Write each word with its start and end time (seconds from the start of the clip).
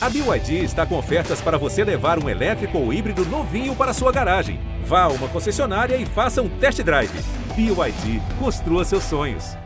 A 0.00 0.08
BYD 0.08 0.62
está 0.62 0.86
com 0.86 0.96
ofertas 0.96 1.40
para 1.40 1.58
você 1.58 1.82
levar 1.82 2.22
um 2.22 2.28
elétrico 2.28 2.78
ou 2.78 2.92
híbrido 2.92 3.24
novinho 3.26 3.74
para 3.74 3.92
sua 3.92 4.12
garagem. 4.12 4.60
Vá 4.84 5.02
a 5.02 5.08
uma 5.08 5.26
concessionária 5.28 5.96
e 5.96 6.06
faça 6.06 6.40
um 6.40 6.48
test 6.48 6.80
drive. 6.84 7.10
BYD, 7.56 8.22
construa 8.38 8.84
seus 8.84 9.02
sonhos. 9.02 9.56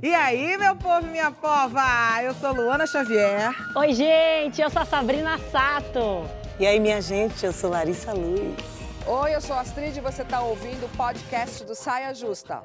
E 0.00 0.14
aí, 0.14 0.56
meu 0.56 0.76
povo 0.76 1.08
e 1.08 1.10
minha 1.10 1.32
pova? 1.32 2.22
Eu 2.22 2.32
sou 2.34 2.52
Luana 2.52 2.86
Xavier. 2.86 3.50
Oi, 3.74 3.92
gente, 3.92 4.62
eu 4.62 4.70
sou 4.70 4.82
a 4.82 4.84
Sabrina 4.84 5.36
Sato. 5.50 6.24
E 6.60 6.66
aí, 6.66 6.78
minha 6.78 7.02
gente, 7.02 7.44
eu 7.44 7.52
sou 7.52 7.70
Larissa 7.70 8.12
Luz. 8.12 8.54
Oi, 9.04 9.34
eu 9.34 9.40
sou 9.40 9.56
a 9.56 9.62
Astrid 9.62 9.96
e 9.96 10.00
você 10.00 10.22
está 10.22 10.40
ouvindo 10.42 10.86
o 10.86 10.96
podcast 10.96 11.64
do 11.64 11.74
Saia 11.74 12.14
Justa. 12.14 12.62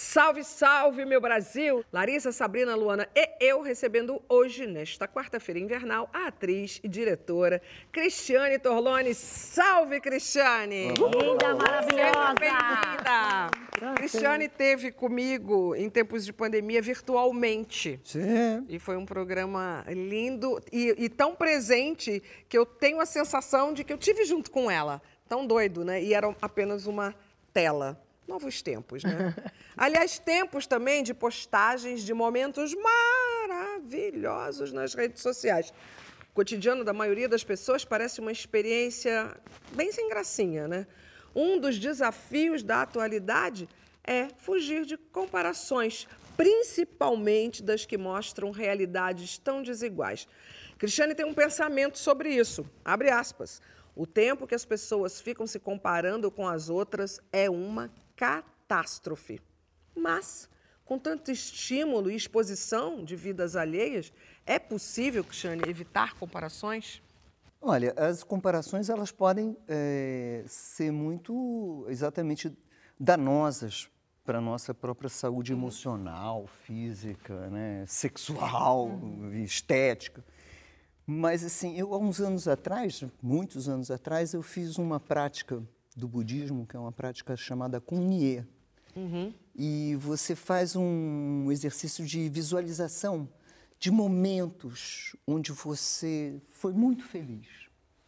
Salve, 0.00 0.44
salve, 0.44 1.04
meu 1.04 1.20
Brasil! 1.20 1.84
Larissa, 1.92 2.30
Sabrina, 2.30 2.76
Luana 2.76 3.08
e 3.16 3.28
eu 3.40 3.62
recebendo 3.62 4.22
hoje, 4.28 4.64
nesta 4.64 5.08
quarta-feira 5.08 5.58
invernal, 5.58 6.08
a 6.12 6.28
atriz 6.28 6.78
e 6.84 6.88
diretora 6.88 7.60
Cristiane 7.90 8.60
Torlone. 8.60 9.12
Salve, 9.12 10.00
Cristiane! 10.00 10.94
Linda, 10.94 11.52
maravilhosa! 11.52 12.34
Bem-vinda! 12.38 13.96
Cristiane 13.96 14.48
teve 14.48 14.92
comigo 14.92 15.74
em 15.74 15.90
tempos 15.90 16.24
de 16.24 16.32
pandemia 16.32 16.80
virtualmente. 16.80 18.00
Sim. 18.04 18.64
E 18.68 18.78
foi 18.78 18.96
um 18.96 19.04
programa 19.04 19.84
lindo 19.88 20.62
e, 20.72 20.94
e 20.96 21.08
tão 21.08 21.34
presente 21.34 22.22
que 22.48 22.56
eu 22.56 22.64
tenho 22.64 23.00
a 23.00 23.04
sensação 23.04 23.74
de 23.74 23.82
que 23.82 23.92
eu 23.92 23.98
tive 23.98 24.24
junto 24.24 24.48
com 24.52 24.70
ela. 24.70 25.02
Tão 25.28 25.44
doido, 25.44 25.84
né? 25.84 26.00
E 26.00 26.14
era 26.14 26.32
apenas 26.40 26.86
uma 26.86 27.12
tela. 27.52 28.00
Novos 28.28 28.60
tempos, 28.60 29.02
né? 29.02 29.34
Aliás, 29.74 30.18
tempos 30.18 30.66
também 30.66 31.02
de 31.02 31.14
postagens 31.14 32.02
de 32.02 32.12
momentos 32.12 32.74
maravilhosos 33.48 34.70
nas 34.70 34.92
redes 34.92 35.22
sociais. 35.22 35.72
O 36.30 36.34
cotidiano 36.34 36.84
da 36.84 36.92
maioria 36.92 37.26
das 37.26 37.42
pessoas 37.42 37.86
parece 37.86 38.20
uma 38.20 38.30
experiência 38.30 39.34
bem 39.72 39.90
sem 39.90 40.10
gracinha, 40.10 40.68
né? 40.68 40.86
Um 41.34 41.58
dos 41.58 41.78
desafios 41.78 42.62
da 42.62 42.82
atualidade 42.82 43.66
é 44.04 44.28
fugir 44.36 44.84
de 44.84 44.98
comparações, 44.98 46.06
principalmente 46.36 47.62
das 47.62 47.86
que 47.86 47.96
mostram 47.96 48.50
realidades 48.50 49.38
tão 49.38 49.62
desiguais. 49.62 50.28
Cristiane 50.76 51.14
tem 51.14 51.24
um 51.24 51.32
pensamento 51.32 51.98
sobre 51.98 52.34
isso. 52.34 52.68
Abre 52.84 53.08
aspas. 53.08 53.62
O 53.96 54.06
tempo 54.06 54.46
que 54.46 54.54
as 54.54 54.66
pessoas 54.66 55.18
ficam 55.18 55.46
se 55.46 55.58
comparando 55.58 56.30
com 56.30 56.46
as 56.46 56.68
outras 56.68 57.20
é 57.32 57.48
uma 57.48 57.90
catástrofe. 58.18 59.40
Mas, 59.94 60.50
com 60.84 60.98
tanto 60.98 61.30
estímulo 61.30 62.10
e 62.10 62.16
exposição 62.16 63.04
de 63.04 63.14
vidas 63.14 63.54
alheias, 63.54 64.12
é 64.44 64.58
possível, 64.58 65.22
Cristiane, 65.22 65.62
evitar 65.68 66.14
comparações? 66.14 67.00
Olha, 67.60 67.94
as 67.96 68.24
comparações 68.24 68.88
elas 68.88 69.12
podem 69.12 69.56
é, 69.68 70.44
ser 70.46 70.90
muito 70.90 71.86
exatamente 71.88 72.52
danosas 72.98 73.88
para 74.24 74.38
a 74.38 74.40
nossa 74.40 74.74
própria 74.74 75.08
saúde 75.08 75.52
emocional, 75.52 76.46
física, 76.64 77.48
né, 77.48 77.84
sexual, 77.86 78.90
estética. 79.44 80.24
Mas 81.06 81.42
assim, 81.42 81.78
eu 81.78 81.94
há 81.94 81.98
uns 81.98 82.20
anos 82.20 82.46
atrás, 82.46 83.02
muitos 83.22 83.68
anos 83.68 83.90
atrás, 83.90 84.34
eu 84.34 84.42
fiz 84.42 84.76
uma 84.76 85.00
prática 85.00 85.62
do 85.96 86.08
budismo, 86.08 86.66
que 86.66 86.76
é 86.76 86.78
uma 86.78 86.92
prática 86.92 87.36
chamada 87.36 87.80
Kunye. 87.80 88.44
Uhum. 88.94 89.32
E 89.54 89.96
você 89.96 90.34
faz 90.34 90.76
um 90.76 91.50
exercício 91.50 92.04
de 92.04 92.28
visualização 92.28 93.28
de 93.78 93.90
momentos 93.90 95.14
onde 95.26 95.52
você 95.52 96.40
foi 96.50 96.72
muito 96.72 97.04
feliz 97.04 97.46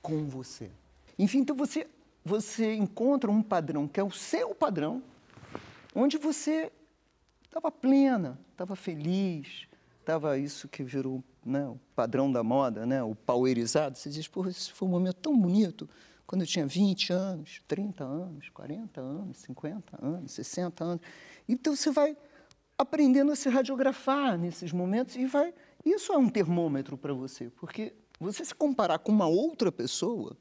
com 0.03 0.27
você. 0.27 0.70
Enfim, 1.19 1.39
então 1.39 1.55
você, 1.55 1.87
você 2.25 2.75
encontra 2.75 3.31
um 3.31 3.43
padrão 3.43 3.87
que 3.87 4.00
é 4.00 4.04
o 4.04 4.10
seu 4.10 4.54
padrão, 4.54 5.03
onde 5.94 6.19
você 6.19 6.72
estava 7.44 7.71
plena, 7.71 8.38
estava 8.53 8.75
feliz, 8.75 9.66
estava 10.00 10.38
isso 10.38 10.69
que 10.69 10.83
virou 10.83 11.22
né, 11.44 11.66
o 11.66 11.78
padrão 11.94 12.31
da 12.31 12.43
moda, 12.43 12.87
né, 12.87 13.03
o 13.03 13.15
powerizado. 13.15 13.97
Você 13.97 14.10
diz, 14.10 14.27
porra, 14.27 14.50
esse 14.50 14.72
foi 14.72 14.88
um 14.88 14.91
momento 14.91 15.16
tão 15.16 15.38
bonito 15.38 15.88
quando 16.30 16.42
eu 16.42 16.46
tinha 16.46 16.64
20 16.64 17.12
anos, 17.12 17.60
30 17.66 18.04
anos, 18.04 18.48
40 18.50 19.00
anos, 19.00 19.38
50 19.38 19.98
anos, 20.00 20.30
60 20.30 20.84
anos. 20.84 21.02
Então 21.48 21.74
você 21.74 21.91
vai 21.91 22.16
aprendendo 22.78 23.32
a 23.32 23.34
se 23.34 23.48
radiografar 23.48 24.38
nesses 24.38 24.70
momentos 24.70 25.16
e 25.16 25.26
vai. 25.26 25.52
Isso 25.84 26.12
é 26.12 26.16
um 26.16 26.28
termômetro 26.28 26.96
para 26.96 27.12
você, 27.12 27.50
porque 27.58 27.92
você 28.20 28.44
se 28.44 28.54
comparar 28.54 29.00
com 29.00 29.10
uma 29.10 29.26
outra 29.26 29.72
pessoa 29.72 30.36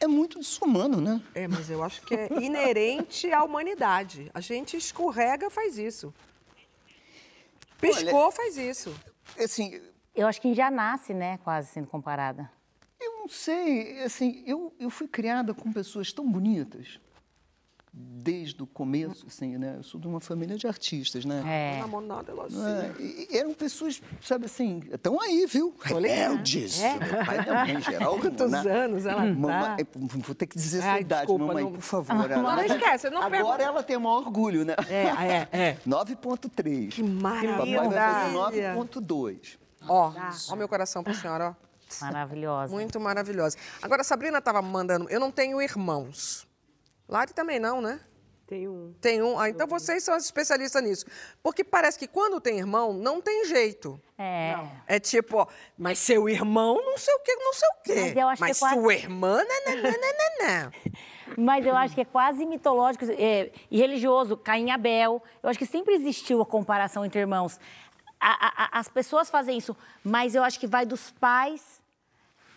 é 0.00 0.06
muito 0.06 0.38
desumano, 0.38 0.98
né? 0.98 1.22
É, 1.34 1.46
mas 1.46 1.68
eu 1.68 1.82
acho 1.82 2.00
que 2.06 2.14
é 2.14 2.28
inerente 2.40 3.30
à 3.30 3.44
humanidade. 3.44 4.30
A 4.32 4.40
gente 4.40 4.78
escorrega, 4.78 5.50
faz 5.50 5.76
isso. 5.76 6.14
Piscou, 7.78 8.14
Olha, 8.14 8.32
faz 8.32 8.56
isso. 8.56 8.98
Assim, 9.38 9.78
eu 10.14 10.26
acho 10.26 10.40
que 10.40 10.54
já 10.54 10.70
nasce, 10.70 11.12
né, 11.12 11.36
quase 11.44 11.68
sendo 11.68 11.86
comparada. 11.86 12.50
Eu 13.28 13.32
não 13.32 13.34
sei, 13.34 14.02
assim, 14.02 14.42
eu, 14.46 14.72
eu 14.80 14.88
fui 14.88 15.06
criada 15.06 15.52
com 15.52 15.70
pessoas 15.70 16.10
tão 16.14 16.26
bonitas, 16.26 16.98
desde 17.92 18.62
o 18.62 18.66
começo, 18.66 19.26
assim, 19.26 19.58
né? 19.58 19.74
Eu 19.76 19.82
sou 19.82 20.00
de 20.00 20.08
uma 20.08 20.18
família 20.18 20.56
de 20.56 20.66
artistas, 20.66 21.26
né? 21.26 21.42
É. 21.46 21.86
Não 21.86 22.00
nada, 22.00 22.32
ela 22.32 22.46
é, 22.46 23.02
e, 23.02 23.36
eram 23.36 23.52
pessoas, 23.52 24.00
sabe 24.22 24.46
assim, 24.46 24.82
estão 24.90 25.20
aí, 25.20 25.44
viu? 25.44 25.74
Rebeldes. 25.78 26.80
É. 26.80 26.96
Meu 26.96 27.26
pai 27.26 27.38
e 27.38 27.72
mãe, 27.74 27.82
geral. 27.82 28.16
Quantos 28.18 28.50
né? 28.50 28.70
anos 28.70 29.04
ela 29.04 29.26
mamãe, 29.26 29.84
tá? 29.84 29.98
Vou 30.24 30.34
ter 30.34 30.46
que 30.46 30.56
dizer 30.56 30.82
Ai, 30.82 30.88
a 30.88 31.00
idade, 31.00 31.26
desculpa, 31.26 31.44
mamãe, 31.44 31.64
não... 31.64 31.72
por 31.72 31.82
favor. 31.82 32.28
Não, 32.30 32.42
não 32.42 32.62
esquece, 32.62 33.10
não 33.10 33.18
Agora 33.18 33.30
pergunta. 33.30 33.62
ela 33.62 33.82
tem 33.82 33.96
o 33.98 34.00
maior 34.00 34.18
orgulho, 34.20 34.64
né? 34.64 34.74
É, 34.88 35.04
é, 35.04 35.48
é. 35.52 35.76
9.3. 35.86 36.88
Que 36.88 37.02
maravilha. 37.02 37.82
Papai 37.82 37.88
vai 37.88 38.50
fazer 38.50 38.62
9.2. 38.74 39.58
Ó, 39.86 40.12
ó 40.50 40.56
meu 40.56 40.66
coração 40.66 41.04
pra 41.04 41.12
senhora, 41.12 41.50
ó. 41.50 41.67
Maravilhosa. 42.00 42.72
Muito 42.72 42.98
maravilhosa. 43.00 43.56
Agora, 43.82 44.02
a 44.02 44.04
Sabrina 44.04 44.38
estava 44.38 44.60
mandando. 44.62 45.08
Eu 45.10 45.20
não 45.20 45.30
tenho 45.30 45.60
irmãos. 45.60 46.46
Lari 47.08 47.32
também 47.32 47.58
não, 47.58 47.80
né? 47.80 48.00
Tem 48.46 48.66
um. 48.66 48.94
Tem 49.00 49.22
um. 49.22 49.38
Ah, 49.38 49.50
então 49.50 49.66
vocês 49.66 50.02
são 50.02 50.14
as 50.14 50.24
especialistas 50.24 50.82
nisso. 50.82 51.04
Porque 51.42 51.62
parece 51.62 51.98
que 51.98 52.06
quando 52.06 52.40
tem 52.40 52.58
irmão, 52.58 52.94
não 52.94 53.20
tem 53.20 53.44
jeito. 53.44 54.00
É. 54.16 54.56
É 54.86 54.98
tipo, 54.98 55.36
ó, 55.36 55.46
mas 55.76 55.98
seu 55.98 56.28
irmão 56.30 56.76
não 56.82 56.96
sei 56.96 57.14
o 57.14 57.18
quê, 57.20 57.36
não 57.36 57.52
sei 57.52 57.68
o 57.68 57.82
quê. 57.84 57.94
Mas 58.06 58.16
eu 58.16 58.28
acho 58.28 58.42
que 58.44 58.50
é 58.50 58.54
quase- 58.54 58.74
sua 58.74 58.94
irmã, 58.94 59.36
né, 59.44 59.74
né, 59.74 59.90
né, 59.92 60.28
né. 60.40 60.72
Mas 61.36 61.66
eu 61.66 61.76
acho 61.76 61.94
que 61.94 62.00
é 62.00 62.04
quase 62.06 62.46
mitológico 62.46 63.04
é, 63.10 63.52
e 63.70 63.76
religioso. 63.78 64.34
Caim 64.34 64.68
e 64.68 64.70
Abel. 64.70 65.22
Eu 65.42 65.50
acho 65.50 65.58
que 65.58 65.66
sempre 65.66 65.94
existiu 65.94 66.40
a 66.40 66.46
comparação 66.46 67.04
entre 67.04 67.20
irmãos. 67.20 67.60
A- 68.18 68.46
a- 68.46 68.64
a- 68.64 68.78
as 68.80 68.88
pessoas 68.88 69.28
fazem 69.28 69.58
isso, 69.58 69.76
mas 70.02 70.34
eu 70.34 70.42
acho 70.42 70.58
que 70.58 70.66
vai 70.66 70.86
dos 70.86 71.10
pais 71.10 71.77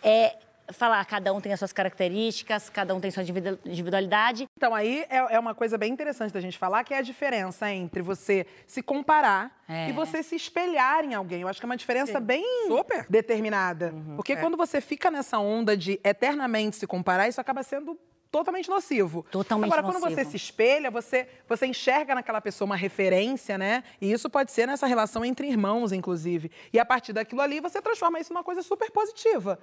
é, 0.02 0.36
falar, 0.72 1.04
cada 1.04 1.32
um 1.32 1.40
tem 1.40 1.52
as 1.52 1.58
suas 1.58 1.72
características, 1.72 2.70
cada 2.70 2.94
um 2.94 3.00
tem 3.00 3.10
sua 3.10 3.22
individu- 3.22 3.58
individualidade. 3.64 4.46
Então, 4.56 4.74
aí 4.74 5.04
é, 5.10 5.34
é 5.34 5.38
uma 5.38 5.54
coisa 5.54 5.76
bem 5.76 5.92
interessante 5.92 6.32
da 6.32 6.40
gente 6.40 6.56
falar, 6.56 6.82
que 6.84 6.94
é 6.94 6.98
a 6.98 7.02
diferença 7.02 7.70
entre 7.70 8.00
você 8.02 8.46
se 8.66 8.82
comparar 8.82 9.62
É. 9.68 9.90
e 9.90 9.92
você 9.92 10.22
se 10.22 10.34
espelhar 10.36 11.04
em 11.04 11.14
alguém. 11.14 11.42
Eu 11.42 11.48
acho 11.48 11.60
que 11.60 11.66
é 11.66 11.68
uma 11.68 11.76
diferença 11.76 12.18
bem 12.20 12.44
Super. 12.68 13.06
determinada. 13.08 13.92
Porque 14.16 14.32
É. 14.32 14.36
quando 14.36 14.56
você 14.56 14.80
fica 14.80 15.10
nessa 15.10 15.38
onda 15.38 15.76
de 15.76 16.00
eternamente 16.02 16.76
se 16.76 16.86
comparar, 16.86 17.28
isso 17.28 17.40
acaba 17.40 17.62
sendo 17.62 17.98
totalmente 18.30 18.70
nocivo. 18.70 19.26
Totalmente 19.30 19.66
Agora, 19.70 19.82
quando 19.82 20.00
nocivo. 20.00 20.14
você 20.14 20.24
se 20.24 20.36
espelha, 20.36 20.90
você, 20.90 21.28
você 21.46 21.66
enxerga 21.66 22.14
naquela 22.14 22.40
pessoa 22.40 22.64
uma 22.64 22.76
referência, 22.76 23.58
né? 23.58 23.84
E 24.00 24.10
isso 24.10 24.30
pode 24.30 24.50
ser 24.50 24.66
nessa 24.66 24.86
relação 24.86 25.22
entre 25.22 25.46
irmãos, 25.46 25.92
inclusive. 25.92 26.50
E 26.72 26.78
a 26.78 26.84
partir 26.86 27.12
daquilo 27.12 27.42
ali, 27.42 27.60
você 27.60 27.82
transforma 27.82 28.18
isso 28.18 28.32
numa 28.32 28.42
coisa 28.42 28.62
super 28.62 28.90
positiva. 28.90 29.58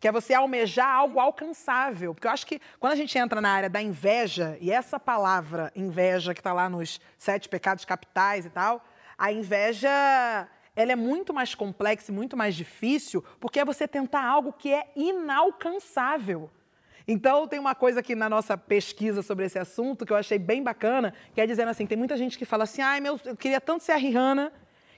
Que 0.00 0.08
é 0.08 0.12
você 0.12 0.34
almejar 0.34 0.88
algo 0.88 1.18
alcançável. 1.18 2.14
Porque 2.14 2.26
eu 2.26 2.30
acho 2.30 2.46
que 2.46 2.60
quando 2.78 2.92
a 2.92 2.96
gente 2.96 3.16
entra 3.16 3.40
na 3.40 3.50
área 3.50 3.70
da 3.70 3.80
inveja, 3.80 4.58
e 4.60 4.70
essa 4.70 5.00
palavra 5.00 5.72
inveja 5.74 6.34
que 6.34 6.40
está 6.40 6.52
lá 6.52 6.68
nos 6.68 7.00
sete 7.16 7.48
pecados 7.48 7.84
capitais 7.84 8.46
e 8.46 8.50
tal, 8.50 8.84
a 9.16 9.32
inveja 9.32 10.48
ela 10.76 10.92
é 10.92 10.96
muito 10.96 11.32
mais 11.32 11.54
complexa 11.54 12.10
e 12.10 12.14
muito 12.14 12.36
mais 12.36 12.54
difícil, 12.54 13.24
porque 13.38 13.60
é 13.60 13.64
você 13.64 13.86
tentar 13.86 14.24
algo 14.24 14.52
que 14.52 14.72
é 14.72 14.88
inalcançável. 14.96 16.50
Então, 17.06 17.46
tem 17.46 17.58
uma 17.58 17.74
coisa 17.74 18.00
aqui 18.00 18.14
na 18.14 18.30
nossa 18.30 18.56
pesquisa 18.56 19.22
sobre 19.22 19.44
esse 19.44 19.58
assunto 19.58 20.06
que 20.06 20.12
eu 20.12 20.16
achei 20.16 20.38
bem 20.38 20.62
bacana, 20.62 21.12
que 21.34 21.40
é 21.40 21.46
dizendo 21.46 21.68
assim, 21.68 21.86
tem 21.86 21.98
muita 21.98 22.16
gente 22.16 22.38
que 22.38 22.46
fala 22.46 22.64
assim, 22.64 22.80
ai, 22.80 22.98
meu, 22.98 23.20
eu 23.24 23.36
queria 23.36 23.60
tanto 23.60 23.84
ser 23.84 23.92
a 23.92 23.96
Rihanna, 23.96 24.50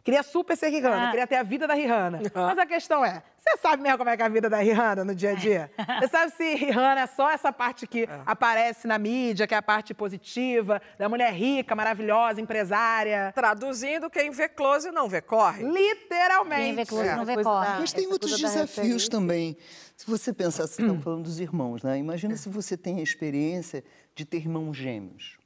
Queria 0.07 0.23
super 0.23 0.57
ser 0.57 0.69
Rihanna, 0.69 1.09
Ah. 1.09 1.11
queria 1.11 1.27
ter 1.27 1.35
a 1.35 1.43
vida 1.43 1.67
da 1.67 1.75
Rihanna. 1.75 2.21
Mas 2.33 2.59
a 2.59 2.65
questão 2.65 3.05
é, 3.05 3.25
você 3.37 3.57
sabe 3.57 3.83
mesmo 3.83 3.99
como 3.99 4.09
é 4.09 4.17
que 4.17 4.23
é 4.23 4.27
a 4.27 4.29
vida 4.29 4.49
da 4.49 4.59
Rihanna 4.59 5.05
no 5.05 5.13
dia 5.13 5.33
a 5.33 5.35
dia? 5.35 5.69
Você 6.01 6.09
sabe 6.09 6.31
se 6.33 6.55
Rihanna 6.55 7.01
é 7.01 7.07
só 7.09 7.29
essa 7.29 7.53
parte 7.53 7.89
que 7.89 8.09
aparece 8.25 8.87
na 8.87 8.99
mídia, 8.99 9.49
que 9.49 9.55
é 9.55 9.57
a 9.57 9.63
parte 9.63 9.93
positiva, 9.93 10.81
da 10.97 11.09
mulher 11.09 11.33
rica, 11.33 11.75
maravilhosa, 11.75 12.41
empresária? 12.41 13.33
Traduzindo, 13.35 14.09
quem 14.09 14.31
vê 14.31 14.49
close 14.49 14.93
não 14.93 15.09
vê 15.09 15.21
corre. 15.21 15.65
Literalmente. 15.65 16.63
Quem 16.63 16.75
vê 16.77 16.87
close 16.87 17.11
não 17.17 17.25
vê 17.25 17.43
corre. 17.43 17.81
Mas 17.81 17.93
tem 17.93 18.05
essa 18.05 18.13
outros 18.13 18.39
desafios 18.39 19.09
também. 19.09 19.57
Se 19.97 20.09
você 20.09 20.33
pensar, 20.33 20.69
você 20.69 20.83
está 20.83 20.95
falando 21.03 21.25
dos 21.25 21.41
irmãos, 21.41 21.83
né? 21.83 21.99
Imagina 21.99 22.37
se 22.37 22.49
você 22.49 22.77
tem 22.77 23.01
a 23.01 23.03
experiência 23.03 23.83
de 24.15 24.25
ter 24.25 24.37
irmãos 24.37 24.77
gêmeos. 24.77 25.37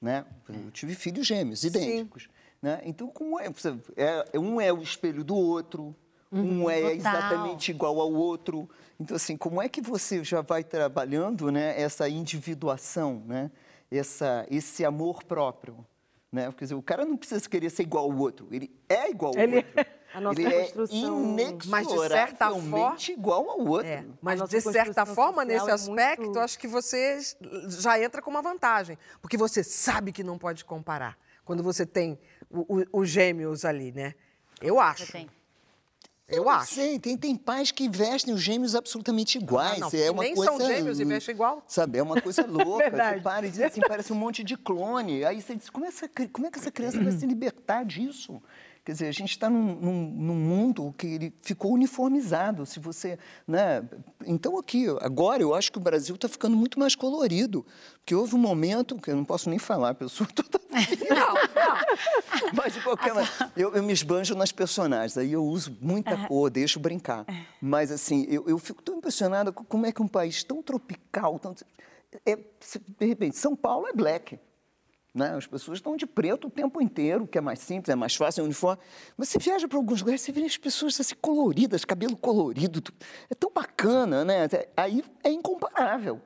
Né? 0.00 0.24
Eu 0.48 0.70
tive 0.70 0.94
filhos 0.94 1.26
gêmeos, 1.26 1.64
idênticos. 1.64 2.28
Né? 2.60 2.80
Então, 2.84 3.08
como 3.08 3.38
é? 3.38 3.48
Você- 3.50 3.76
é- 3.96 4.38
Um 4.38 4.60
é 4.60 4.72
o 4.72 4.82
espelho 4.82 5.22
do 5.22 5.36
outro, 5.36 5.94
um 6.32 6.68
é 6.68 6.80
Total. 6.80 6.94
exatamente 6.96 7.70
igual 7.70 8.00
ao 8.00 8.12
outro. 8.12 8.68
Então, 8.98 9.16
assim, 9.16 9.36
como 9.36 9.62
é 9.62 9.68
que 9.68 9.80
você 9.80 10.24
já 10.24 10.40
vai 10.40 10.64
trabalhando 10.64 11.50
né, 11.52 11.80
essa 11.80 12.08
individuação, 12.08 13.22
né? 13.26 13.50
essa, 13.90 14.44
esse 14.50 14.84
amor 14.84 15.22
próprio? 15.24 15.86
Né? 16.30 16.52
Quer 16.52 16.64
dizer, 16.64 16.74
o 16.74 16.82
cara 16.82 17.04
não 17.06 17.16
precisa 17.16 17.48
querer 17.48 17.70
ser 17.70 17.84
igual 17.84 18.10
ao 18.10 18.18
outro, 18.18 18.48
ele 18.50 18.70
é 18.88 19.08
igual 19.08 19.32
ao 19.34 19.40
Ele- 19.42 19.56
outro. 19.58 19.86
A 20.14 20.20
nossa 20.22 20.40
ele 20.40 20.50
construção- 20.50 21.38
é 21.38 21.52
Mas, 21.66 21.86
de 21.86 21.98
certa 22.08 22.46
inexoravelmente 22.46 23.12
igual 23.12 23.48
ao 23.50 23.60
outro. 23.60 23.86
É, 23.86 24.04
mas 24.22 24.42
de 24.48 24.60
certa 24.60 25.04
forma, 25.06 25.44
nesse 25.44 25.68
é 25.68 25.72
aspecto, 25.72 26.22
muito- 26.24 26.36
eu 26.38 26.42
acho 26.42 26.58
que 26.58 26.66
você 26.66 27.18
já 27.68 28.02
entra 28.02 28.20
com 28.22 28.30
uma 28.30 28.40
vantagem. 28.42 28.98
Porque 29.22 29.36
você 29.36 29.62
sabe 29.62 30.10
que 30.10 30.22
não 30.24 30.36
pode 30.38 30.64
comparar. 30.64 31.16
Quando 31.48 31.62
você 31.62 31.86
tem 31.86 32.18
os 32.92 33.08
gêmeos 33.08 33.64
ali, 33.64 33.90
né? 33.90 34.12
Eu 34.60 34.78
acho. 34.78 35.06
Você 35.06 35.12
tem. 35.12 35.30
Eu 36.28 36.44
não 36.44 36.50
acho. 36.50 36.74
sei, 36.74 36.98
tem, 36.98 37.16
tem 37.16 37.34
pais 37.34 37.70
que 37.70 37.88
vestem 37.88 38.34
os 38.34 38.42
gêmeos 38.42 38.74
absolutamente 38.74 39.38
iguais. 39.38 39.78
Ah, 39.80 39.88
não, 39.90 39.90
é 39.98 40.10
uma 40.10 40.22
nem 40.24 40.34
coisa, 40.34 40.52
são 40.52 40.60
gêmeos 40.66 41.00
e 41.00 41.04
vestem 41.06 41.34
igual. 41.34 41.64
Sabe, 41.66 41.96
é 41.96 42.02
uma 42.02 42.20
coisa 42.20 42.44
louca. 42.46 42.90
Verdade. 42.90 43.16
Você 43.16 43.22
para 43.22 43.46
e 43.46 43.50
diz 43.50 43.60
assim, 43.62 43.80
parece 43.80 44.12
um 44.12 44.16
monte 44.16 44.44
de 44.44 44.58
clone. 44.58 45.24
Aí 45.24 45.40
você 45.40 45.56
diz, 45.56 45.70
como, 45.70 45.86
essa, 45.86 46.06
cri- 46.06 46.28
como 46.28 46.46
é 46.46 46.50
que 46.50 46.58
essa 46.58 46.70
criança 46.70 47.02
vai 47.02 47.12
se 47.12 47.24
libertar 47.24 47.82
disso? 47.82 48.42
Quer 48.88 48.92
dizer, 48.92 49.08
a 49.08 49.12
gente 49.12 49.32
está 49.32 49.50
num, 49.50 49.74
num- 49.74 50.10
num 50.16 50.34
mundo 50.34 50.94
que 50.96 51.06
ele 51.06 51.34
ficou 51.42 51.72
uniformizado. 51.74 52.64
Se 52.64 52.80
você, 52.80 53.18
né? 53.46 53.86
Então 54.24 54.56
aqui, 54.56 54.86
agora 55.02 55.42
eu 55.42 55.54
acho 55.54 55.70
que 55.70 55.76
o 55.76 55.80
Brasil 55.82 56.14
está 56.14 56.26
ficando 56.26 56.56
muito 56.56 56.80
mais 56.80 56.94
colorido, 56.94 57.66
porque 57.98 58.14
houve 58.14 58.34
um 58.34 58.38
momento 58.38 58.96
que 58.96 59.10
eu 59.10 59.16
não 59.16 59.26
posso 59.26 59.50
nem 59.50 59.58
falar, 59.58 59.90
a 59.90 59.94
pessoa 59.94 60.26
toda 60.34 60.58
mas 62.54 62.72
de 62.72 62.80
qualquer 62.80 63.12
maneira, 63.12 63.52
eu, 63.54 63.74
eu 63.74 63.82
me 63.82 63.92
esbanjo 63.92 64.34
nas 64.34 64.52
personagens, 64.52 65.18
aí 65.18 65.32
eu 65.32 65.44
uso 65.44 65.76
muita 65.82 66.16
cor, 66.26 66.48
deixo 66.48 66.80
brincar. 66.80 67.26
Mas 67.60 67.90
assim, 67.90 68.24
eu, 68.30 68.48
eu 68.48 68.56
fico 68.58 68.80
tão 68.82 68.96
impressionada 68.96 69.52
com 69.52 69.64
como 69.64 69.84
é 69.84 69.92
que 69.92 70.00
um 70.00 70.08
país 70.08 70.42
tão 70.42 70.62
tropical, 70.62 71.38
tão, 71.38 71.54
é, 72.24 72.36
de 72.36 73.06
repente, 73.06 73.36
São 73.36 73.54
Paulo 73.54 73.86
é 73.86 73.92
black. 73.92 74.38
Né? 75.14 75.34
As 75.34 75.46
pessoas 75.46 75.78
estão 75.78 75.96
de 75.96 76.06
preto 76.06 76.48
o 76.48 76.50
tempo 76.50 76.80
inteiro, 76.80 77.26
que 77.26 77.38
é 77.38 77.40
mais 77.40 77.58
simples, 77.60 77.88
é 77.88 77.96
mais 77.96 78.14
fácil, 78.14 78.42
é 78.42 78.44
uniforme. 78.44 78.80
Mas 79.16 79.28
você 79.30 79.38
viaja 79.38 79.66
para 79.66 79.78
alguns 79.78 80.00
lugares, 80.00 80.20
você 80.20 80.32
vê 80.32 80.44
as 80.44 80.56
pessoas 80.56 81.00
assim, 81.00 81.14
coloridas, 81.20 81.84
cabelo 81.84 82.16
colorido. 82.16 82.82
É 83.30 83.34
tão 83.34 83.50
bacana, 83.50 84.24
né? 84.24 84.48
Aí 84.76 85.02
é 85.24 85.30
incomparável. 85.30 86.20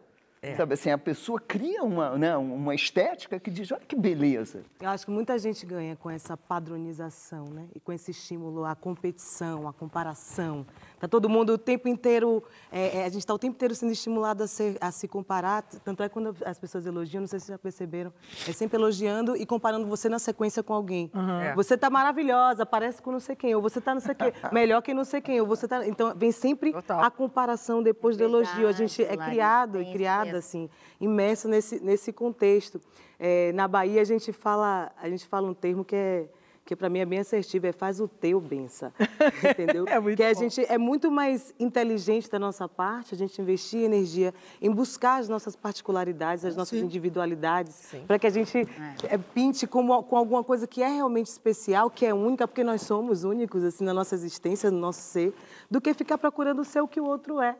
Sabe 0.56 0.74
assim, 0.74 0.90
a 0.90 0.98
pessoa 0.98 1.38
cria 1.38 1.84
uma, 1.84 2.18
né, 2.18 2.36
uma 2.36 2.74
estética 2.74 3.38
que 3.38 3.48
diz, 3.48 3.70
olha 3.70 3.82
que 3.86 3.94
beleza. 3.94 4.64
Eu 4.80 4.88
acho 4.88 5.04
que 5.04 5.12
muita 5.12 5.38
gente 5.38 5.64
ganha 5.64 5.94
com 5.94 6.10
essa 6.10 6.36
padronização, 6.36 7.44
né? 7.44 7.68
E 7.72 7.78
com 7.78 7.92
esse 7.92 8.10
estímulo 8.10 8.64
à 8.64 8.74
competição, 8.74 9.68
à 9.68 9.72
comparação. 9.72 10.66
Tá 11.02 11.08
todo 11.08 11.28
mundo 11.28 11.54
o 11.54 11.58
tempo 11.58 11.88
inteiro, 11.88 12.44
é, 12.70 12.98
é, 12.98 13.04
a 13.04 13.08
gente 13.08 13.18
está 13.18 13.34
o 13.34 13.38
tempo 13.38 13.56
inteiro 13.56 13.74
sendo 13.74 13.90
estimulado 13.90 14.44
a, 14.44 14.46
ser- 14.46 14.78
a 14.80 14.92
se 14.92 15.08
comparar. 15.08 15.64
Tanto 15.84 16.00
é 16.00 16.08
que 16.08 16.12
quando 16.14 16.36
as 16.46 16.60
pessoas 16.60 16.86
elogiam, 16.86 17.22
não 17.22 17.26
sei 17.26 17.40
se 17.40 17.46
vocês 17.46 17.54
já 17.56 17.58
perceberam, 17.58 18.12
é 18.48 18.52
sempre 18.52 18.76
elogiando 18.78 19.36
e 19.36 19.44
comparando 19.44 19.84
você 19.84 20.08
na 20.08 20.20
sequência 20.20 20.62
com 20.62 20.72
alguém. 20.72 21.10
É. 21.42 21.56
Você 21.56 21.76
tá 21.76 21.90
maravilhosa, 21.90 22.64
parece 22.64 23.02
com 23.02 23.10
não 23.10 23.18
sei 23.18 23.34
quem, 23.34 23.52
ou 23.52 23.60
você 23.60 23.80
tá 23.80 23.92
não 23.92 24.00
sei 24.00 24.14
quem, 24.14 24.32
melhor 24.52 24.80
que 24.80 24.94
não 24.94 25.02
sei 25.04 25.20
quem, 25.20 25.40
ou 25.40 25.46
você 25.48 25.66
tá. 25.66 25.84
Então 25.84 26.14
vem 26.14 26.30
sempre 26.30 26.72
Total. 26.72 27.02
a 27.02 27.10
comparação 27.10 27.82
depois 27.82 28.16
do 28.16 28.22
elogio. 28.22 28.68
A 28.68 28.72
gente 28.72 29.02
é 29.02 29.16
criado 29.16 29.82
e 29.82 29.92
criada 29.92 30.38
assim, 30.38 30.70
imerso 31.00 31.48
nesse, 31.48 31.80
nesse 31.80 32.12
contexto. 32.12 32.80
É, 33.18 33.50
na 33.54 33.66
Bahia 33.66 34.02
a 34.02 34.04
gente 34.04 34.32
fala 34.32 34.92
a 35.02 35.08
gente 35.08 35.26
fala 35.26 35.48
um 35.48 35.54
termo 35.54 35.84
que 35.84 35.96
é 35.96 36.28
que 36.64 36.76
para 36.76 36.88
mim 36.88 37.00
é 37.00 37.04
bem 37.04 37.18
assertivo, 37.18 37.66
é 37.66 37.72
faz 37.72 38.00
o 38.00 38.06
teu 38.06 38.40
bença, 38.40 38.92
entendeu? 39.50 39.84
É 39.88 39.98
muito 39.98 40.16
que 40.16 40.22
a 40.22 40.32
bom. 40.32 40.40
gente 40.40 40.64
é 40.64 40.78
muito 40.78 41.10
mais 41.10 41.52
inteligente 41.58 42.30
da 42.30 42.38
nossa 42.38 42.68
parte, 42.68 43.14
a 43.14 43.18
gente 43.18 43.40
investir 43.40 43.80
energia 43.80 44.32
em 44.60 44.70
buscar 44.70 45.20
as 45.20 45.28
nossas 45.28 45.56
particularidades, 45.56 46.44
as 46.44 46.56
nossas 46.56 46.78
individualidades, 46.78 47.94
para 48.06 48.18
que 48.18 48.26
a 48.26 48.30
gente 48.30 48.66
é, 49.08 49.18
pinte 49.18 49.66
como, 49.66 50.02
com 50.04 50.16
alguma 50.16 50.44
coisa 50.44 50.66
que 50.66 50.82
é 50.82 50.88
realmente 50.88 51.26
especial, 51.26 51.90
que 51.90 52.06
é 52.06 52.14
única, 52.14 52.46
porque 52.46 52.62
nós 52.62 52.82
somos 52.82 53.24
únicos 53.24 53.64
assim 53.64 53.84
na 53.84 53.92
nossa 53.92 54.14
existência, 54.14 54.70
no 54.70 54.78
nosso 54.78 55.00
ser, 55.00 55.34
do 55.70 55.80
que 55.80 55.92
ficar 55.94 56.18
procurando 56.18 56.64
ser 56.64 56.80
o 56.80 56.88
que 56.88 57.00
o 57.00 57.04
outro 57.04 57.40
é 57.40 57.56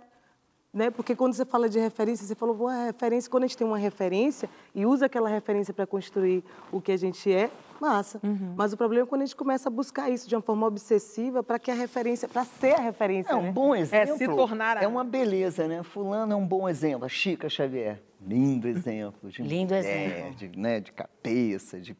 né? 0.73 0.91
Porque 0.91 1.15
quando 1.15 1.35
você 1.35 1.45
fala 1.45 1.69
de 1.69 1.79
referência, 1.79 2.27
você 2.27 2.35
falou, 2.35 2.55
boa 2.55 2.87
referência, 2.87 3.31
quando 3.31 3.45
a 3.45 3.47
gente 3.47 3.59
tem 3.59 3.67
uma 3.67 3.77
referência 3.77 4.49
e 4.75 4.87
usa 4.87 5.07
aquela 5.07 5.29
referência 5.29 5.75
para 5.75 5.87
construir 5.87 6.43
o 6.71 6.81
que 6.81 6.91
a 6.93 6.97
gente 6.97 7.31
é, 7.31 7.51
massa. 7.81 8.21
Mas 8.57 8.73
o 8.73 8.77
problema 8.77 9.05
é 9.05 9.07
quando 9.07 9.23
a 9.23 9.27
gente 9.27 9.37
começa 9.37 9.69
a 9.69 9.73
buscar 9.73 10.09
isso 10.11 10.27
de 10.29 10.35
uma 10.35 10.41
forma 10.41 10.67
obsessiva 10.67 11.43
para 11.43 11.59
que 11.59 11.71
a 11.71 11.75
referência, 11.75 12.27
para 12.27 12.45
ser 12.45 12.75
a 12.75 12.81
referência, 12.81 13.33
É 13.33 13.37
um 13.37 13.43
né? 13.43 13.53
bom 13.53 13.75
exemplo. 13.75 14.17
se 14.17 14.27
tornar 14.27 14.79
a- 14.79 14.83
É 14.83 14.87
uma 14.87 15.05
beleza, 15.05 15.69
né? 15.69 15.83
Fulano 15.83 16.33
é 16.33 16.37
um 16.37 16.47
bom 16.47 16.67
exemplo. 16.69 17.05
A 17.05 17.09
Chica 17.09 17.49
Xavier, 17.51 18.01
lindo 18.25 18.67
exemplo. 18.67 19.29
De 19.31 19.43
Lindo 19.43 19.75
mulher, 19.75 20.07
exemplo. 20.19 20.35
De, 20.37 20.59
né, 20.59 20.81
de 20.81 20.93
cabeça, 20.93 21.79
de, 21.81 21.95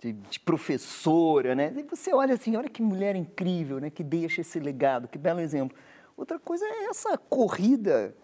de, 0.00 0.12
de 0.12 0.40
professora, 0.40 1.54
né? 1.54 1.72
E 1.74 1.82
você 1.82 2.12
olha 2.12 2.34
assim, 2.34 2.56
olha 2.56 2.68
que 2.68 2.82
mulher 2.82 3.16
incrível, 3.16 3.80
né? 3.80 3.88
Que 3.88 4.02
deixa 4.04 4.42
esse 4.42 4.58
legado, 4.60 5.08
que 5.08 5.16
belo 5.16 5.40
exemplo. 5.40 5.74
Outra 6.16 6.38
coisa 6.38 6.64
é 6.64 6.84
essa 6.86 7.16
corrida 7.18 8.14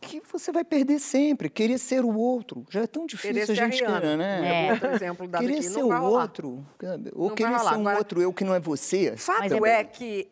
que 0.00 0.20
você 0.32 0.52
vai 0.52 0.64
perder 0.64 0.98
sempre, 1.00 1.50
querer 1.50 1.78
ser 1.78 2.04
o 2.04 2.14
outro. 2.16 2.64
Já 2.70 2.82
é 2.82 2.86
tão 2.86 3.06
difícil 3.06 3.32
Querer 3.34 3.40
a 3.48 3.52
a 3.52 3.68
gente 3.70 3.80
Rihanna. 3.82 4.00
querer, 4.00 4.16
né? 4.16 4.66
É. 4.68 4.72
Outro 4.72 4.90
exemplo 4.94 5.28
dado 5.28 5.40
Querer 5.42 5.54
aqui, 5.54 5.62
ser 5.64 5.82
o 5.82 6.02
outro, 6.02 6.66
ou 7.14 7.28
Não 7.28 7.34
querer 7.34 7.58
ser 7.58 7.64
um 7.64 7.68
Agora- 7.80 7.98
outro 7.98 8.22
eu 8.22 8.32
que 8.32 8.44
não 8.44 8.54
é 8.54 8.60
você. 8.60 9.16
Fato 9.16 9.66
é, 9.66 9.80
é- 9.80 9.84
que 9.84 10.28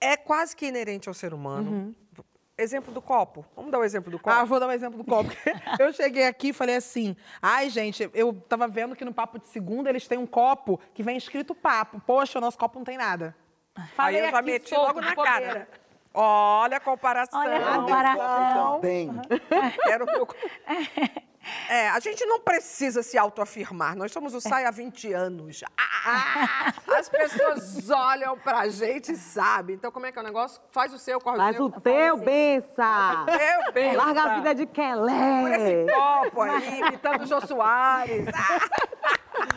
é 0.00 0.16
quase 0.16 0.56
que 0.56 0.66
inerente 0.66 1.08
ao 1.08 1.14
ser 1.14 1.34
humano. 1.34 1.94
Exemplo 2.56 2.92
do 2.92 3.00
copo. 3.02 3.44
Vamos 3.56 3.70
dar 3.72 3.78
o 3.78 3.84
exemplo 3.84 4.10
do 4.10 4.18
copo? 4.18 4.36
Ah, 4.36 4.44
vou 4.44 4.60
dar 4.60 4.68
um 4.68 4.72
exemplo 4.72 4.98
do 4.98 5.04
copo. 5.04 5.30
Eu 5.80 5.92
cheguei 5.92 6.26
aqui 6.26 6.48
e 6.48 6.52
falei 6.52 6.76
assim: 6.76 7.16
ai, 7.40 7.68
gente, 7.70 8.08
eu 8.14 8.32
tava 8.34 8.68
vendo 8.68 8.94
que 8.94 9.04
no 9.04 9.12
papo 9.12 9.38
de 9.38 9.46
segunda 9.46 9.88
eles 9.88 10.06
têm 10.06 10.18
um 10.18 10.26
copo 10.26 10.78
que 10.94 11.02
vem 11.02 11.16
escrito 11.16 11.54
papo. 11.54 12.00
Poxa, 12.06 12.38
o 12.38 12.40
nosso 12.40 12.58
copo 12.58 12.78
não 12.78 12.84
tem 12.84 12.96
nada. 12.98 13.34
Aí 13.74 13.86
Falei 13.96 14.20
eu 14.26 14.30
já 14.30 14.38
aqui 14.38 14.50
meti 14.50 14.74
logo 14.74 15.00
na 15.00 15.16
cara. 15.16 15.66
Olha 16.14 16.76
a 16.76 16.80
comparação. 16.80 17.40
Olha 17.40 17.56
a 17.56 17.74
comparação. 17.78 18.80
Bem, 18.80 19.10
Era 19.88 20.04
o 20.04 20.06
meu... 20.06 20.28
É, 21.68 21.88
a 21.88 21.98
gente 21.98 22.24
não 22.24 22.38
precisa 22.38 23.02
se 23.02 23.18
autoafirmar. 23.18 23.96
Nós 23.96 24.12
somos 24.12 24.32
o 24.32 24.40
SAI 24.40 24.64
há 24.64 24.70
20 24.70 25.12
anos. 25.12 25.64
Ah, 25.76 26.72
as 26.96 27.08
pessoas 27.08 27.90
olham 27.90 28.38
pra 28.38 28.68
gente 28.68 29.10
e 29.10 29.16
sabem. 29.16 29.74
Então, 29.74 29.90
como 29.90 30.06
é 30.06 30.12
que 30.12 30.18
é 30.20 30.22
o 30.22 30.24
negócio? 30.24 30.62
Faz 30.70 30.92
o 30.94 30.98
seu, 31.00 31.20
corre 31.20 31.38
Faz 31.38 31.58
o 31.58 31.66
o 31.66 31.70
seu. 31.72 31.80
teu 31.80 32.16
bença! 32.22 33.26
Eu 33.66 33.72
bem. 33.72 33.96
Larga 33.96 34.22
a 34.22 34.34
vida 34.36 34.54
de 34.54 34.66
Por 34.66 34.72
Kelé! 34.72 35.56
esse 35.56 35.92
copo 35.92 36.42
aí, 36.42 36.78
imitando 36.78 37.22
o 37.22 37.26
Jô 37.26 37.40
Soares. 37.44 38.24
Ah! 38.28 39.50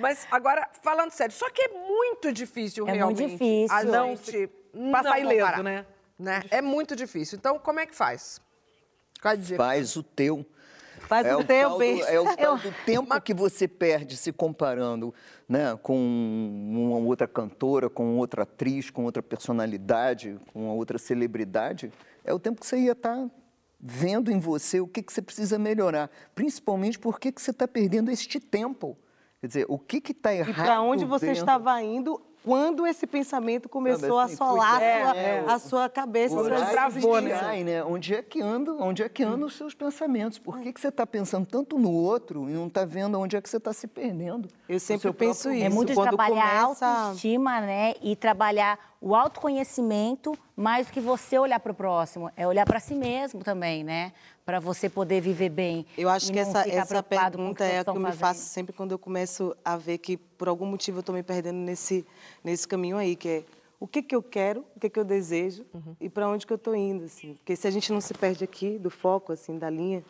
Mas 0.00 0.26
agora, 0.32 0.68
falando 0.82 1.12
sério, 1.12 1.32
só 1.34 1.48
que 1.50 1.62
é 1.62 1.68
muito 1.68 2.32
difícil 2.32 2.84
É 2.88 2.88
muito 2.88 2.96
realmente 2.98 3.26
difícil. 3.28 3.76
a 3.76 3.82
gente 3.82 3.92
não 3.92 4.16
Passar 4.92 5.18
ileso, 5.18 5.40
comparar, 5.40 5.62
né? 5.62 5.86
né? 6.18 6.42
É 6.50 6.60
muito 6.60 6.94
difícil. 6.94 7.38
Então, 7.38 7.58
como 7.58 7.80
é 7.80 7.86
que 7.86 7.94
faz? 7.94 8.40
Qual 9.20 9.32
é 9.32 9.36
a 9.36 9.40
dica? 9.40 9.56
faz 9.56 9.96
o 9.96 10.02
teu. 10.02 10.46
Faz 11.00 11.26
é 11.26 11.34
o 11.34 11.42
teu 11.42 11.78
do-! 11.78 11.82
É 11.82 12.20
o 12.20 12.24
tal 12.36 12.58
do 12.58 12.72
tempo 12.84 13.20
que 13.20 13.32
você 13.32 13.66
perde 13.66 14.16
se 14.16 14.32
comparando 14.32 15.14
né, 15.48 15.76
com 15.82 15.96
uma 15.96 16.98
outra 16.98 17.26
cantora, 17.26 17.88
com 17.88 18.18
outra 18.18 18.42
atriz, 18.42 18.90
com 18.90 19.04
outra 19.04 19.22
personalidade, 19.22 20.38
com 20.52 20.66
uma 20.66 20.74
outra 20.74 20.98
celebridade. 20.98 21.92
É 22.24 22.32
o 22.32 22.38
tempo 22.38 22.60
que 22.60 22.66
você 22.66 22.78
ia 22.78 22.92
estar 22.92 23.28
vendo 23.78 24.30
em 24.30 24.38
você 24.38 24.78
o 24.80 24.86
que, 24.86 25.02
que 25.02 25.12
você 25.12 25.22
precisa 25.22 25.58
melhorar. 25.58 26.10
Principalmente 26.34 26.98
porque 26.98 27.32
que 27.32 27.40
você 27.40 27.50
está 27.50 27.66
perdendo 27.66 28.10
este 28.10 28.38
tempo. 28.38 28.96
Quer 29.40 29.46
dizer, 29.46 29.66
o 29.68 29.78
que 29.78 30.02
está 30.12 30.34
errado 30.34 30.50
E 30.50 30.54
para 30.54 30.82
onde 30.82 31.04
você 31.06 31.26
dentro- 31.26 31.40
estava 31.40 31.82
indo 31.82 32.20
quando 32.44 32.86
esse 32.86 33.06
pensamento 33.06 33.68
começou 33.68 34.18
assim, 34.18 34.32
a 34.32 34.34
assolar 34.34 34.78
foi- 34.78 34.86
a, 34.88 35.04
sua, 35.12 35.16
é, 35.16 35.44
a 35.46 35.58
sua 35.58 35.88
cabeça. 35.88 36.34
Por 36.34 36.50
travou, 36.70 37.20
né? 37.20 37.34
ai, 37.42 37.64
né? 37.64 37.84
Onde 37.84 38.14
é 38.14 38.22
que 38.22 38.40
anda, 38.40 38.72
onde 38.74 39.02
é 39.02 39.08
que 39.08 39.22
andam 39.22 39.46
os 39.46 39.54
seus 39.56 39.74
pensamentos? 39.74 40.38
Por 40.38 40.58
que, 40.60 40.72
que 40.72 40.80
você 40.80 40.88
está 40.88 41.06
pensando 41.06 41.46
tanto 41.46 41.78
no 41.78 41.90
outro 41.92 42.48
e 42.48 42.52
não 42.52 42.66
está 42.66 42.84
vendo 42.84 43.18
onde 43.18 43.36
é 43.36 43.40
que 43.40 43.48
você 43.48 43.58
está 43.58 43.72
se 43.72 43.86
perdendo? 43.86 44.48
Eu 44.68 44.80
sempre 44.80 45.12
penso 45.12 45.42
próprio- 45.42 45.58
isso. 45.58 45.66
É 45.66 45.68
muito 45.68 45.94
quando 45.94 46.08
trabalhar 46.08 46.62
começa- 46.64 46.86
a 46.86 47.00
autoestima, 47.04 47.60
né? 47.60 47.94
E 48.02 48.16
trabalhar 48.16 48.78
o 49.00 49.14
autoconhecimento 49.14 50.36
mais 50.54 50.86
do 50.86 50.92
que 50.92 51.00
você 51.00 51.38
olhar 51.38 51.58
para 51.58 51.72
o 51.72 51.74
próximo. 51.74 52.30
É 52.36 52.46
olhar 52.46 52.66
para 52.66 52.78
si 52.78 52.94
mesmo 52.94 53.42
também, 53.42 53.82
né? 53.82 54.12
Para 54.44 54.60
você 54.60 54.90
poder 54.90 55.20
viver 55.20 55.48
bem. 55.48 55.86
Eu 55.96 56.08
acho 56.08 56.30
que 56.30 56.38
essa, 56.38 56.68
essa 56.68 57.02
pergunta 57.02 57.64
os 57.64 57.70
é 57.70 57.78
a 57.78 57.84
que 57.84 57.90
eu 57.90 57.92
estão 57.92 57.94
me 57.94 58.12
faço 58.12 58.40
fazendo. 58.40 58.44
sempre 58.44 58.72
quando 58.74 58.92
eu 58.92 58.98
começo 58.98 59.56
a 59.64 59.76
ver 59.76 59.98
que, 59.98 60.16
por 60.16 60.48
algum 60.48 60.66
motivo, 60.66 60.98
eu 60.98 61.00
estou 61.00 61.14
me 61.14 61.22
perdendo 61.22 61.56
nesse, 61.56 62.06
nesse 62.44 62.68
caminho 62.68 62.98
aí, 62.98 63.16
que 63.16 63.28
é 63.28 63.44
o 63.78 63.86
que, 63.86 64.02
que 64.02 64.14
eu 64.14 64.22
quero, 64.22 64.66
o 64.76 64.80
que, 64.80 64.90
que 64.90 65.00
eu 65.00 65.04
desejo 65.04 65.64
e 65.98 66.10
para 66.10 66.28
onde 66.28 66.46
que 66.46 66.52
eu 66.52 66.56
estou 66.56 66.76
indo, 66.76 67.04
assim. 67.04 67.34
Porque 67.34 67.56
se 67.56 67.66
a 67.66 67.70
gente 67.70 67.90
não 67.90 68.00
se 68.00 68.12
perde 68.12 68.44
aqui 68.44 68.78
do 68.78 68.90
foco, 68.90 69.32
assim, 69.32 69.58
da 69.58 69.70
linha, 69.70 70.04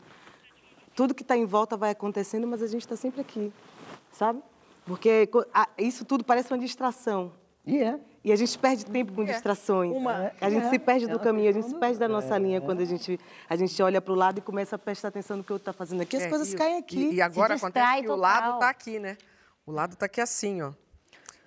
tudo 0.97 1.15
que 1.15 1.23
está 1.23 1.37
em 1.37 1.47
volta 1.47 1.77
vai 1.77 1.91
acontecendo, 1.91 2.49
mas 2.49 2.63
a 2.63 2.67
gente 2.67 2.81
está 2.81 2.97
sempre 2.97 3.21
aqui, 3.21 3.53
sabe? 4.11 4.43
Porque 4.85 5.29
isso 5.79 6.05
tudo 6.05 6.25
parece 6.25 6.53
uma 6.53 6.59
distração. 6.59 7.33
E 7.67 7.79
é. 7.83 7.99
E 8.23 8.33
a 8.33 8.37
gente 8.37 8.59
perde 8.59 8.85
tempo 8.85 9.13
com 9.13 9.25
distrações. 9.25 9.93
A 10.41 10.51
gente 10.51 10.69
se 10.69 10.79
perde 10.79 11.07
do 11.07 11.19
caminho, 11.19 11.49
a 11.49 11.53
gente 11.53 11.69
se 11.69 11.75
perde 11.75 11.99
da 11.99 12.09
nossa 12.09 12.37
linha 12.39 12.61
quando 12.61 12.81
a 12.81 12.85
gente, 12.85 13.19
a 13.49 13.57
gente 13.57 13.83
olha 13.83 14.01
para 14.01 14.13
o 14.13 14.17
lado 14.17 14.39
e 14.39 14.43
começa 14.43 14.77
a 14.77 14.79
prestar 14.79 15.09
atenção 15.09 15.39
no 15.39 15.45
que 15.45 15.51
o 15.53 15.55
outro 15.55 15.71
está 15.71 15.73
fazendo 15.73 16.03
aqui. 16.03 16.17
As 16.17 16.25
É, 16.25 16.29
coisas 16.29 16.53
e- 16.53 16.57
caem 16.57 16.79
aqui. 16.79 16.99
E, 16.99 17.15
e 17.15 17.23
agora 17.23 17.57
Se 17.57 17.65
acontece 17.65 17.87
que 18.01 18.01
o 18.01 18.15
total. 18.15 18.19
lado 18.19 18.55
está 18.55 18.69
aqui, 18.69 18.99
né? 18.99 19.17
O 19.65 19.73
lado 19.73 19.93
está 19.95 20.07
aqui 20.07 20.21
assim, 20.21 20.61
ó. 20.63 20.73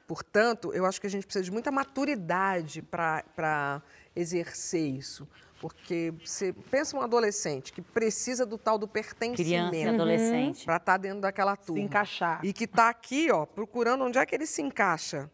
Portanto, 0.07 0.73
eu 0.73 0.85
acho 0.85 0.99
que 0.99 1.07
a 1.07 1.09
gente 1.09 1.25
precisa 1.25 1.43
de 1.45 1.51
muita 1.51 1.71
maturidade 1.71 2.81
para 2.81 3.81
exercer 4.15 4.81
isso. 4.87 5.27
Porque 5.59 6.13
você 6.23 6.51
pensa 6.69 6.97
um 6.97 7.01
adolescente 7.01 7.71
que 7.71 7.81
precisa 7.81 8.45
do 8.45 8.57
tal 8.57 8.77
do 8.77 8.85
Criança 8.87 9.11
e 9.11 9.15
pertencimento 9.15 9.93
adolescente. 9.93 10.65
para 10.65 10.75
estar 10.75 10.97
dentro 10.97 11.21
daquela 11.21 11.55
turma. 11.55 11.81
encaixar. 11.81 12.41
E 12.43 12.51
que 12.51 12.65
está 12.65 12.89
aqui, 12.89 13.31
ó, 13.31 13.45
procurando 13.45 14.03
onde 14.03 14.17
é 14.17 14.25
que 14.25 14.35
ele 14.35 14.45
se 14.45 14.61
encaixa. 14.61 15.29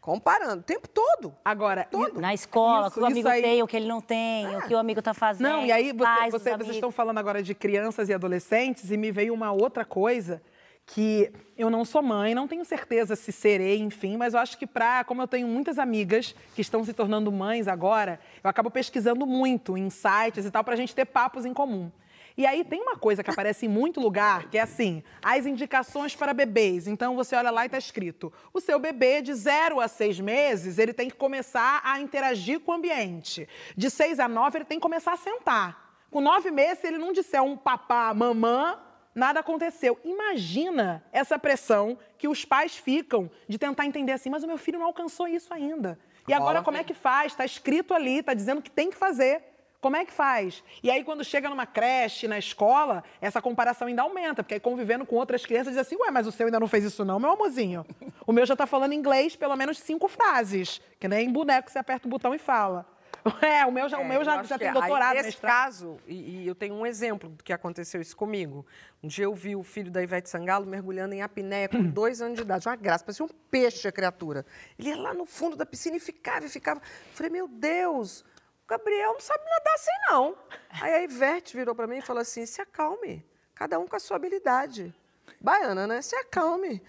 Comparando, 0.00 0.60
o 0.60 0.64
tempo 0.64 0.88
todo. 0.88 1.34
Agora, 1.44 1.86
Todo. 1.90 2.20
Na 2.20 2.32
escola, 2.32 2.88
o 2.88 2.90
que 2.90 3.00
o 3.00 3.04
amigo 3.04 3.28
aí- 3.28 3.42
tem, 3.42 3.62
o 3.62 3.66
que 3.66 3.76
ele 3.76 3.86
não 3.86 4.00
tem, 4.00 4.56
o 4.56 4.62
que 4.66 4.74
o 4.74 4.78
amigo 4.78 5.02
tá 5.02 5.12
fazendo. 5.12 5.46
Não, 5.46 5.66
e 5.66 5.70
aí 5.70 5.92
você- 5.92 6.30
você- 6.30 6.56
vocês 6.56 6.74
estão 6.76 6.90
falando 6.90 7.18
agora 7.18 7.42
de 7.42 7.54
crianças 7.54 8.08
e 8.08 8.14
adolescentes 8.14 8.90
e 8.90 8.96
me 8.96 9.12
veio 9.12 9.34
uma 9.34 9.52
outra 9.52 9.84
coisa 9.84 10.40
que 10.86 11.30
eu 11.56 11.68
não 11.70 11.84
sou 11.84 12.02
mãe, 12.02 12.34
não 12.34 12.48
tenho 12.48 12.64
certeza 12.64 13.14
se 13.14 13.30
serei, 13.30 13.78
enfim, 13.78 14.16
mas 14.16 14.32
eu 14.34 14.40
acho 14.40 14.56
que 14.58 14.66
para, 14.66 15.04
como 15.04 15.22
eu 15.22 15.28
tenho 15.28 15.46
muitas 15.46 15.78
amigas 15.78 16.34
que 16.54 16.62
estão 16.62 16.82
se 16.82 16.92
tornando 16.92 17.30
mães 17.30 17.68
agora, 17.68 18.18
eu 18.42 18.48
acabo 18.50 18.70
pesquisando 18.70 19.24
muito 19.26 19.76
em 19.76 19.88
sites 19.90 20.46
e 20.46 20.50
tal 20.50 20.64
para 20.64 20.74
a 20.74 20.76
gente 20.76 20.94
ter 20.94 21.04
papos 21.04 21.44
em 21.44 21.52
comum. 21.54 21.92
E 22.36 22.46
aí 22.46 22.64
tem 22.64 22.80
uma 22.80 22.96
coisa 22.96 23.22
que 23.22 23.30
aparece 23.30 23.66
em 23.66 23.68
muito 23.68 24.00
lugar, 24.00 24.48
que 24.48 24.58
é 24.58 24.60
assim, 24.60 25.02
as 25.22 25.46
indicações 25.46 26.14
para 26.14 26.32
bebês. 26.32 26.86
Então 26.86 27.16
você 27.16 27.36
olha 27.36 27.50
lá 27.50 27.64
e 27.64 27.66
está 27.66 27.78
escrito: 27.78 28.32
o 28.52 28.60
seu 28.60 28.78
bebê 28.78 29.20
de 29.22 29.34
0 29.34 29.80
a 29.80 29.88
6 29.88 30.20
meses, 30.20 30.78
ele 30.78 30.92
tem 30.92 31.08
que 31.08 31.16
começar 31.16 31.80
a 31.84 32.00
interagir 32.00 32.60
com 32.60 32.72
o 32.72 32.74
ambiente. 32.74 33.48
De 33.76 33.90
6 33.90 34.20
a 34.20 34.28
9, 34.28 34.58
ele 34.58 34.64
tem 34.64 34.78
que 34.78 34.82
começar 34.82 35.12
a 35.12 35.16
sentar. 35.16 35.90
Com 36.10 36.20
9 36.20 36.50
meses, 36.50 36.78
se 36.80 36.86
ele 36.86 36.98
não 36.98 37.12
disser 37.12 37.42
um 37.42 37.56
papá, 37.56 38.12
mamã, 38.12 38.78
nada 39.14 39.40
aconteceu. 39.40 39.98
Imagina 40.04 41.04
essa 41.12 41.38
pressão 41.38 41.98
que 42.18 42.28
os 42.28 42.44
pais 42.44 42.76
ficam 42.76 43.30
de 43.48 43.58
tentar 43.58 43.86
entender 43.86 44.12
assim, 44.12 44.30
mas 44.30 44.42
o 44.42 44.46
meu 44.46 44.58
filho 44.58 44.78
não 44.78 44.86
alcançou 44.86 45.28
isso 45.28 45.52
ainda. 45.52 45.98
E 46.28 46.32
agora 46.32 46.62
como 46.62 46.76
é 46.76 46.84
que 46.84 46.94
faz? 46.94 47.32
Está 47.32 47.44
escrito 47.44 47.94
ali, 47.94 48.18
está 48.18 48.34
dizendo 48.34 48.62
que 48.62 48.70
tem 48.70 48.90
que 48.90 48.96
fazer. 48.96 49.42
Como 49.80 49.96
é 49.96 50.04
que 50.04 50.12
faz? 50.12 50.62
E 50.82 50.90
aí, 50.90 51.02
quando 51.02 51.24
chega 51.24 51.48
numa 51.48 51.64
creche, 51.64 52.28
na 52.28 52.38
escola, 52.38 53.02
essa 53.20 53.40
comparação 53.40 53.88
ainda 53.88 54.02
aumenta, 54.02 54.42
porque 54.42 54.54
aí 54.54 54.60
convivendo 54.60 55.06
com 55.06 55.16
outras 55.16 55.46
crianças, 55.46 55.72
diz 55.72 55.80
assim, 55.80 55.96
ué, 55.96 56.10
mas 56.10 56.26
o 56.26 56.32
seu 56.32 56.46
ainda 56.46 56.60
não 56.60 56.68
fez 56.68 56.84
isso 56.84 57.04
não, 57.04 57.18
meu 57.18 57.30
amorzinho. 57.30 57.86
O 58.26 58.32
meu 58.32 58.44
já 58.44 58.54
está 58.54 58.66
falando 58.66 58.92
inglês 58.92 59.34
pelo 59.36 59.56
menos 59.56 59.78
cinco 59.78 60.06
frases, 60.06 60.82
que 60.98 61.08
nem 61.08 61.32
boneco, 61.32 61.70
você 61.70 61.78
aperta 61.78 62.06
o 62.06 62.10
botão 62.10 62.34
e 62.34 62.38
fala. 62.38 62.86
É, 63.42 63.64
o 63.66 63.72
meu 63.72 63.88
já, 63.88 63.98
o 63.98 64.04
meu 64.04 64.20
eu 64.20 64.24
já, 64.24 64.42
já 64.42 64.58
tem 64.58 64.68
é. 64.68 64.72
doutorado, 64.72 65.16
Aí, 65.16 65.22
nesse 65.22 65.36
caso, 65.36 65.98
e, 66.06 66.42
e 66.42 66.46
eu 66.46 66.54
tenho 66.54 66.74
um 66.74 66.86
exemplo 66.86 67.28
do 67.28 67.44
que 67.44 67.52
aconteceu 67.52 68.00
isso 68.00 68.16
comigo. 68.16 68.64
Um 69.02 69.08
dia 69.08 69.24
eu 69.24 69.34
vi 69.34 69.54
o 69.56 69.62
filho 69.62 69.90
da 69.90 70.02
Ivete 70.02 70.28
Sangalo 70.28 70.66
mergulhando 70.66 71.14
em 71.14 71.22
apneia 71.22 71.68
com 71.68 71.82
dois 71.82 72.20
anos 72.20 72.36
de 72.36 72.42
idade. 72.42 72.66
Uma 72.66 72.76
graça, 72.76 73.04
parecia 73.04 73.24
um 73.24 73.28
peixe 73.50 73.86
a 73.88 73.92
criatura. 73.92 74.44
Ele 74.78 74.88
ia 74.88 74.96
lá 74.96 75.14
no 75.14 75.26
fundo 75.26 75.56
da 75.56 75.66
piscina 75.66 75.96
e 75.96 76.00
ficava, 76.00 76.46
e 76.46 76.48
ficava. 76.48 76.80
Falei, 77.12 77.30
meu 77.30 77.46
Deus, 77.46 78.24
Gabriel 78.70 79.12
não 79.14 79.20
sabe 79.20 79.42
nadar 79.44 79.74
assim, 79.74 79.90
não. 80.08 80.36
Aí 80.80 80.94
a 80.94 81.02
Ivete 81.02 81.56
virou 81.56 81.74
para 81.74 81.86
mim 81.88 81.98
e 81.98 82.02
falou 82.02 82.20
assim, 82.22 82.46
se 82.46 82.60
acalme, 82.62 83.26
cada 83.54 83.78
um 83.80 83.86
com 83.88 83.96
a 83.96 83.98
sua 84.00 84.16
habilidade. 84.16 84.94
Baiana, 85.40 85.86
né? 85.88 86.00
Se 86.02 86.14
acalme. 86.14 86.80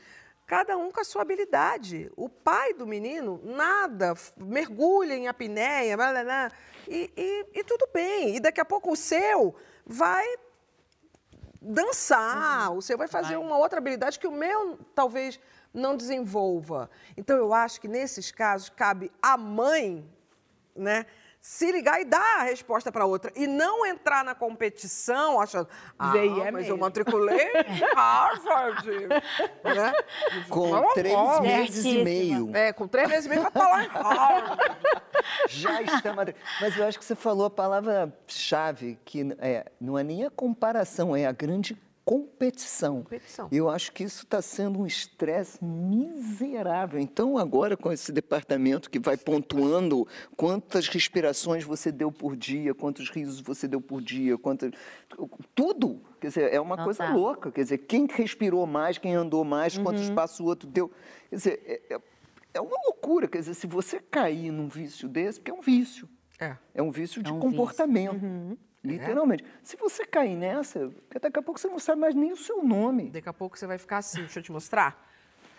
Cada 0.45 0.77
um 0.77 0.91
com 0.91 0.99
a 0.99 1.03
sua 1.03 1.21
habilidade. 1.23 2.11
O 2.15 2.27
pai 2.29 2.73
do 2.73 2.85
menino, 2.85 3.41
nada, 3.43 4.13
mergulha 4.37 5.15
em 5.15 5.27
apneia, 5.27 5.95
blá, 5.97 6.11
blá, 6.11 6.23
blá, 6.23 6.51
e, 6.87 7.11
e- 7.17 7.59
e 7.59 7.63
tudo 7.63 7.87
bem. 7.93 8.35
E 8.35 8.39
daqui 8.39 8.59
a 8.61 8.65
pouco 8.65 8.91
o 8.91 8.95
seu 8.95 9.55
vai 9.85 10.25
dançar, 11.61 12.71
o 12.73 12.81
seu 12.81 12.97
vai 12.97 13.07
fazer 13.07 13.37
uma 13.37 13.57
outra 13.57 13.79
habilidade 13.79 14.19
que 14.19 14.27
o 14.27 14.31
meu 14.31 14.77
talvez 14.95 15.39
não 15.73 15.95
desenvolva. 15.95 16.89
Então 17.15 17.37
eu 17.37 17.53
acho 17.53 17.79
que 17.79 17.87
nesses 17.87 18.31
casos 18.31 18.69
cabe 18.69 19.11
à 19.21 19.37
mãe, 19.37 20.05
né? 20.75 21.05
Se 21.43 21.71
ligar 21.71 21.99
e 21.99 22.05
dar 22.05 22.41
a 22.41 22.43
resposta 22.43 22.91
para 22.91 23.03
outra. 23.03 23.31
E 23.35 23.47
não 23.47 23.83
entrar 23.83 24.23
na 24.23 24.35
competição 24.35 25.41
achando. 25.41 25.67
Ah, 25.97 26.13
"E 26.15 26.39
é 26.41 26.51
mas 26.51 26.67
eu 26.67 26.75
mesmo." 26.75 26.77
matriculei 26.77 27.47
em 27.67 27.79
Harvard. 27.95 29.07
né? 29.07 29.93
Com 30.49 30.69
Vamos 30.69 30.93
três 30.93 31.13
embora. 31.15 31.41
meses 31.41 31.83
e 31.83 32.03
meio. 32.03 32.55
É, 32.55 32.71
com 32.71 32.87
três 32.87 33.09
meses 33.09 33.25
e 33.25 33.29
meio 33.29 33.41
vai 33.41 33.49
estar 33.49 33.67
lá 33.69 33.83
em 33.83 33.87
Harvard. 33.87 34.77
Já 35.49 35.81
está 35.81 36.13
madre. 36.13 36.35
Mas 36.61 36.77
eu 36.77 36.85
acho 36.87 36.99
que 36.99 37.05
você 37.05 37.15
falou 37.15 37.47
a 37.47 37.49
palavra-chave, 37.49 38.99
que 39.03 39.35
é, 39.39 39.65
não 39.79 39.97
é 39.97 40.03
nem 40.03 40.23
a 40.25 40.29
comparação, 40.29 41.15
é 41.15 41.25
a 41.25 41.31
grande 41.31 41.75
competição. 42.03 43.03
Competição. 43.03 43.47
Eu 43.51 43.69
acho 43.69 43.91
que 43.91 44.03
isso 44.03 44.23
está 44.23 44.41
sendo 44.41 44.79
um 44.79 44.85
estresse 44.85 45.63
miserável. 45.63 46.99
Então, 46.99 47.37
agora, 47.37 47.77
com 47.77 47.91
esse 47.91 48.11
departamento 48.11 48.89
que 48.89 48.99
vai 48.99 49.15
pontuando 49.17 50.07
quantas 50.35 50.87
respirações 50.87 51.63
você 51.63 51.91
deu 51.91 52.11
por 52.11 52.35
dia, 52.35 52.73
quantos 52.73 53.09
risos 53.09 53.39
você 53.39 53.67
deu 53.67 53.79
por 53.81 54.01
dia, 54.01 54.37
quantas... 54.37 54.71
tudo. 55.55 56.01
Quer 56.19 56.27
dizer, 56.27 56.53
é 56.53 56.59
uma 56.59 56.83
coisa 56.83 56.99
Total. 57.03 57.17
louca. 57.17 57.51
Quer 57.51 57.63
dizer, 57.63 57.77
quem 57.79 58.07
respirou 58.07 58.65
mais, 58.65 58.97
quem 58.97 59.13
andou 59.15 59.43
mais, 59.43 59.77
quantos 59.77 60.09
passos 60.09 60.39
o 60.39 60.45
outro 60.45 60.67
deu. 60.69 60.89
Quer 61.29 61.35
dizer, 61.35 61.63
é, 61.65 61.95
é- 61.95 62.01
é 62.55 62.61
uma 62.61 62.77
loucura. 62.85 63.27
Quer 63.27 63.39
dizer, 63.39 63.53
se 63.53 63.65
você 63.67 63.99
cair 63.99 64.51
num 64.51 64.67
vício 64.67 65.07
desse, 65.07 65.39
porque 65.39 65.51
é 65.51 65.53
um 65.53 65.61
vício. 65.61 66.07
É. 66.39 66.57
É 66.73 66.81
um 66.81 66.91
vício 66.91 67.21
de 67.21 67.31
um 67.31 67.39
comportamento. 67.39 68.19
Literalmente. 68.83 69.45
Se 69.63 69.77
você 69.77 70.05
cair 70.05 70.35
nessa, 70.35 70.91
daqui 71.21 71.37
a 71.37 71.41
pouco 71.41 71.59
você 71.59 71.67
não 71.67 71.79
sabe 71.79 72.01
mais 72.01 72.15
nem 72.15 72.31
o 72.31 72.37
seu 72.37 72.63
nome. 72.63 73.09
Daqui 73.09 73.29
a 73.29 73.33
pouco 73.33 73.57
você 73.57 73.67
vai 73.67 73.77
ficar 73.77 73.97
assim, 73.97 74.21
deixa 74.21 74.39
eu 74.39 74.43
te 74.43 74.51
mostrar. 74.51 75.09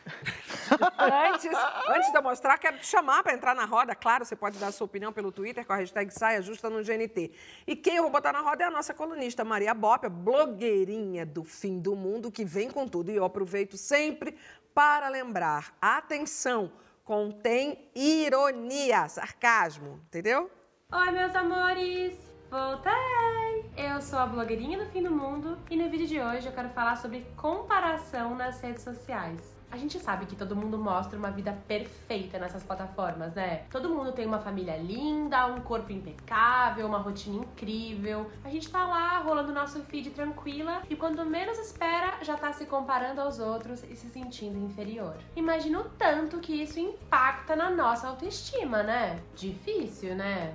antes, 0.99 1.51
antes 1.89 2.11
de 2.11 2.19
eu 2.19 2.23
mostrar, 2.23 2.59
quero 2.59 2.79
te 2.79 2.87
chamar 2.87 3.23
para 3.23 3.35
entrar 3.35 3.55
na 3.55 3.65
roda. 3.65 3.95
Claro, 3.95 4.25
você 4.25 4.35
pode 4.35 4.59
dar 4.59 4.69
a 4.69 4.73
sua 4.73 4.85
opinião 4.87 5.13
pelo 5.13 5.31
Twitter 5.31 5.65
com 5.65 5.73
a 5.73 5.77
hashtag 5.77 6.13
Saia 6.13 6.43
Justa 6.43 6.69
no 6.69 6.83
GNT. 6.83 7.31
E 7.67 7.77
quem 7.77 7.97
eu 7.97 8.03
vou 8.03 8.11
botar 8.11 8.33
na 8.33 8.41
roda 8.41 8.65
é 8.65 8.67
a 8.67 8.71
nossa 8.71 8.93
colunista 8.93 9.45
Maria 9.45 9.75
Bop, 9.75 10.05
a 10.05 10.09
blogueirinha 10.11 11.25
do 11.25 11.45
fim 11.45 11.79
do 11.79 11.95
mundo, 11.95 12.33
que 12.33 12.45
vem 12.45 12.71
com 12.71 12.89
tudo. 12.89 13.13
E 13.13 13.17
eu 13.17 13.25
aproveito 13.25 13.77
sempre 13.77 14.37
para 14.75 15.09
lembrar, 15.09 15.77
atenção, 15.81 16.73
contém 17.05 17.91
ironia, 17.95 19.07
sarcasmo, 19.09 20.01
entendeu? 20.09 20.51
Oi, 20.91 21.11
meus 21.11 21.35
amores! 21.37 22.32
Voltei! 22.53 23.73
Eu 23.75 24.03
sou 24.03 24.19
a 24.19 24.27
blogueirinha 24.27 24.77
do 24.77 24.85
fim 24.91 25.03
do 25.03 25.11
mundo 25.11 25.57
e 25.71 25.75
no 25.75 25.89
vídeo 25.89 26.07
de 26.07 26.21
hoje 26.21 26.47
eu 26.47 26.53
quero 26.53 26.69
falar 26.69 26.97
sobre 26.97 27.27
comparação 27.35 28.37
nas 28.37 28.61
redes 28.61 28.83
sociais. 28.83 29.41
A 29.71 29.79
gente 29.79 29.99
sabe 29.99 30.27
que 30.27 30.37
todo 30.37 30.55
mundo 30.55 30.77
mostra 30.77 31.19
uma 31.19 31.31
vida 31.31 31.59
perfeita 31.67 32.39
nessas 32.39 32.63
plataformas, 32.63 33.33
né? 33.33 33.65
Todo 33.71 33.89
mundo 33.89 34.13
tem 34.13 34.27
uma 34.27 34.39
família 34.39 34.77
linda, 34.77 35.47
um 35.47 35.63
corpo 35.63 35.91
impecável, 35.93 36.87
uma 36.87 36.99
rotina 36.99 37.37
incrível. 37.37 38.31
A 38.45 38.51
gente 38.51 38.71
tá 38.71 38.85
lá 38.85 39.21
rolando 39.21 39.51
nosso 39.51 39.81
feed 39.85 40.11
tranquila 40.11 40.83
e 40.91 40.95
quando 40.95 41.25
menos 41.25 41.59
espera 41.59 42.19
já 42.21 42.37
tá 42.37 42.53
se 42.53 42.67
comparando 42.67 43.23
aos 43.23 43.39
outros 43.39 43.83
e 43.85 43.97
se 43.97 44.11
sentindo 44.11 44.59
inferior. 44.59 45.17
Imagina 45.35 45.81
o 45.81 45.85
tanto 45.85 46.39
que 46.39 46.63
isso 46.63 46.79
impacta 46.79 47.57
na 47.57 47.71
nossa 47.71 48.09
autoestima, 48.09 48.83
né? 48.83 49.23
Difícil, 49.35 50.15
né? 50.15 50.55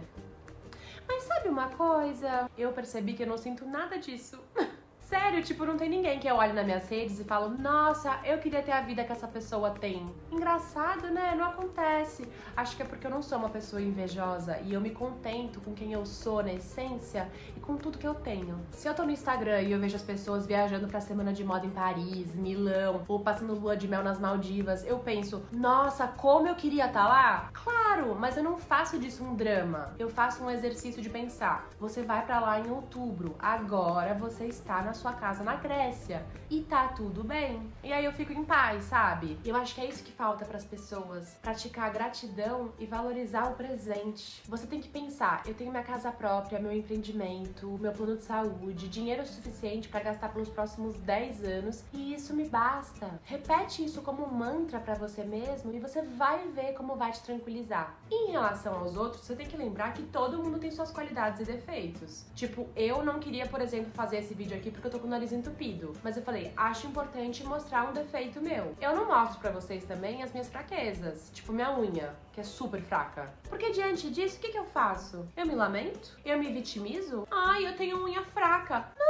Mas 1.08 1.24
sabe 1.24 1.50
uma 1.50 1.70
coisa? 1.70 2.50
Eu 2.58 2.72
percebi 2.74 3.14
que 3.14 3.24
eu 3.24 3.28
não 3.28 3.38
sinto 3.38 3.66
nada 3.66 3.98
disso. 3.98 4.40
Sério, 5.08 5.42
tipo, 5.42 5.66
não 5.66 5.78
tem 5.78 5.88
ninguém 5.88 6.20
que 6.20 6.28
eu 6.28 6.36
olhe 6.36 6.52
nas 6.52 6.66
minhas 6.66 6.90
redes 6.90 7.18
e 7.18 7.24
falo, 7.24 7.48
nossa, 7.58 8.20
eu 8.26 8.40
queria 8.40 8.62
ter 8.62 8.74
a 8.74 8.82
vida 8.82 9.06
que 9.06 9.12
essa 9.14 9.26
pessoa 9.26 9.70
tem. 9.70 10.06
Engraçado, 10.30 11.08
né? 11.08 11.34
Não 11.34 11.46
acontece. 11.46 12.28
Acho 12.58 12.76
que 12.76 12.82
é 12.82 12.86
porque 12.86 13.08
eu 13.08 13.12
não 13.12 13.22
sou 13.22 13.38
uma 13.38 13.48
pessoa 13.48 13.82
invejosa 13.82 14.60
e 14.66 14.74
eu 14.74 14.82
me 14.82 14.90
contento 14.90 15.62
com 15.62 15.74
quem 15.74 15.94
eu 15.94 16.06
sou 16.06 16.44
na 16.44 16.52
essência 16.52 17.32
e 17.56 17.60
com 17.62 17.78
tudo 17.78 17.98
que 17.98 18.06
eu 18.06 18.16
tenho. 18.16 18.60
Se 18.72 18.90
eu 18.90 18.94
tô 18.94 19.06
no 19.06 19.12
Instagram 19.12 19.62
e 19.62 19.72
eu 19.72 19.80
vejo 19.80 19.96
as 19.96 20.02
pessoas 20.02 20.46
viajando 20.46 20.90
pra 20.90 21.00
semana 21.00 21.32
de 21.32 21.42
moda 21.42 21.66
em 21.66 21.70
Paris, 21.70 22.36
Milão, 22.36 23.04
ou 23.08 23.22
passando 23.22 23.58
lua 23.58 23.78
de 23.78 23.88
mel 23.88 24.04
nas 24.04 24.20
Maldivas, 24.20 24.86
eu 24.86 25.00
penso, 25.00 25.42
nossa, 25.54 26.06
como 26.06 26.50
eu 26.50 26.56
queria 26.56 26.88
estar 26.88 27.04
tá 27.04 27.08
lá? 27.08 27.50
Claro, 27.54 28.14
mas 28.20 28.36
eu 28.36 28.44
não 28.44 28.58
faço 28.58 29.00
disso 29.00 29.24
um 29.24 29.36
drama. 29.36 29.96
Eu 29.98 30.10
faço 30.10 30.44
um 30.44 30.52
exercício 30.52 31.02
de 31.02 31.10
pensar. 31.10 31.70
Você 31.80 32.04
vai 32.04 32.26
para 32.26 32.42
lá 32.42 32.60
em 32.60 32.70
outubro. 32.70 33.38
Agora 33.40 34.14
você 34.14 34.48
está 34.48 34.82
na 34.82 34.97
sua 34.98 35.13
casa 35.13 35.44
na 35.44 35.56
Grécia 35.56 36.25
e 36.50 36.62
tá 36.62 36.88
tudo 36.89 37.24
bem. 37.24 37.72
E 37.84 37.94
aí 37.94 38.04
eu 38.04 38.12
fico 38.12 38.34
em 38.34 38.44
paz, 38.44 38.86
sabe? 38.86 39.38
Eu 39.46 39.56
acho 39.56 39.75
que 39.75 39.82
é 39.82 39.86
isso 39.86 40.04
que 40.04 40.12
falta 40.12 40.46
para 40.46 40.58
as 40.58 40.66
pessoas, 40.66 41.38
praticar 41.42 41.92
gratidão 41.92 42.74
e 42.80 42.86
valorizar 42.86 43.51
o 43.51 43.56
presente. 43.56 44.42
Você 44.48 44.66
tem 44.66 44.82
que 44.82 44.89
pensar, 44.89 45.44
eu 45.46 45.54
tenho 45.54 45.72
minha 45.72 45.84
casa 45.84 46.12
própria, 46.12 46.60
meu 46.60 46.72
empreendimento, 46.72 47.77
meu 47.80 47.92
plano 47.92 48.18
de 48.18 48.24
saúde, 48.24 48.89
dinheiro 48.89 49.25
suficiente 49.25 49.88
para 49.88 50.01
gastar 50.01 50.30
pelos 50.30 50.50
próximos 50.50 50.96
10 50.98 51.44
anos 51.44 51.84
e 51.94 52.13
isso 52.13 52.34
me 52.34 52.48
basta. 52.48 53.20
Repete 53.24 53.84
isso 53.84 54.01
como 54.01 54.25
um 54.25 54.34
mantra 54.34 54.80
para 54.80 54.96
você 54.96 55.24
mesmo 55.24 55.74
e 55.74 55.80
você 55.80 56.01
vai 56.01 56.48
ver 56.50 56.74
como 56.74 56.96
vai 56.96 57.12
te 57.12 57.22
tranquilizar. 57.22 57.96
Em 58.12 58.32
relação 58.32 58.80
aos 58.80 58.96
outros, 58.98 59.25
você 59.25 59.36
tem 59.36 59.48
que 59.48 59.58
lembrar 59.58 59.94
que 59.94 60.04
todo 60.04 60.42
mundo 60.42 60.60
tem 60.60 60.72
suas 60.72 60.92
qualidades 60.92 61.42
e 61.42 61.46
defeitos. 61.46 62.25
Tipo, 62.36 62.68
eu 62.75 63.04
não 63.04 63.20
queria, 63.20 63.46
por 63.46 63.62
exemplo, 63.62 63.92
fazer 63.94 64.18
esse 64.18 64.34
vídeo 64.34 64.58
aqui 64.58 64.72
porque 64.72 64.87
eu 64.88 64.91
tô 64.91 65.00
com 65.00 65.08
o 65.08 65.10
nariz 65.10 65.34
entupido, 65.34 65.94
mas 66.01 66.15
eu 66.15 66.24
falei, 66.24 66.51
acho 66.56 66.88
importante 66.88 67.44
mostrar 67.44 67.89
um 67.89 67.94
defeito 67.94 68.41
meu. 68.41 68.74
Eu 68.79 68.96
não 68.96 69.06
mostro 69.06 69.39
para 69.39 69.51
vocês 69.51 69.84
também 69.84 70.24
as 70.24 70.32
minhas 70.32 70.48
fraquezas, 70.48 71.29
tipo 71.34 71.51
minha 71.51 71.77
unha, 71.77 72.15
que 72.32 72.39
é 72.39 72.44
super 72.44 72.82
fraca. 72.82 73.29
Porque 73.50 73.72
diante 73.72 74.10
disso, 74.10 74.38
o 74.38 74.39
que, 74.39 74.50
que 74.50 74.58
eu 74.58 74.65
faço? 74.65 75.27
Eu 75.36 75.46
me 75.46 75.56
lamento? 75.56 76.17
Eu 76.24 76.39
me 76.39 76.51
vitimizo? 76.51 77.27
Ai, 77.29 77.67
eu 77.67 77.75
tenho 77.75 78.01
unha 78.03 78.24
fraca. 78.24 78.88
Não! 78.98 79.07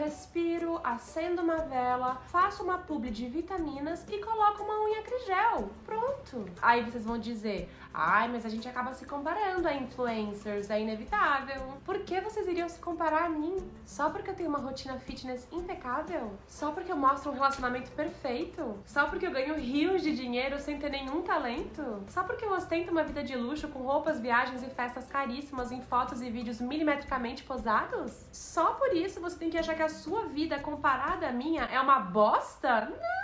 Respiro, 0.00 0.80
acendo 0.82 1.42
uma 1.42 1.56
vela, 1.56 2.14
faço 2.28 2.62
uma 2.62 2.78
publi 2.78 3.10
de 3.10 3.26
vitaminas 3.28 4.02
e 4.08 4.16
coloco 4.16 4.62
uma 4.62 4.84
unha 4.84 5.02
crigel. 5.02 5.68
Pronto. 5.84 6.46
Aí 6.62 6.82
vocês 6.82 7.04
vão 7.04 7.18
dizer, 7.18 7.70
ai, 7.92 8.26
mas 8.26 8.46
a 8.46 8.48
gente 8.48 8.66
acaba 8.66 8.94
se 8.94 9.04
comparando 9.04 9.68
a 9.68 9.74
influencers, 9.74 10.70
é 10.70 10.80
inevitável. 10.80 11.74
Por 11.84 11.98
que 11.98 12.18
vocês 12.18 12.48
iriam 12.48 12.66
se 12.66 12.78
comparar 12.78 13.26
a 13.26 13.28
mim? 13.28 13.58
Só 13.84 14.08
porque 14.08 14.30
eu 14.30 14.34
tenho 14.34 14.48
uma 14.48 14.58
rotina 14.58 14.98
fitness 14.98 15.46
impecável? 15.52 16.32
Só 16.48 16.72
porque 16.72 16.90
eu 16.90 16.96
mostro 16.96 17.30
um 17.30 17.34
relacionamento 17.34 17.90
perfeito? 17.90 18.78
Só 18.86 19.06
porque 19.06 19.26
eu 19.26 19.32
ganho 19.32 19.54
rios 19.56 20.00
de 20.00 20.16
dinheiro 20.16 20.58
sem 20.58 20.78
ter 20.78 20.90
nenhum 20.90 21.20
talento? 21.20 22.02
Só 22.08 22.24
porque 22.24 22.46
eu 22.46 22.52
ostento 22.52 22.90
uma 22.90 23.04
vida 23.04 23.22
de 23.22 23.36
luxo 23.36 23.68
com 23.68 23.80
roupas, 23.80 24.18
viagens 24.18 24.62
e 24.62 24.70
festas 24.70 25.06
caríssimas 25.08 25.70
em 25.70 25.82
fotos 25.82 26.22
e 26.22 26.30
vídeos 26.30 26.58
milimetricamente 26.58 27.42
posados? 27.42 28.24
Só 28.32 28.72
por 28.72 28.96
isso 28.96 29.20
você 29.20 29.36
tem 29.36 29.50
que 29.50 29.58
achar 29.58 29.74
que 29.74 29.82
a 29.82 29.89
sua 29.90 30.26
vida 30.26 30.58
comparada 30.58 31.28
à 31.28 31.32
minha 31.32 31.64
é 31.64 31.80
uma 31.80 32.00
bosta? 32.00 32.86
Não! 32.86 33.19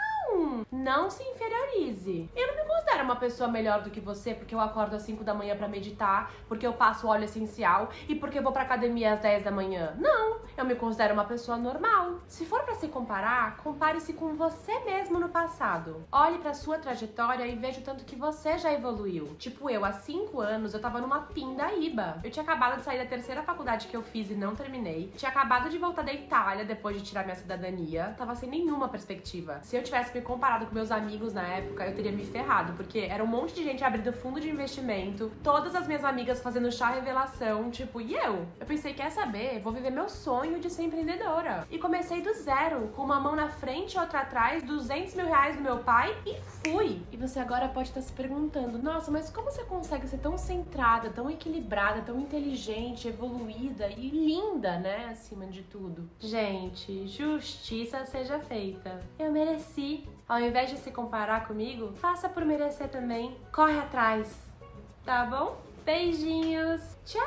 Não 0.70 1.10
se 1.10 1.22
inferiorize. 1.22 2.30
Eu 2.34 2.46
não 2.48 2.56
me 2.56 2.68
considero 2.68 3.04
uma 3.04 3.16
pessoa 3.16 3.48
melhor 3.48 3.82
do 3.82 3.90
que 3.90 4.00
você 4.00 4.34
porque 4.34 4.54
eu 4.54 4.60
acordo 4.60 4.96
às 4.96 5.02
5 5.02 5.24
da 5.24 5.34
manhã 5.34 5.56
para 5.56 5.68
meditar, 5.68 6.32
porque 6.48 6.66
eu 6.66 6.72
passo 6.72 7.08
óleo 7.08 7.24
essencial 7.24 7.90
e 8.08 8.14
porque 8.14 8.38
eu 8.38 8.42
vou 8.42 8.52
pra 8.52 8.62
academia 8.62 9.12
às 9.12 9.20
10 9.20 9.44
da 9.44 9.50
manhã. 9.50 9.94
Não, 9.98 10.40
eu 10.56 10.64
me 10.64 10.74
considero 10.74 11.14
uma 11.14 11.24
pessoa 11.24 11.56
normal. 11.56 12.20
Se 12.26 12.44
for 12.44 12.62
para 12.62 12.74
se 12.74 12.88
comparar, 12.88 13.56
compare-se 13.58 14.12
com 14.12 14.34
você 14.34 14.78
mesmo 14.80 15.18
no 15.18 15.28
passado. 15.28 16.04
Olhe 16.10 16.38
para 16.38 16.54
sua 16.54 16.78
trajetória 16.78 17.46
e 17.46 17.56
veja 17.56 17.80
o 17.80 17.84
tanto 17.84 18.04
que 18.04 18.16
você 18.16 18.58
já 18.58 18.72
evoluiu. 18.72 19.34
Tipo 19.38 19.70
eu, 19.70 19.84
há 19.84 19.92
5 19.92 20.40
anos 20.40 20.74
eu 20.74 20.80
tava 20.80 21.00
numa 21.00 21.20
pindaíba. 21.20 22.20
Eu 22.22 22.30
tinha 22.30 22.42
acabado 22.42 22.78
de 22.78 22.84
sair 22.84 22.98
da 22.98 23.06
terceira 23.06 23.42
faculdade 23.42 23.86
que 23.86 23.96
eu 23.96 24.02
fiz 24.02 24.30
e 24.30 24.34
não 24.34 24.54
terminei. 24.54 25.12
Tinha 25.16 25.30
acabado 25.30 25.68
de 25.68 25.78
voltar 25.78 26.02
da 26.02 26.12
Itália 26.12 26.64
depois 26.64 26.96
de 26.96 27.02
tirar 27.02 27.24
minha 27.24 27.36
cidadania. 27.36 28.14
Tava 28.16 28.34
sem 28.34 28.48
nenhuma 28.48 28.88
perspectiva. 28.88 29.60
Se 29.62 29.76
eu 29.76 29.82
tivesse 29.82 30.12
comparado 30.22 30.66
com 30.66 30.74
meus 30.74 30.90
amigos 30.90 31.32
na 31.32 31.46
época, 31.46 31.86
eu 31.86 31.94
teria 31.94 32.12
me 32.12 32.24
ferrado, 32.24 32.72
porque 32.74 33.00
era 33.00 33.22
um 33.22 33.26
monte 33.26 33.54
de 33.54 33.64
gente 33.64 33.84
abrindo 33.84 34.12
fundo 34.12 34.40
de 34.40 34.48
investimento, 34.48 35.30
todas 35.42 35.74
as 35.74 35.86
minhas 35.86 36.04
amigas 36.04 36.40
fazendo 36.40 36.70
chá 36.70 36.90
revelação, 36.90 37.70
tipo, 37.70 38.00
e 38.00 38.14
eu? 38.14 38.46
Eu 38.58 38.66
pensei, 38.66 38.92
quer 38.94 39.10
saber? 39.10 39.60
Vou 39.60 39.72
viver 39.72 39.90
meu 39.90 40.08
sonho 40.08 40.58
de 40.58 40.70
ser 40.70 40.84
empreendedora. 40.84 41.66
E 41.70 41.78
comecei 41.78 42.20
do 42.20 42.32
zero, 42.34 42.88
com 42.94 43.02
uma 43.02 43.20
mão 43.20 43.36
na 43.36 43.48
frente 43.48 43.94
e 43.94 43.98
outra 43.98 44.20
atrás, 44.20 44.62
200 44.62 45.14
mil 45.14 45.26
reais 45.26 45.56
do 45.56 45.62
meu 45.62 45.78
pai 45.78 46.16
e 46.26 46.36
fui. 46.40 47.02
E 47.12 47.16
você 47.16 47.38
agora 47.38 47.68
pode 47.68 47.88
estar 47.88 48.00
se 48.00 48.12
perguntando, 48.12 48.78
nossa, 48.78 49.10
mas 49.10 49.30
como 49.30 49.50
você 49.50 49.64
consegue 49.64 50.06
ser 50.06 50.18
tão 50.18 50.36
centrada, 50.38 51.10
tão 51.10 51.30
equilibrada, 51.30 52.02
tão 52.02 52.18
inteligente, 52.20 53.08
evoluída 53.08 53.88
e 53.96 54.08
linda, 54.08 54.78
né? 54.78 55.08
Acima 55.10 55.46
de 55.46 55.62
tudo. 55.62 56.08
Gente, 56.18 57.06
justiça 57.08 58.04
seja 58.04 58.38
feita. 58.38 59.00
Eu 59.18 59.32
mereci 59.32 60.05
ao 60.28 60.40
invés 60.40 60.70
de 60.70 60.78
se 60.78 60.90
comparar 60.90 61.46
comigo, 61.46 61.92
faça 61.96 62.28
por 62.28 62.44
merecer 62.44 62.88
também. 62.88 63.36
Corre 63.52 63.78
atrás, 63.78 64.28
tá 65.04 65.24
bom? 65.24 65.60
Beijinhos, 65.84 66.80
tchau! 67.04 67.22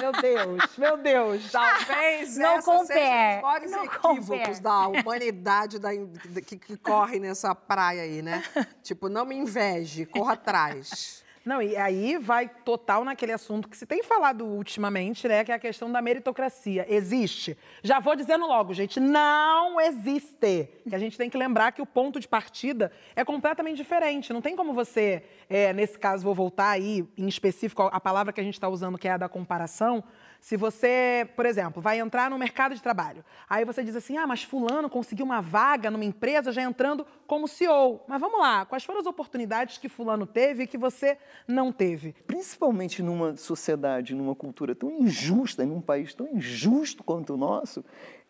Meu 0.00 0.12
Deus, 0.12 0.76
meu 0.76 0.96
Deus. 0.96 1.50
Talvez 1.52 2.36
Não 2.36 2.60
seja 2.60 2.62
compare, 2.62 3.36
os 3.36 3.42
maiores 3.42 3.70
não 3.70 3.84
equívocos 3.84 4.58
compare. 4.58 4.60
da 4.60 4.88
humanidade 4.88 5.78
da, 5.78 5.90
da- 5.90 6.40
que, 6.40 6.56
que 6.58 6.76
corre 6.76 7.18
nessa 7.20 7.54
praia 7.54 8.02
aí, 8.02 8.20
né? 8.20 8.42
tipo, 8.82 9.08
não 9.08 9.24
me 9.24 9.36
inveje, 9.36 10.04
corra 10.06 10.32
atrás. 10.34 11.23
Não, 11.44 11.60
e 11.60 11.76
aí 11.76 12.16
vai 12.16 12.48
total 12.48 13.04
naquele 13.04 13.32
assunto 13.32 13.68
que 13.68 13.76
se 13.76 13.84
tem 13.84 14.02
falado 14.02 14.46
ultimamente, 14.46 15.28
né? 15.28 15.44
Que 15.44 15.52
é 15.52 15.54
a 15.54 15.58
questão 15.58 15.92
da 15.92 16.00
meritocracia. 16.00 16.86
Existe? 16.88 17.58
Já 17.82 18.00
vou 18.00 18.16
dizendo 18.16 18.46
logo, 18.46 18.72
gente, 18.72 18.98
não 18.98 19.78
existe. 19.78 20.70
Que 20.88 20.94
a 20.94 20.98
gente 20.98 21.18
tem 21.18 21.28
que 21.28 21.36
lembrar 21.36 21.72
que 21.72 21.82
o 21.82 21.86
ponto 21.86 22.18
de 22.18 22.26
partida 22.26 22.90
é 23.14 23.22
completamente 23.26 23.76
diferente. 23.76 24.32
Não 24.32 24.40
tem 24.40 24.56
como 24.56 24.72
você, 24.72 25.22
é, 25.50 25.74
nesse 25.74 25.98
caso, 25.98 26.24
vou 26.24 26.34
voltar 26.34 26.70
aí, 26.70 27.06
em 27.16 27.28
específico, 27.28 27.82
a 27.82 28.00
palavra 28.00 28.32
que 28.32 28.40
a 28.40 28.44
gente 28.44 28.54
está 28.54 28.68
usando, 28.68 28.96
que 28.96 29.06
é 29.06 29.12
a 29.12 29.18
da 29.18 29.28
comparação. 29.28 30.02
Se 30.44 30.58
você, 30.58 31.26
por 31.34 31.46
exemplo, 31.46 31.80
vai 31.80 31.98
entrar 31.98 32.28
no 32.28 32.38
mercado 32.38 32.74
de 32.74 32.82
trabalho, 32.82 33.24
aí 33.48 33.64
você 33.64 33.82
diz 33.82 33.96
assim: 33.96 34.18
ah, 34.18 34.26
mas 34.26 34.42
Fulano 34.42 34.90
conseguiu 34.90 35.24
uma 35.24 35.40
vaga 35.40 35.90
numa 35.90 36.04
empresa 36.04 36.52
já 36.52 36.60
entrando 36.60 37.06
como 37.26 37.48
CEO. 37.48 38.02
Mas 38.06 38.20
vamos 38.20 38.38
lá, 38.38 38.66
quais 38.66 38.84
foram 38.84 39.00
as 39.00 39.06
oportunidades 39.06 39.78
que 39.78 39.88
Fulano 39.88 40.26
teve 40.26 40.64
e 40.64 40.66
que 40.66 40.76
você 40.76 41.16
não 41.48 41.72
teve? 41.72 42.14
Principalmente 42.26 43.02
numa 43.02 43.34
sociedade, 43.38 44.14
numa 44.14 44.34
cultura 44.34 44.74
tão 44.74 44.90
injusta, 44.90 45.64
num 45.64 45.80
país 45.80 46.12
tão 46.12 46.28
injusto 46.28 47.02
quanto 47.02 47.32
o 47.32 47.38
nosso, 47.38 47.82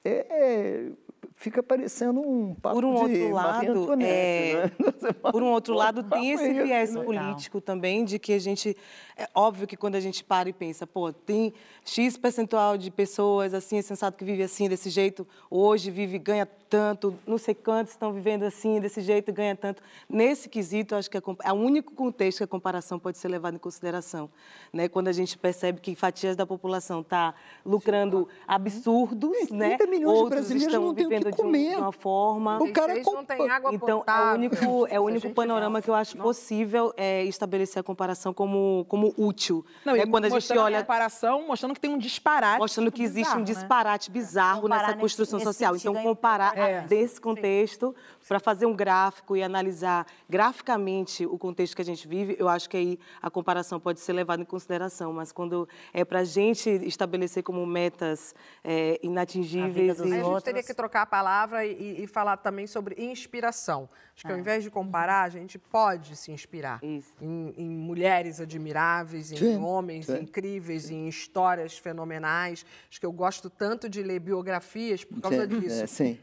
é, 0.04 0.90
fica 1.34 1.62
parecendo 1.62 2.20
um 2.20 2.54
papo 2.54 2.76
Por 2.76 2.84
um 2.84 2.94
de 2.94 3.22
outro 3.22 3.30
lado, 3.32 3.92
é, 3.94 3.96
né? 3.96 4.72
Por 5.30 5.42
um 5.42 5.50
outro 5.52 5.74
"Pô, 5.74 5.78
lado, 5.78 6.02
tem 6.04 6.30
esse 6.30 6.44
é 6.44 6.64
viés 6.64 6.94
né?" 6.94 7.02
político 7.02 7.60
também 7.60 8.04
de 8.04 8.18
que 8.18 8.32
a 8.32 8.38
gente. 8.38 8.76
É 9.16 9.28
óbvio 9.34 9.66
que 9.66 9.76
quando 9.76 9.94
a 9.94 10.00
gente 10.00 10.24
para 10.24 10.48
e 10.48 10.52
pensa, 10.52 10.86
pô, 10.86 11.12
tem 11.12 11.52
X 11.84 12.16
percentual 12.16 12.76
de 12.76 12.90
pessoas 12.90 13.54
assim, 13.54 13.78
é 13.78 13.82
sensato 13.82 14.16
que 14.16 14.24
vive 14.24 14.42
assim, 14.42 14.68
desse 14.68 14.90
jeito, 14.90 15.26
hoje 15.48 15.88
vive, 15.90 16.18
ganha 16.18 16.48
tanto, 16.74 17.16
não 17.24 17.38
sei 17.38 17.54
quantos 17.54 17.92
estão 17.92 18.12
vivendo 18.12 18.42
assim, 18.42 18.80
desse 18.80 19.00
jeito, 19.00 19.32
ganha 19.32 19.54
tanto. 19.54 19.80
Nesse 20.08 20.48
quesito, 20.48 20.96
acho 20.96 21.08
que 21.08 21.16
é, 21.16 21.22
é 21.44 21.52
o 21.52 21.54
único 21.54 21.92
contexto 21.92 22.38
que 22.38 22.44
a 22.44 22.48
comparação 22.48 22.98
pode 22.98 23.16
ser 23.16 23.28
levada 23.28 23.54
em 23.54 23.60
consideração. 23.60 24.28
Né? 24.72 24.88
Quando 24.88 25.06
a 25.06 25.12
gente 25.12 25.38
percebe 25.38 25.80
que 25.80 25.94
fatias 25.94 26.34
da 26.34 26.44
população 26.44 27.02
está 27.02 27.32
lucrando 27.64 28.28
absurdos, 28.48 29.50
né? 29.50 29.78
30 29.94 29.98
milhões 29.98 30.14
de 30.14 30.22
Outros 30.22 30.30
brasileiros 30.30 30.66
estão 30.74 30.82
não 30.86 30.94
têm 30.94 31.06
o 31.06 31.08
que 31.08 31.14
vivendo 31.16 31.34
de 31.34 31.40
um- 31.40 31.44
comer. 31.44 31.70
de 31.70 31.76
uma 31.76 31.92
forma. 31.92 32.62
O 32.62 32.72
cara 32.72 32.92
Vocês 32.94 33.06
não 33.06 33.24
têm 33.24 33.50
água 33.50 33.74
Então, 33.74 34.04
é 34.06 34.12
o 34.20 34.34
único, 34.34 34.54
é 34.90 34.96
a 34.96 35.00
o 35.00 35.04
único 35.04 35.30
panorama 35.30 35.80
que 35.82 35.88
eu 35.90 35.94
acho 35.94 36.16
possível 36.16 36.92
é 36.96 37.24
estabelecer 37.24 37.80
a 37.80 37.82
comparação 37.82 38.32
como, 38.34 38.84
como 38.88 39.14
útil. 39.16 39.64
Não, 39.84 39.94
é 39.94 40.00
e 40.00 40.06
quando 40.06 40.26
a 40.26 40.28
gente 40.28 40.58
olha, 40.58 40.80
comparação, 40.80 41.46
mostrando 41.46 41.74
que 41.74 41.80
tem 41.80 41.90
um 41.90 41.98
disparate. 41.98 42.58
mostrando 42.58 42.90
que 42.92 43.02
existe 43.02 43.20
bizarro, 43.24 43.36
um 43.36 43.40
né? 43.40 43.44
disparate 43.44 44.10
bizarro 44.10 44.60
Comparar 44.62 44.80
nessa 44.82 44.90
nesse- 44.92 45.00
construção 45.00 45.38
nesse 45.38 45.46
social. 45.52 45.72
sentido 45.74 45.90
Então, 45.90 46.00
é 46.00 46.04
comparar 46.04 46.58
É. 46.58 46.80
desse 46.82 47.20
contexto 47.20 47.94
para 48.26 48.40
fazer 48.40 48.66
um 48.66 48.74
gráfico 48.74 49.36
e 49.36 49.42
analisar 49.42 50.06
graficamente 50.28 51.26
o 51.26 51.36
contexto 51.38 51.74
que 51.76 51.82
a 51.82 51.84
gente 51.84 52.06
vive, 52.06 52.36
eu 52.38 52.48
acho 52.48 52.68
que 52.68 52.76
aí 52.76 52.98
a 53.20 53.30
comparação 53.30 53.78
pode 53.80 54.00
ser 54.00 54.12
levada 54.12 54.40
em 54.42 54.44
consideração. 54.44 55.12
Mas 55.12 55.32
quando 55.32 55.68
é 55.92 56.04
para 56.04 56.20
a 56.20 56.24
gente 56.24 56.68
estabelecer 56.70 57.42
como 57.42 57.64
metas 57.66 58.34
é, 58.62 58.98
inatingíveis 59.02 59.83
vida 59.86 60.02
dos 60.02 60.12
Aí 60.12 60.12
a 60.12 60.16
gente 60.16 60.24
outros. 60.26 60.42
teria 60.44 60.62
que 60.62 60.74
trocar 60.74 61.02
a 61.02 61.06
palavra 61.06 61.64
e, 61.64 62.02
e 62.02 62.06
falar 62.06 62.36
também 62.36 62.66
sobre 62.66 62.94
inspiração. 63.02 63.88
Acho 64.14 64.26
que 64.26 64.32
ao 64.32 64.38
invés 64.38 64.62
de 64.62 64.70
comparar, 64.70 65.22
a 65.24 65.28
gente 65.28 65.58
pode 65.58 66.14
se 66.16 66.30
inspirar 66.30 66.78
Isso. 66.82 67.12
em, 67.20 67.54
em 67.56 67.68
mulheres 67.68 68.40
admiráveis, 68.40 69.32
em 69.32 69.36
Sim, 69.36 69.56
homens 69.58 70.06
sim. 70.06 70.18
incríveis, 70.18 70.90
em 70.90 71.08
histórias 71.08 71.76
fenomenais. 71.78 72.64
Acho 72.90 73.00
que 73.00 73.06
eu 73.06 73.12
gosto 73.12 73.48
tanto 73.50 73.88
de 73.88 74.02
ler 74.02 74.20
biografias 74.20 75.04
por 75.04 75.20
causa 75.20 75.46
Sim, 75.48 75.58
disso. 75.60 75.82
é, 75.82 75.86
sim, 75.86 76.18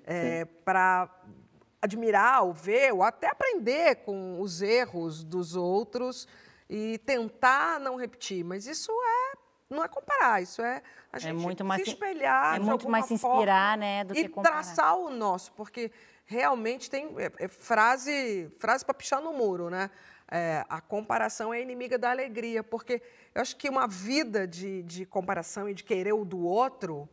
Para 0.63 1.10
admirar, 1.82 2.43
ou 2.43 2.54
ver, 2.54 2.93
ou 2.93 3.04
até 3.04 3.28
aprender 3.28 3.95
com 4.06 4.39
os 4.39 4.62
erros 4.62 5.24
dos 5.24 5.56
outros 5.56 6.28
e 6.69 6.97
tentar 7.00 7.80
não 7.80 7.95
repetir. 7.97 8.43
Mas 8.45 8.67
isso 8.67 8.91
é 8.91 9.20
não 9.73 9.84
é 9.84 9.88
comparar, 9.88 10.41
isso 10.41 10.62
é 10.62 10.81
a 11.12 11.19
gente 11.19 11.38
muito 11.38 11.63
mais 11.63 11.84
se 11.84 11.89
espelhar 11.89 12.55
é 12.55 12.60
muito 12.60 12.89
mais 12.89 13.05
se 13.05 13.13
inspirar, 13.13 13.77
né, 13.77 14.03
do 14.03 14.13
e 14.15 14.23
que 14.23 14.29
comparar. 14.29 14.63
traçar 14.63 14.95
o 14.97 15.10
nosso, 15.10 15.51
porque 15.53 15.91
realmente 16.25 16.89
tem 16.89 17.13
é, 17.17 17.45
é 17.45 17.47
frase 17.47 18.51
frase 18.60 18.86
para 18.86 18.93
pichar 18.93 19.21
no 19.21 19.34
muro, 19.34 19.69
né? 19.69 19.89
É, 20.34 20.65
a 20.69 20.79
comparação 20.79 21.53
é 21.53 21.62
inimiga 21.62 21.97
da 21.97 22.10
alegria, 22.10 22.63
porque 22.63 23.01
eu 23.36 23.41
acho 23.41 23.57
que 23.57 23.67
uma 23.67 23.86
vida 23.86 24.47
de, 24.47 24.81
de 24.84 25.05
comparação 25.05 25.67
e 25.67 25.73
de 25.73 25.84
querer 25.84 26.13
o 26.13 26.23
do 26.23 26.39
outro, 26.45 27.10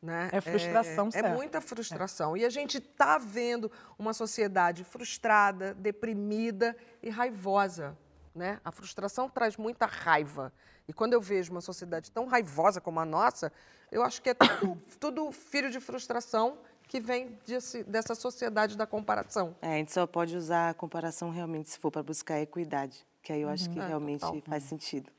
né? 0.00 0.28
É 0.30 0.40
frustração, 0.40 1.08
é, 1.08 1.10
certo. 1.10 1.30
muita 1.30 1.60
frustração. 1.60 2.36
E 2.36 2.44
a 2.44 2.50
gente 2.50 2.78
está 2.78 3.18
vendo 3.18 3.72
uma 3.98 4.12
sociedade 4.12 4.84
frustrada, 4.84 5.74
deprimida 5.74 6.76
e 7.02 7.10
raivosa. 7.10 7.98
Né? 8.34 8.58
A 8.64 8.72
frustração 8.72 9.28
traz 9.28 9.56
muita 9.56 9.86
raiva. 9.86 10.52
E 10.88 10.92
quando 10.92 11.12
eu 11.12 11.20
vejo 11.20 11.52
uma 11.52 11.60
sociedade 11.60 12.10
tão 12.10 12.26
raivosa 12.26 12.80
como 12.80 12.98
a 12.98 13.04
nossa, 13.04 13.52
eu 13.92 14.02
acho 14.02 14.20
que 14.20 14.30
é 14.30 14.34
tudo, 14.34 14.76
tudo 14.98 15.30
filho 15.32 15.70
de 15.70 15.78
frustração 15.80 16.58
que 16.88 17.00
vem 17.00 17.38
desse- 17.46 17.84
dessa 17.84 18.14
sociedade 18.14 18.76
da 18.76 18.86
comparação. 18.86 19.54
É, 19.62 19.74
a 19.74 19.76
gente 19.76 19.92
só 19.92 20.06
pode 20.06 20.36
usar 20.36 20.70
a 20.70 20.74
comparação 20.74 21.30
realmente 21.30 21.70
se 21.70 21.78
for 21.78 21.90
para 21.90 22.02
buscar 22.02 22.40
equidade, 22.40 23.06
que 23.22 23.32
aí 23.32 23.40
eu 23.40 23.48
acho 23.48 23.70
que 23.70 23.78
É, 23.78 23.86
realmente 23.86 24.20
total. 24.20 24.42
faz 24.46 24.64
sentido, 24.64 25.10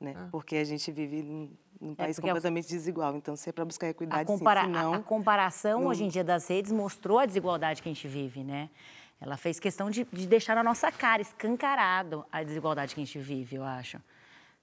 né? 0.00 0.16
Porque 0.32 0.56
a 0.56 0.64
gente 0.64 0.90
vive 0.90 1.22
num, 1.80 1.94
país 1.94 2.18
é 2.18 2.20
o- 2.20 2.22
completamente 2.22 2.68
desigual, 2.68 3.14
então 3.16 3.36
se 3.36 3.48
é 3.50 3.52
para 3.52 3.64
buscar 3.64 3.86
A, 3.86 3.90
equidade, 3.90 4.26
compara- 4.26 4.62
sim, 4.62 4.66
a- 4.66 4.72
senão... 4.72 4.94
a 4.94 5.00
comparação 5.00 5.86
hoje 5.86 6.04
em 6.04 6.08
dia 6.08 6.24
das 6.24 6.48
redes 6.48 6.72
mostrou 6.72 7.18
a 7.18 7.26
desigualdade 7.26 7.82
que 7.82 7.88
a 7.88 7.92
gente 7.92 8.08
vive, 8.08 8.42
né? 8.42 8.70
Ela 9.22 9.36
fez 9.36 9.60
questão 9.60 9.88
de, 9.88 10.04
de 10.12 10.26
deixar 10.26 10.56
na 10.56 10.64
nossa 10.64 10.90
cara, 10.90 11.22
escancarado, 11.22 12.26
a 12.30 12.42
desigualdade 12.42 12.92
que 12.92 13.00
a 13.00 13.04
gente 13.04 13.18
vive, 13.20 13.54
eu 13.54 13.62
acho. 13.62 13.98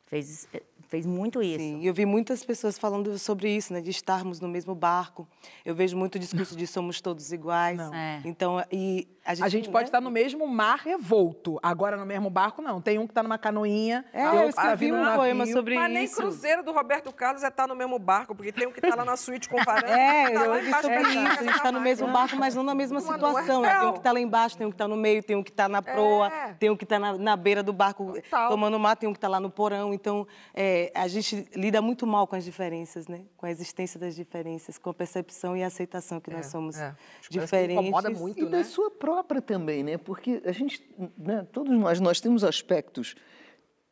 Fez, 0.05 0.49
fez 0.89 1.05
muito 1.05 1.41
isso. 1.41 1.59
Sim, 1.59 1.79
e 1.79 1.87
eu 1.87 1.93
vi 1.93 2.05
muitas 2.05 2.43
pessoas 2.43 2.77
falando 2.77 3.17
sobre 3.17 3.55
isso, 3.55 3.71
né, 3.71 3.79
de 3.79 3.91
estarmos 3.91 4.41
no 4.41 4.49
mesmo 4.49 4.75
barco. 4.75 5.25
Eu 5.63 5.73
vejo 5.73 5.95
muito 5.95 6.19
discurso 6.19 6.55
de 6.57 6.67
somos 6.67 6.99
todos 6.99 7.31
iguais. 7.31 7.77
Não. 7.77 7.93
É. 7.93 8.21
Então, 8.25 8.61
e 8.69 9.07
a 9.29 9.33
gente, 9.35 9.45
A 9.45 9.47
gente 9.49 9.65
pode 9.69 9.83
né? 9.83 9.87
estar 9.89 10.01
no 10.01 10.09
mesmo 10.09 10.47
mar 10.47 10.79
revolto. 10.79 11.59
Agora, 11.61 11.95
no 11.95 12.05
mesmo 12.05 12.31
barco, 12.31 12.63
não. 12.63 12.81
Tem 12.81 12.97
um 12.97 13.05
que 13.05 13.11
está 13.11 13.21
numa 13.21 13.37
canoinha, 13.37 14.03
É, 14.11 14.25
eu 14.25 14.31
tá 14.53 14.73
escrevi 14.73 14.91
um 14.91 15.15
poema 15.15 15.45
sobre 15.45 15.75
Mas 15.75 15.91
nem 15.93 16.03
isso. 16.05 16.15
cruzeiro 16.15 16.63
do 16.63 16.71
Roberto 16.71 17.13
Carlos 17.13 17.43
é 17.43 17.47
estar 17.47 17.67
no 17.67 17.75
mesmo 17.75 17.99
barco, 17.99 18.33
porque 18.33 18.51
tem 18.51 18.67
um 18.67 18.71
que 18.71 18.79
está 18.79 18.95
lá 18.95 19.05
na 19.05 19.15
suíte 19.15 19.47
com 19.47 19.57
varanda. 19.63 19.87
É, 19.87 20.31
tá 20.31 20.45
eu 20.45 20.51
ouvi 20.53 20.71
sobre 20.81 20.89
da 21.03 21.09
isso. 21.09 21.19
A 21.19 21.43
gente 21.43 21.55
está 21.57 21.71
no 21.71 21.77
da 21.77 21.83
mesmo 21.83 22.07
máquina. 22.07 22.21
barco, 22.21 22.35
mas 22.37 22.55
não 22.55 22.63
na 22.63 22.73
mesma 22.73 22.97
é 22.97 23.01
situação. 23.01 23.61
né? 23.61 23.77
Tem 23.79 23.87
um 23.87 23.91
que 23.91 23.97
está 23.99 24.11
lá 24.11 24.19
embaixo, 24.19 24.57
tem 24.57 24.65
um 24.65 24.69
que 24.71 24.75
está 24.75 24.87
no 24.87 24.97
meio, 24.97 25.21
tem 25.21 25.35
um 25.35 25.43
que 25.43 25.51
está 25.51 25.69
na 25.69 25.81
proa, 25.83 26.27
É. 26.33 26.53
tem 26.53 26.69
um 26.71 26.75
que 26.75 26.83
está 26.85 26.97
na, 26.97 27.15
na 27.15 27.35
beira 27.35 27.61
do 27.61 27.71
barco 27.71 28.13
Total. 28.13 28.49
tomando 28.49 28.79
mar, 28.79 28.95
tem 28.95 29.07
um 29.07 29.13
que 29.13 29.17
está 29.17 29.27
lá 29.27 29.39
no 29.39 29.51
porão. 29.51 29.93
Então, 29.93 30.25
é, 30.55 30.91
a 30.95 31.07
gente 31.07 31.47
lida 31.55 31.83
muito 31.83 32.07
mal 32.07 32.25
com 32.25 32.35
as 32.35 32.43
diferenças, 32.43 33.07
né? 33.07 33.21
Com 33.37 33.45
a 33.45 33.51
existência 33.51 33.99
das 33.99 34.15
diferenças, 34.15 34.79
com 34.79 34.89
a 34.89 34.93
percepção 34.93 35.55
e 35.55 35.63
a 35.63 35.67
aceitação 35.67 36.19
que 36.19 36.31
nós 36.31 36.47
somos 36.47 36.79
é. 36.79 36.95
Acho 37.19 37.29
que 37.29 37.37
diferentes. 37.39 37.77
incomoda 37.83 38.09
muito. 38.09 38.39
E 38.39 38.43
né? 38.45 38.49
da 38.49 38.63
sua 38.63 38.89
própria 38.89 39.18
também, 39.41 39.83
né? 39.83 39.97
Porque 39.97 40.41
a 40.45 40.51
gente, 40.51 40.83
né, 41.17 41.47
todos 41.51 41.77
nós, 41.77 41.99
nós 41.99 42.19
temos 42.19 42.43
aspectos 42.43 43.15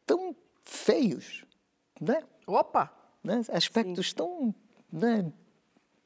tão 0.06 0.36
feios, 0.64 1.46
né? 2.00 2.24
Opa! 2.46 2.98
né? 3.28 3.42
Aspectos 3.52 4.14
tão, 4.14 4.56
né? 4.92 5.32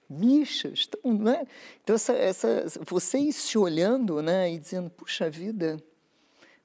Bichas, 0.09 0.87
tão, 0.87 1.13
né? 1.13 1.45
Então, 1.83 1.95
essa, 1.95 2.13
essa, 2.13 2.65
você 2.85 3.31
se 3.31 3.57
olhando, 3.57 4.21
né? 4.21 4.51
E 4.51 4.57
dizendo, 4.57 4.89
puxa 4.89 5.29
vida, 5.29 5.77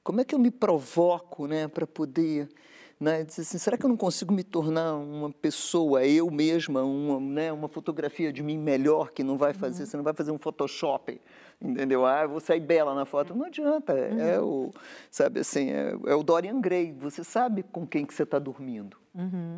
como 0.03 0.19
é 0.19 0.25
que 0.25 0.33
eu 0.33 0.39
me 0.39 0.49
provoco, 0.49 1.47
né? 1.47 1.67
Para 1.67 1.85
poder, 1.85 2.49
né? 2.99 3.23
Dizer 3.23 3.41
assim, 3.43 3.57
será 3.57 3.77
que 3.77 3.85
eu 3.85 3.89
não 3.89 3.97
consigo 3.97 4.33
me 4.33 4.43
tornar 4.43 4.95
uma 4.95 5.31
pessoa, 5.31 6.05
eu 6.05 6.29
mesma, 6.31 6.81
uma, 6.83 7.19
né? 7.19 7.51
Uma 7.51 7.67
fotografia 7.67 8.33
de 8.33 8.41
mim 8.41 8.57
melhor 8.57 9.11
que 9.11 9.23
não 9.23 9.37
vai 9.37 9.53
fazer, 9.53 9.85
você 9.85 9.95
não 9.95 10.03
vai 10.03 10.13
fazer 10.13 10.31
um 10.31 10.37
Photoshop, 10.39 11.19
entendeu? 11.61 12.05
Ah, 12.05 12.23
eu 12.23 12.29
vou 12.29 12.39
sair 12.39 12.59
bela 12.59 12.95
na 12.95 13.05
foto. 13.05 13.35
Não 13.35 13.45
adianta, 13.45 13.93
é, 13.93 14.35
é 14.35 14.39
o, 14.41 14.71
sabe 15.11 15.41
assim, 15.41 15.69
é, 15.69 15.95
é 16.07 16.15
o 16.15 16.23
Dorian 16.23 16.59
Gray, 16.59 16.91
você 16.91 17.23
sabe 17.23 17.63
com 17.63 17.85
quem 17.85 18.05
que 18.05 18.13
você 18.13 18.23
está 18.23 18.39
dormindo. 18.39 18.97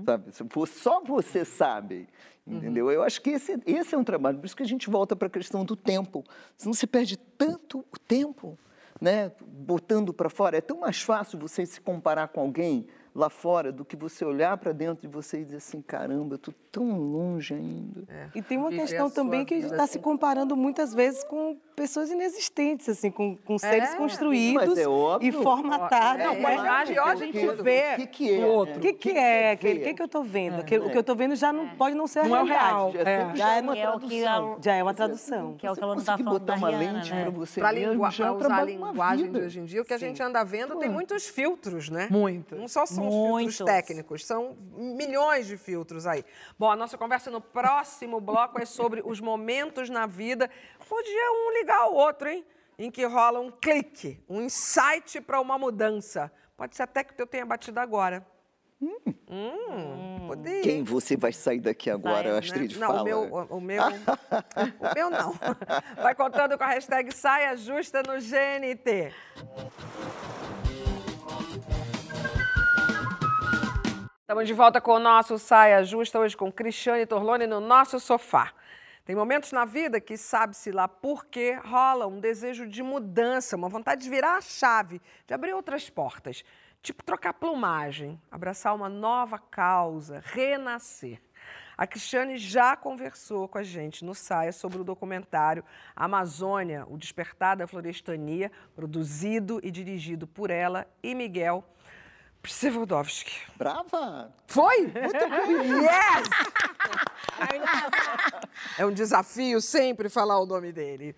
Sabe? 0.06 0.32
Se 0.34 0.43
for- 0.49 0.67
Só 0.67 1.02
você 1.02 1.43
sabe, 1.45 2.08
entendeu? 2.47 2.89
Eu 2.91 3.04
acho 3.04 3.21
que 3.21 3.30
esse, 3.32 3.60
esse 3.65 3.93
é 3.95 3.97
um 3.97 4.04
trabalho, 4.04 4.38
por 4.39 4.45
isso 4.45 4.56
que 4.56 4.63
a 4.63 4.67
gente 4.67 4.89
volta 4.89 5.15
para 5.15 5.28
a 5.28 5.32
questão 5.32 5.63
do 5.63 5.75
tempo. 5.75 6.23
Senão 6.58 6.73
você 6.73 6.88
perde 6.88 7.15
tanto 7.17 7.86
tempo, 8.08 8.58
né? 8.99 9.32
Botando 9.45 10.13
para 10.13 10.30
fora. 10.30 10.58
É 10.58 10.62
tão 10.62 10.80
mais 10.80 11.02
fácil 11.02 11.38
você 11.39 11.65
se 11.65 11.80
comparar 11.80 12.30
com 12.30 12.41
alguém 12.41 12.88
lá 13.19 13.29
fora 13.29 13.69
do 13.71 13.84
que 13.84 13.97
você 13.97 14.23
olhar 14.23 14.58
para 14.58 14.71
dentro 14.71 15.01
de 15.05 15.13
você 15.13 15.41
e 15.41 15.43
dizer 15.43 15.58
assim, 15.58 15.82
caramba, 15.82 16.34
eu 16.34 16.38
estou 16.38 16.53
tão 16.71 16.97
longe 16.97 17.53
ainda. 17.53 18.03
E 18.34 18.41
tem 18.41 18.58
uma 18.58 18.69
Viver 18.69 18.84
questão 18.84 19.10
também 19.10 19.43
que 19.43 19.53
a 19.55 19.58
gente 19.60 19.71
está 19.71 19.84
assim. 19.84 19.93
se 19.93 19.99
comparando 19.99 20.55
muitas 20.55 20.93
vezes 20.93 21.23
com 21.25 21.58
pessoas 21.75 22.10
inexistentes, 22.12 22.88
assim, 22.88 23.12
com, 23.12 23.36
com 23.36 23.58
seres 23.58 23.89
É, 23.93 23.95
construídos 23.97 24.67
mas 24.67 24.77
é 24.77 24.86
e 25.25 25.32
formatados. 25.32 26.23
Não, 26.23 26.36
com 26.36 26.47
a 26.47 26.51
É, 26.82 26.86
pior 26.86 27.08
a 27.08 27.15
gente 27.15 27.38
vê 27.62 27.93
O 27.93 27.95
que 27.97 28.08
que 28.08 28.34
é, 28.34 28.41
do 28.41 28.47
outro. 28.47 28.77
O 28.77 28.79
que, 28.79 28.93
que, 28.93 29.12
que 29.12 29.17
é 29.17 29.51
aquele? 29.51 29.79
O 29.82 29.84
que, 29.84 29.93
que 29.95 30.01
eu 30.01 30.05
estou 30.05 30.23
vendo? 30.23 30.60
Aquele- 30.60 30.86
O 30.86 30.89
que 30.89 30.97
eu 30.97 31.01
estou 31.01 31.15
vendo 31.15 31.36
já 31.36 31.51
não, 31.51 31.67
pode 31.69 31.95
não 31.95 32.08
ser 32.08 32.19
a 32.19 32.27
Não 32.27 32.36
é 32.38 32.41
o 32.41 32.45
realidade. 32.45 32.69
real. 32.73 32.91
Já 32.93 33.10
É. 33.10 33.36
Já 33.36 33.55
é 33.55 33.62
uma 33.62 33.77
é 33.77 33.88
o 33.89 33.91
tradução. 33.99 34.53
a- 34.53 34.62
Já 34.62 34.73
é 34.75 34.84
uma 34.84 34.93
tradução. 34.93 35.53
Que 35.58 35.67
é 35.67 35.71
o 35.71 35.73
que 35.73 35.79
Você 35.79 35.84
ela 35.84 35.93
não 35.95 35.99
está 35.99 36.17
falando 36.17 36.34
botar 36.39 36.53
da 36.53 36.58
uma 36.60 36.69
lente 36.69 37.13
né? 37.13 37.21
para 37.23 37.32
você 37.32 37.62
mesmo, 37.62 38.12
já 38.12 38.27
é 38.27 38.32
usar 38.32 38.55
a 38.60 38.63
linguagem 38.63 39.32
de 39.32 39.39
hoje 39.39 39.60
em 39.60 39.65
dia, 39.65 39.82
o 39.82 39.86
que 39.86 39.93
a 39.93 39.97
gente 39.97 40.21
anda 40.23 40.43
vendo 40.43 40.75
tem 40.77 40.89
muitos 40.89 41.27
filtros, 41.27 41.89
né? 41.89 42.08
Muito. 42.12 42.55
Não 42.55 42.67
só 42.67 42.86
os 43.10 43.15
Muitos. 43.30 43.58
filtros 43.58 43.76
técnicos, 43.76 44.26
são 44.26 44.56
milhões 44.76 45.48
de 45.48 45.58
filtros 45.58 46.06
aí. 46.06 46.24
Bom, 46.58 46.69
a 46.72 46.76
nossa 46.76 46.98
conversa 46.98 47.30
no 47.32 47.41
próximo 47.41 48.22
bloco 48.22 48.60
é 48.62 48.65
sobre 48.65 49.02
os 49.04 49.19
momentos 49.19 49.89
na 49.89 50.06
vida. 50.06 50.50
Podia 50.88 51.32
um 51.32 51.52
ligar 51.60 51.80
ao 51.82 51.93
outro, 51.93 52.30
hein? 52.30 52.45
Em 52.78 52.89
que 52.89 53.06
rola 53.06 53.39
um 53.39 53.52
clique, 53.52 54.24
um 54.30 54.41
insight 54.41 55.19
para 55.22 55.41
uma 55.41 55.58
mudança. 55.58 56.32
Pode 56.56 56.76
ser 56.76 56.84
até 56.84 57.04
que 57.04 57.13
o 57.13 57.15
teu 57.15 57.28
tenha 57.28 57.45
batido 57.45 57.80
agora. 57.80 58.26
Hum, 58.82 60.26
podia. 60.28 60.62
Quem 60.62 60.84
você 60.84 61.17
vai 61.17 61.34
sair 61.34 61.60
daqui 61.60 61.89
agora, 61.89 62.30
Vai, 62.30 62.32
a 62.32 62.39
Astrid 62.39 62.78
Não, 62.78 62.88
fala. 62.88 63.02
o 63.02 63.04
meu, 63.04 63.19
o, 63.24 63.58
o 63.58 63.62
meu, 63.62 63.84
o 63.84 64.95
meu 64.95 65.10
não. 65.10 65.34
Vai 66.02 66.15
contando 66.15 66.58
com 66.58 66.63
a 66.63 66.67
hashtag 66.67 67.13
Saia 67.13 67.58
Justa 67.58 68.02
no 68.02 68.13
GNT. 68.13 69.13
Estamos 74.30 74.46
de 74.46 74.54
volta 74.54 74.80
com 74.80 74.92
o 74.92 75.00
nosso 75.00 75.39
Saia 75.39 75.84
Justa, 75.84 76.20
hoje 76.20 76.38
com 76.38 76.52
Cristiane 76.52 77.04
Torlone 77.04 77.48
no 77.48 77.60
nosso 77.60 78.00
sofá. 78.00 78.54
Tem 79.04 79.15
momentos 79.15 79.52
na 79.52 79.65
vida 79.65 80.00
que 80.00 80.15
sabe-se 80.18 80.72
lá 80.72 80.88
por 80.88 81.26
quê 81.26 81.60
rola 81.65 82.06
um 82.06 82.20
desejo 82.20 82.68
de 82.68 82.84
mudança, 82.84 83.56
uma 83.56 83.68
vontade 83.68 84.04
de 84.04 84.10
virar 84.12 84.38
a 84.38 84.42
chave, 84.42 85.02
de 85.26 85.34
abrir 85.34 85.54
outras 85.54 85.89
portas. 85.89 86.44
Tipo 86.80 87.04
trocar 87.04 87.34
plumagem, 87.34 88.22
abraçar 88.30 88.76
uma 88.76 88.88
nova 88.88 89.39
causa, 89.39 90.22
renascer. 90.24 91.20
A 91.76 91.88
Cristiane 91.88 92.38
já 92.38 92.76
conversou 92.76 93.48
com 93.48 93.58
a 93.58 93.63
gente 93.63 94.06
no 94.06 94.13
Saia 94.13 94.52
sobre 94.52 94.80
o 94.80 94.84
documentário 94.84 95.65
Amazônia, 95.96 96.86
o 96.88 97.00
Despertar 97.00 97.58
da 97.58 97.65
Florestania, 97.65 98.52
produzido 98.76 99.60
e 99.63 99.72
dirigido 99.72 100.28
por 100.28 100.52
ela 100.52 100.86
e 101.02 101.15
Miguel 101.15 101.65
Przewodowski. 102.41 103.34
Brava! 103.58 104.34
Foi? 104.47 104.91
yes! 104.91 106.30
É 108.78 108.86
um 108.86 108.91
desafio 108.91 109.62
sempre 109.62 110.10
falar 110.10 110.39
o 110.39 110.45
nome 110.45 110.71
dele. 110.71 111.15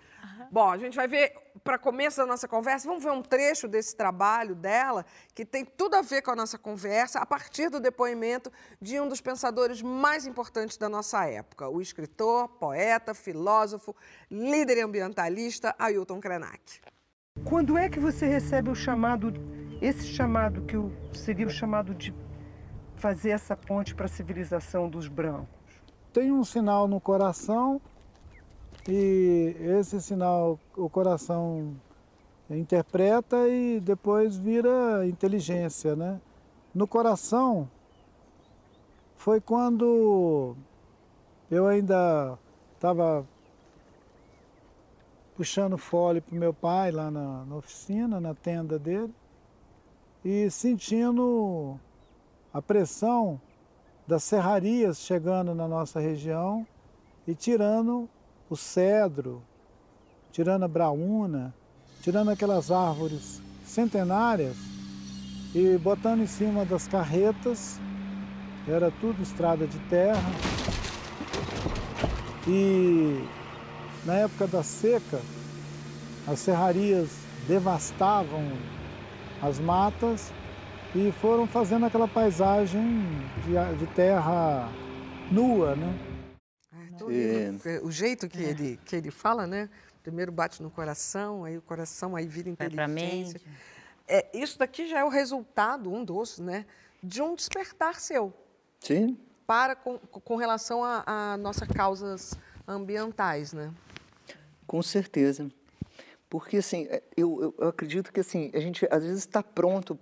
Bom, 0.51 0.69
a 0.69 0.77
gente 0.77 0.95
vai 0.95 1.07
ver, 1.07 1.33
para 1.63 1.77
começo 1.77 2.17
da 2.17 2.25
nossa 2.25 2.47
conversa, 2.47 2.87
vamos 2.87 3.03
ver 3.03 3.11
um 3.11 3.21
trecho 3.21 3.67
desse 3.67 3.95
trabalho 3.95 4.55
dela, 4.55 5.05
que 5.33 5.45
tem 5.45 5.63
tudo 5.63 5.95
a 5.95 6.01
ver 6.01 6.21
com 6.21 6.31
a 6.31 6.35
nossa 6.35 6.57
conversa, 6.57 7.19
a 7.19 7.25
partir 7.25 7.69
do 7.69 7.79
depoimento 7.79 8.51
de 8.81 8.99
um 8.99 9.07
dos 9.07 9.21
pensadores 9.21 9.81
mais 9.81 10.25
importantes 10.25 10.75
da 10.75 10.89
nossa 10.89 11.25
época, 11.25 11.69
o 11.69 11.81
escritor, 11.81 12.49
poeta, 12.49 13.13
filósofo, 13.13 13.95
líder 14.29 14.83
ambientalista, 14.83 15.73
Ailton 15.79 16.19
Krenak. 16.19 16.81
Quando 17.45 17.77
é 17.77 17.87
que 17.89 17.99
você 17.99 18.25
recebe 18.25 18.69
o 18.69 18.75
chamado, 18.75 19.31
esse 19.81 20.05
chamado 20.05 20.61
que 20.61 20.77
o- 20.77 20.91
seria 21.13 21.47
o 21.47 21.49
chamado 21.49 21.93
de 21.93 22.13
fazer 22.95 23.31
essa 23.31 23.55
ponte 23.57 23.95
para 23.95 24.05
a 24.05 24.09
civilização 24.09 24.87
dos 24.87 25.07
brancos? 25.07 25.49
Tem 26.13 26.31
um 26.31 26.43
sinal 26.43 26.87
no 26.87 26.99
coração 27.01 27.81
e 28.87 29.55
esse 29.59 30.01
sinal 30.01 30.59
o 30.75 30.89
coração 30.89 31.75
interpreta 32.49 33.47
e 33.47 33.79
depois 33.79 34.37
vira 34.37 35.05
inteligência, 35.07 35.95
né? 35.95 36.19
No 36.75 36.85
coração 36.87 37.69
foi 39.15 39.39
quando 39.39 40.55
eu 41.49 41.67
ainda 41.67 42.37
estava 42.75 43.25
puxando 45.35 45.77
fole 45.77 46.21
para 46.21 46.35
o 46.35 46.37
meu 46.39 46.53
pai 46.53 46.91
lá 46.91 47.09
na, 47.09 47.45
na 47.45 47.55
oficina, 47.55 48.19
na 48.19 48.33
tenda 48.33 48.77
dele, 48.77 49.13
e 50.23 50.49
sentindo 50.49 51.79
a 52.53 52.61
pressão 52.61 53.39
das 54.07 54.23
serrarias 54.23 54.99
chegando 54.99 55.55
na 55.55 55.67
nossa 55.67 55.99
região 55.99 56.65
e 57.27 57.33
tirando 57.33 58.09
o 58.49 58.55
cedro, 58.55 59.41
tirando 60.31 60.63
a 60.63 60.67
braúna, 60.67 61.53
tirando 62.01 62.29
aquelas 62.29 62.71
árvores 62.71 63.41
centenárias 63.65 64.57
e 65.55 65.77
botando 65.77 66.21
em 66.21 66.27
cima 66.27 66.65
das 66.65 66.87
carretas, 66.87 67.79
era 68.67 68.91
tudo 68.91 69.21
estrada 69.21 69.65
de 69.65 69.79
terra. 69.89 70.31
E 72.47 73.23
na 74.05 74.15
época 74.15 74.47
da 74.47 74.63
seca, 74.63 75.19
as 76.27 76.39
serrarias 76.39 77.09
devastavam 77.47 78.51
as 79.41 79.59
matas 79.59 80.31
e 80.93 81.11
foram 81.13 81.47
fazendo 81.47 81.85
aquela 81.85 82.07
paisagem 82.07 82.81
de, 83.43 83.77
de 83.77 83.87
terra 83.93 84.69
nua, 85.31 85.75
né? 85.75 85.99
É. 87.09 87.79
O 87.81 87.89
jeito 87.89 88.27
que, 88.29 88.41
ele, 88.43 88.79
que 88.85 88.95
ele 88.95 89.09
fala, 89.09 89.47
né? 89.47 89.69
Primeiro 90.03 90.31
bate 90.31 90.61
no 90.61 90.69
coração, 90.69 91.43
aí 91.43 91.57
o 91.57 91.61
coração 91.61 92.15
aí 92.15 92.27
vira 92.27 92.49
inteligência. 92.49 93.41
É, 94.07 94.27
isso 94.37 94.59
daqui 94.59 94.87
já 94.87 94.99
é 94.99 95.03
o 95.03 95.09
resultado, 95.09 95.91
um 95.91 96.03
dos, 96.03 96.37
né? 96.37 96.65
De 97.01 97.21
um 97.21 97.35
despertar 97.35 97.99
seu. 97.99 98.33
Sim. 98.79 99.17
Para 99.47 99.75
com, 99.75 99.97
com 99.97 100.35
relação 100.35 100.83
a, 100.83 101.03
a 101.05 101.37
nossas 101.37 101.67
causas 101.67 102.37
ambientais, 102.67 103.53
né? 103.53 103.71
Com 104.67 104.81
certeza. 104.81 105.49
Porque, 106.31 106.57
assim, 106.57 106.87
é, 106.89 107.03
eu, 107.17 107.53
eu 107.59 107.67
acredito 107.67 108.11
que, 108.13 108.21
assim, 108.21 108.49
a 108.53 108.59
gente 108.61 108.87
às 108.89 109.03
vezes 109.03 109.19
está 109.19 109.43
pronto 109.43 109.93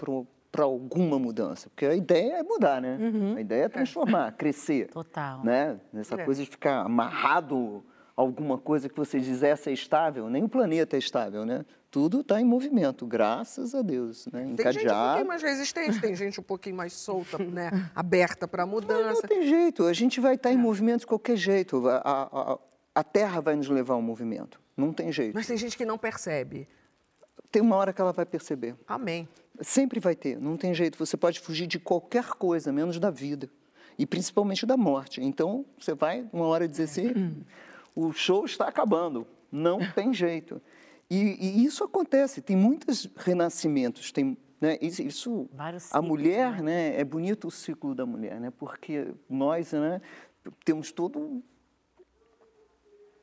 para 0.52 0.64
alguma 0.64 1.18
mudança. 1.18 1.70
Porque 1.72 1.88
a 1.88 1.96
ideia 1.96 2.34
é 2.38 2.44
mudar, 2.44 2.80
né? 2.80 2.98
Uhum. 3.02 3.36
A 3.36 3.42
ideia 3.42 3.64
é 3.64 3.68
transformar, 3.70 4.32
crescer. 4.38 4.90
Total. 4.90 5.44
Né? 5.44 5.80
Essa 5.92 6.22
É. 6.22 6.24
coisa 6.24 6.44
de 6.44 6.48
ficar 6.48 6.82
amarrado 6.86 7.84
a 8.16 8.22
alguma 8.22 8.60
coisa 8.60 8.88
que 8.88 8.96
você 8.96 9.20
diz 9.20 9.42
essa 9.42 9.72
é 9.72 9.74
estável, 9.74 10.30
nem 10.30 10.44
o 10.44 10.50
planeta 10.50 10.96
é 10.96 11.00
estável, 11.00 11.46
né? 11.48 11.66
Tudo 11.90 12.20
está 12.22 12.40
em 12.40 12.46
movimento, 12.46 13.08
graças 13.08 13.74
a 13.74 13.82
Deus, 13.82 14.28
né? 14.28 14.42
Tem 14.42 14.50
gente 14.50 14.60
um 14.60 14.72
Encadeado. 14.82 15.08
pouquinho 15.08 15.28
mais 15.28 15.42
resistente, 15.42 16.00
tem 16.00 16.16
gente 16.16 16.40
um 16.40 16.44
pouquinho 16.44 16.76
mais 16.76 16.94
solta, 16.94 17.40
né? 17.40 17.72
Aberta 17.96 18.48
para 18.48 18.68
mudança. 18.68 19.14
Não 19.14 19.22
tem 19.28 19.48
jeito, 19.48 19.84
a 19.86 19.94
gente 19.94 20.20
vai 20.20 20.36
estar 20.36 20.52
em 20.52 20.58
movimento 20.58 21.00
de 21.00 21.08
qualquer 21.08 21.36
jeito. 21.38 21.88
A, 21.90 21.96
a, 21.98 22.52
a- 22.54 22.60
a 22.96 23.04
Terra 23.04 23.40
vai 23.42 23.56
nos 23.56 23.68
levar 23.70 23.94
ao 23.96 24.02
movimento. 24.02 24.60
Não 24.80 24.94
tem 24.94 25.12
jeito. 25.12 25.34
Mas 25.34 25.48
tem 25.48 25.58
gente 25.58 25.78
que 25.78 25.86
não 25.86 25.98
percebe. 25.98 26.68
Tem 27.52 27.62
uma 27.62 27.76
hora 27.76 27.92
que 27.92 28.00
ela 28.00 28.14
vai 28.14 28.26
perceber. 28.26 28.76
Amém. 28.88 29.28
Sempre 29.62 30.00
vai 30.00 30.16
ter, 30.16 30.40
não 30.40 30.56
tem 30.56 30.74
jeito. 30.74 30.98
Você 30.98 31.18
pode 31.18 31.40
fugir 31.40 31.68
de 31.68 31.80
qualquer 31.80 32.30
coisa, 32.30 32.72
menos 32.72 33.00
da 33.00 33.10
vida. 33.10 33.50
E 33.98 34.06
principalmente 34.06 34.66
da 34.66 34.78
morte. 34.78 35.22
Então, 35.22 35.66
você 35.78 35.94
vai 35.94 36.28
uma 36.32 36.46
hora 36.46 36.68
dizer 36.68 36.84
assim, 36.84 37.44
o 37.94 38.14
show 38.14 38.46
está 38.46 38.68
acabando. 38.68 39.28
Não 39.52 39.80
tem 39.94 40.14
jeito. 40.14 40.62
E, 41.10 41.16
e 41.16 41.66
isso 41.66 41.84
acontece, 41.84 42.40
tem 42.40 42.56
muitos 42.56 43.10
renascimentos, 43.18 44.12
tem, 44.12 44.38
né, 44.62 44.78
isso, 44.80 45.50
Vários 45.52 45.86
a 45.86 45.88
ciclos, 45.88 46.08
mulher, 46.08 46.62
né? 46.62 47.00
é 47.00 47.04
bonito 47.04 47.48
o 47.48 47.52
ciclo 47.52 47.96
da 47.96 48.06
mulher, 48.06 48.40
né, 48.40 48.52
porque 48.52 49.08
nós, 49.28 49.72
né, 49.72 50.00
temos 50.64 50.92
todo 50.92 51.44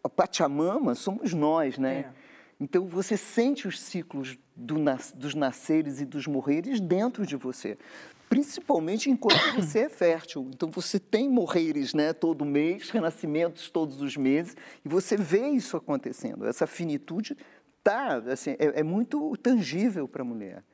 a 0.06 0.08
Pachamama 0.08 0.94
somos 0.94 1.34
nós, 1.34 1.78
né? 1.78 2.12
Então 2.58 2.86
você 2.86 3.16
sente 3.16 3.68
os 3.68 3.80
ciclos 3.80 4.38
do 4.54 4.76
dos 5.14 5.34
nasceres 5.34 6.00
e 6.00 6.04
dos 6.06 6.26
morreres 6.26 6.80
dentro 6.80 7.26
de 7.26 7.36
você, 7.36 7.76
principalmente 8.28 9.10
enquanto 9.10 9.36
você 9.56 9.80
é 9.80 9.88
fértil. 9.88 10.48
Então 10.54 10.70
você 10.70 10.98
tem 10.98 11.28
morreres, 11.28 11.92
né, 11.92 12.12
todo 12.12 12.44
mês, 12.44 12.88
renascimentos 12.88 13.68
todos 13.68 14.00
os 14.00 14.16
meses, 14.16 14.56
e 14.84 14.88
você 14.88 15.16
vê 15.16 15.48
isso 15.48 15.76
acontecendo. 15.76 16.46
Essa 16.46 16.66
finitude 16.66 17.36
tá, 17.82 18.16
assim, 18.16 18.52
é, 18.52 18.80
é 18.80 18.82
muito 18.82 19.36
tangível 19.36 20.08
para 20.08 20.22
a 20.22 20.24
mulher. 20.24 20.64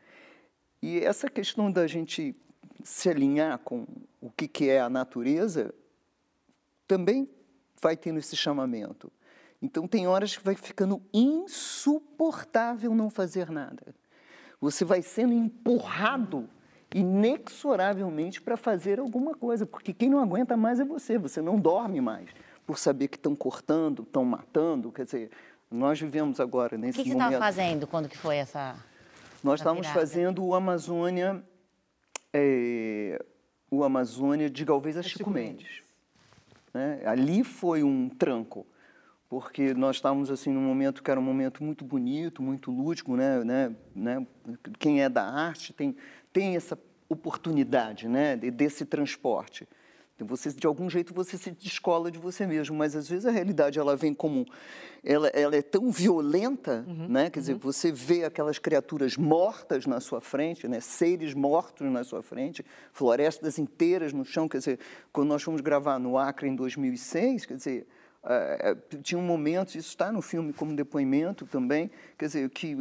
E 0.81 1.01
essa 1.01 1.29
questão 1.29 1.71
da 1.71 1.87
gente 1.87 2.37
se 2.85 3.09
alinhar 3.09 3.59
com 3.59 3.87
o 4.21 4.31
que, 4.31 4.47
que 4.47 4.69
é 4.69 4.81
a 4.81 4.91
natureza 4.91 5.75
também 6.87 7.29
vai 7.81 7.97
tendo 7.97 8.19
esse 8.19 8.37
chamamento. 8.37 9.13
Então, 9.63 9.87
tem 9.87 10.09
horas 10.09 10.37
que 10.37 10.45
vai 10.45 10.57
ficando 10.57 11.01
insuportável 11.15 12.93
não 12.95 13.09
fazer 13.09 13.49
nada. 13.49 13.95
Você 14.61 14.85
vai 14.85 15.01
sendo 15.03 15.33
empurrado 15.33 16.49
inexoravelmente 16.95 18.41
para 18.43 18.57
fazer 18.57 18.99
alguma 19.01 19.35
coisa, 19.35 19.65
porque 19.65 19.93
quem 19.93 20.11
não 20.11 20.19
aguenta 20.19 20.57
mais 20.57 20.81
é 20.81 20.85
você, 20.85 21.17
você 21.17 21.41
não 21.41 21.59
dorme 21.59 22.01
mais, 22.01 22.29
por 22.67 22.79
saber 22.79 23.09
que 23.09 23.17
estão 23.17 23.35
cortando, 23.35 24.03
estão 24.03 24.25
matando, 24.25 24.93
quer 24.93 25.05
dizer, 25.05 25.31
nós 25.71 25.99
vivemos 25.99 26.39
agora 26.39 26.77
O 26.77 26.79
nesse 26.79 26.99
que, 26.99 27.05
que 27.05 27.11
você 27.11 27.15
momento... 27.15 27.33
estava 27.33 27.45
fazendo 27.53 27.87
quando 27.87 28.09
que 28.09 28.19
foi 28.19 28.37
essa... 28.37 28.77
Nós 29.43 29.55
essa 29.55 29.63
estávamos 29.63 29.87
fazendo 29.89 30.45
o 30.45 30.55
Amazônia, 30.55 31.43
é, 32.33 33.25
o 33.71 33.83
Amazônia 33.83 34.51
de 34.51 34.65
Galvez 34.65 34.97
a 34.97 35.03
Chico 35.03 35.31
Mendes. 35.31 35.83
né? 36.75 37.01
Ali 37.07 37.43
foi 37.43 37.83
um 37.83 38.09
tranco, 38.09 38.67
porque 39.33 39.73
nós 39.73 39.97
estávamos 39.97 40.31
assim 40.31 40.53
num 40.53 40.61
momento 40.61 41.03
que 41.03 41.11
era 41.11 41.19
um 41.19 41.23
momento 41.23 41.65
muito 41.65 41.87
bonito, 41.87 42.43
muito 42.43 42.71
lúdico, 42.71 43.17
né? 43.17 43.43
né? 43.43 43.75
né? 43.97 44.27
Quem 44.79 45.03
é 45.03 45.09
da 45.09 45.25
arte 45.25 45.73
tem 45.73 45.97
tem 46.31 46.55
essa 46.55 46.79
oportunidade, 47.09 48.09
né? 48.09 48.37
de- 48.37 48.51
Desse 48.51 48.85
transporte. 48.85 49.67
Então 50.15 50.27
você 50.27 50.53
de 50.53 50.67
algum 50.67 50.91
jeito 50.91 51.15
você 51.15 51.39
se 51.39 51.51
descola 51.51 52.11
de 52.11 52.19
você 52.19 52.47
mesmo, 52.47 52.77
mas 52.77 52.95
às 52.95 53.09
vezes 53.09 53.25
a 53.25 53.31
realidade 53.31 53.79
ela 53.79 53.97
vem 53.97 54.13
como 54.13 54.45
ela, 55.03 55.29
ela 55.29 55.57
é 55.57 55.63
tão 55.63 55.91
violenta, 55.91 56.85
né? 57.09 57.31
Quer 57.31 57.41
dizer, 57.41 57.55
você 57.55 57.91
vê 57.91 58.25
aquelas 58.25 58.59
criaturas 58.59 59.17
mortas 59.17 59.87
na 59.87 59.99
sua 59.99 60.21
frente, 60.21 60.69
né? 60.69 60.79
Seres 60.81 61.33
mortos 61.33 61.91
na 61.91 62.05
sua 62.05 62.23
frente, 62.23 62.63
florestas 62.93 63.59
inteiras 63.59 64.13
no 64.13 64.27
chão, 64.27 64.47
quer 64.47 64.59
dizer, 64.59 64.79
quando 65.11 65.29
nós 65.31 65.43
fomos 65.43 65.63
gravar 65.63 65.99
no 65.99 66.19
Acre 66.19 66.51
em 66.51 66.55
2006, 66.55 67.47
quer 67.47 67.57
dizer, 67.57 67.87
eh, 68.25 68.77
eh, 68.93 68.97
tinha 69.03 69.19
um 69.19 69.23
momento, 69.25 69.71
isso 69.77 69.89
está 69.89 70.11
no 70.13 70.23
filme 70.23 70.53
como 70.53 70.75
depoimento 70.75 71.47
também, 71.47 71.91
quer 72.19 72.27
dizer, 72.27 72.49
que 72.51 72.77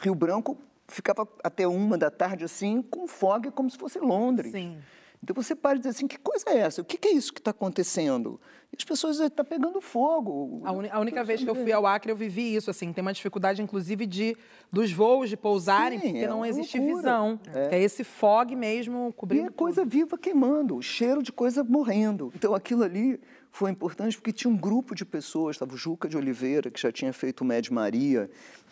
Rio 0.00 0.14
Branco 0.14 0.56
ficava 0.86 1.26
até 1.42 1.66
uma 1.66 1.96
da 1.98 2.10
tarde 2.10 2.44
assim, 2.44 2.82
com 2.82 3.06
fog, 3.06 3.50
como 3.50 3.70
se 3.70 3.76
fosse 3.78 3.98
Londres. 3.98 4.52
Sim. 4.52 4.78
Então 5.22 5.34
você 5.34 5.54
para 5.54 5.76
e 5.76 5.80
diz 5.80 5.88
assim, 5.96 6.06
que 6.06 6.16
coisa 6.18 6.44
é 6.48 6.58
essa? 6.58 6.80
O 6.80 6.84
que, 6.84 6.96
que 6.96 7.08
é 7.08 7.12
isso 7.12 7.32
que 7.32 7.40
está 7.40 7.50
acontecendo? 7.50 8.40
E 8.72 8.76
as 8.78 8.84
pessoas 8.84 9.14
dizem, 9.14 9.26
está 9.26 9.42
pegando 9.42 9.80
fogo. 9.80 10.60
A, 10.64 10.70
uni- 10.70 10.90
a 10.92 11.00
única 11.00 11.24
vez 11.24 11.42
que 11.42 11.50
eu 11.50 11.54
fui 11.56 11.72
ao 11.72 11.84
Acre, 11.86 12.12
eu 12.12 12.16
vivi 12.16 12.54
isso, 12.54 12.70
assim. 12.70 12.92
Tem 12.92 13.02
uma 13.02 13.12
dificuldade, 13.12 13.60
inclusive, 13.60 14.06
de 14.06 14.36
dos 14.70 14.92
voos 14.92 15.28
de 15.28 15.36
pousarem, 15.36 15.98
Sim, 15.98 16.08
porque 16.12 16.24
é 16.24 16.28
não 16.28 16.44
existe 16.46 16.78
loucura. 16.78 16.96
visão. 17.02 17.40
É. 17.52 17.76
É 17.78 17.82
esse 17.82 18.04
fog 18.04 18.54
mesmo 18.54 19.08
E 19.08 19.12
cobrindo 19.14 19.46
é 19.48 19.50
coisa 19.50 19.84
viva 19.84 20.16
queimando, 20.16 20.76
o 20.76 20.82
cheiro 20.82 21.20
de 21.22 21.32
coisa 21.32 21.64
morrendo. 21.64 22.30
Então 22.36 22.54
aquilo 22.54 22.84
ali 22.84 23.18
foi 23.58 23.72
importante 23.72 24.16
porque 24.16 24.32
tinha 24.32 24.48
um 24.52 24.56
grupo 24.56 24.94
de 24.94 25.04
pessoas, 25.04 25.56
estava 25.56 25.74
o 25.74 25.76
Juca 25.76 26.08
de 26.08 26.16
Oliveira, 26.16 26.70
que 26.70 26.80
já 26.80 26.92
tinha 26.92 27.12
feito 27.12 27.40
o 27.40 27.44
Med 27.44 27.72
Maria, 27.72 28.30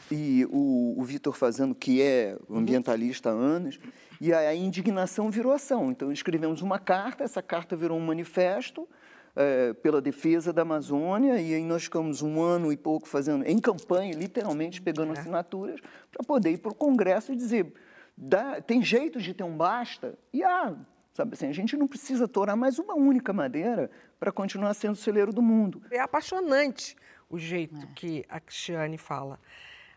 e 0.08 0.46
o, 0.48 0.94
o 0.96 1.02
Vitor 1.02 1.34
Fazendo, 1.34 1.74
que 1.74 2.00
é 2.00 2.38
ambientalista 2.48 3.30
há 3.30 3.32
anos, 3.32 3.80
e 4.20 4.32
a, 4.32 4.38
a 4.38 4.54
indignação 4.54 5.28
virou 5.28 5.52
ação. 5.52 5.90
Então 5.90 6.12
escrevemos 6.12 6.62
uma 6.62 6.78
carta, 6.78 7.24
essa 7.24 7.42
carta 7.42 7.74
virou 7.74 7.98
um 7.98 8.06
manifesto, 8.06 8.88
eh, 9.34 9.72
pela 9.82 10.00
defesa 10.00 10.52
da 10.52 10.62
Amazônia, 10.62 11.40
e 11.40 11.52
aí 11.52 11.64
nós 11.64 11.82
ficamos 11.82 12.22
um 12.22 12.40
ano 12.40 12.70
e 12.70 12.76
pouco 12.76 13.08
fazendo, 13.08 13.44
em 13.44 13.58
campanha, 13.58 14.14
literalmente 14.14 14.80
pegando 14.80 15.12
assinaturas, 15.18 15.80
para 16.12 16.24
poder 16.24 16.52
ir 16.52 16.58
para 16.58 16.70
o 16.70 16.74
Congresso 16.76 17.32
e 17.32 17.36
dizer, 17.36 17.72
dá- 18.16 18.60
tem 18.60 18.80
jeito 18.84 19.20
de 19.20 19.34
ter 19.34 19.42
um 19.42 19.56
basta? 19.56 20.16
E 20.32 20.44
há, 20.44 20.76
sabe 21.16 21.32
assim, 21.32 21.48
a 21.48 21.52
gente 21.52 21.76
não 21.76 21.88
precisa 21.88 22.28
torar 22.28 22.54
mais 22.54 22.78
uma 22.78 22.94
única 22.94 23.32
madeira 23.32 23.90
para 24.20 24.30
continuar 24.30 24.74
sendo 24.74 24.92
o 24.92 24.96
celeiro 24.96 25.32
do 25.32 25.40
mundo. 25.40 25.82
É 25.90 25.98
apaixonante 25.98 26.94
o 27.30 27.38
jeito 27.38 27.86
que 27.94 28.24
a 28.28 28.38
Cristiane 28.38 28.98
fala. 28.98 29.40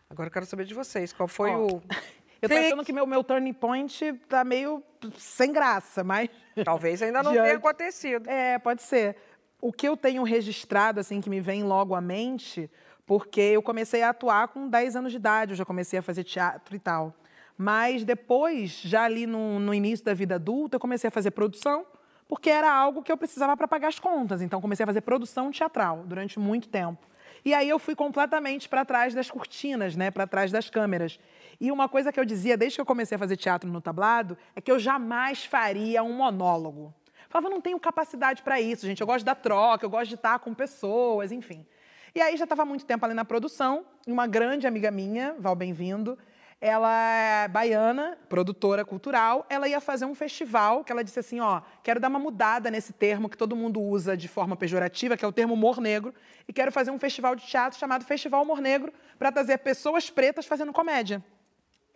Agora 0.08 0.28
eu 0.28 0.32
quero 0.32 0.46
saber 0.46 0.64
de 0.64 0.72
vocês, 0.72 1.12
qual 1.12 1.28
foi 1.28 1.50
Ó, 1.50 1.66
o... 1.66 1.82
Eu 2.42 2.48
tô 2.48 2.54
achando 2.54 2.84
que 2.86 2.92
meu, 2.92 3.06
meu 3.06 3.22
turning 3.22 3.52
point 3.52 4.14
tá 4.26 4.42
meio 4.42 4.82
sem 5.18 5.52
graça, 5.52 6.02
mas. 6.02 6.30
Talvez 6.64 7.02
ainda 7.02 7.22
não 7.22 7.32
tenha 7.32 7.54
acontecido. 7.54 8.26
É, 8.30 8.58
pode 8.58 8.80
ser. 8.80 9.14
o 9.60 9.70
que 9.70 9.86
eu 9.86 9.94
tenho 9.94 10.22
registrado, 10.22 11.00
assim, 11.00 11.20
que 11.20 11.28
me 11.28 11.38
vem 11.38 11.64
logo 11.64 11.94
à 11.94 12.00
mente, 12.00 12.70
porque 13.04 13.42
eu 13.42 13.60
comecei 13.60 14.02
a 14.02 14.08
atuar 14.08 14.48
com 14.48 14.70
10 14.70 14.96
anos 14.96 15.12
de 15.12 15.18
idade, 15.18 15.52
eu 15.52 15.56
já 15.56 15.66
comecei 15.66 15.98
a 15.98 16.02
fazer 16.02 16.24
teatro 16.24 16.74
e 16.74 16.78
tal. 16.78 17.14
Mas 17.62 18.04
depois, 18.04 18.80
já 18.80 19.02
ali 19.02 19.26
no, 19.26 19.60
no 19.60 19.74
início 19.74 20.02
da 20.02 20.14
vida 20.14 20.36
adulta, 20.36 20.76
eu 20.76 20.80
comecei 20.80 21.08
a 21.08 21.10
fazer 21.10 21.30
produção, 21.32 21.84
porque 22.26 22.48
era 22.48 22.72
algo 22.72 23.02
que 23.02 23.12
eu 23.12 23.18
precisava 23.18 23.54
para 23.54 23.68
pagar 23.68 23.88
as 23.88 23.98
contas. 23.98 24.40
Então, 24.40 24.62
comecei 24.62 24.82
a 24.82 24.86
fazer 24.86 25.02
produção 25.02 25.50
teatral 25.50 26.02
durante 26.06 26.38
muito 26.38 26.70
tempo. 26.70 27.06
E 27.44 27.52
aí 27.52 27.68
eu 27.68 27.78
fui 27.78 27.94
completamente 27.94 28.66
para 28.66 28.82
trás 28.82 29.12
das 29.12 29.30
cortinas, 29.30 29.94
né, 29.94 30.10
para 30.10 30.26
trás 30.26 30.50
das 30.50 30.70
câmeras. 30.70 31.20
E 31.60 31.70
uma 31.70 31.86
coisa 31.86 32.10
que 32.10 32.18
eu 32.18 32.24
dizia 32.24 32.56
desde 32.56 32.78
que 32.78 32.80
eu 32.80 32.86
comecei 32.86 33.16
a 33.16 33.18
fazer 33.18 33.36
teatro 33.36 33.68
no 33.68 33.82
tablado 33.82 34.38
é 34.56 34.60
que 34.62 34.72
eu 34.72 34.78
jamais 34.78 35.44
faria 35.44 36.02
um 36.02 36.14
monólogo. 36.14 36.94
Falava, 37.28 37.50
não 37.50 37.60
tenho 37.60 37.78
capacidade 37.78 38.42
para 38.42 38.58
isso, 38.58 38.86
gente. 38.86 39.02
Eu 39.02 39.06
gosto 39.06 39.26
da 39.26 39.34
troca, 39.34 39.84
eu 39.84 39.90
gosto 39.90 40.08
de 40.08 40.14
estar 40.14 40.38
com 40.38 40.54
pessoas, 40.54 41.30
enfim. 41.30 41.66
E 42.14 42.22
aí 42.22 42.38
já 42.38 42.44
estava 42.44 42.64
muito 42.64 42.86
tempo 42.86 43.04
ali 43.04 43.12
na 43.12 43.24
produção, 43.24 43.84
e 44.06 44.10
uma 44.10 44.26
grande 44.26 44.66
amiga 44.66 44.90
minha, 44.90 45.36
Val 45.38 45.54
Bem-vindo, 45.54 46.18
ela 46.60 46.92
é 46.92 47.48
baiana, 47.48 48.18
produtora 48.28 48.84
cultural, 48.84 49.46
ela 49.48 49.66
ia 49.66 49.80
fazer 49.80 50.04
um 50.04 50.14
festival 50.14 50.84
que 50.84 50.92
ela 50.92 51.02
disse 51.02 51.18
assim, 51.18 51.40
ó, 51.40 51.62
quero 51.82 51.98
dar 51.98 52.08
uma 52.08 52.18
mudada 52.18 52.70
nesse 52.70 52.92
termo 52.92 53.30
que 53.30 53.36
todo 53.36 53.56
mundo 53.56 53.80
usa 53.80 54.14
de 54.14 54.28
forma 54.28 54.54
pejorativa, 54.54 55.16
que 55.16 55.24
é 55.24 55.28
o 55.28 55.32
termo 55.32 55.54
humor 55.54 55.80
negro, 55.80 56.14
e 56.46 56.52
quero 56.52 56.70
fazer 56.70 56.90
um 56.90 56.98
festival 56.98 57.34
de 57.34 57.46
teatro 57.46 57.78
chamado 57.78 58.04
Festival 58.04 58.42
Humor 58.42 58.60
Negro 58.60 58.92
para 59.18 59.32
trazer 59.32 59.58
pessoas 59.58 60.10
pretas 60.10 60.44
fazendo 60.44 60.72
comédia. 60.72 61.24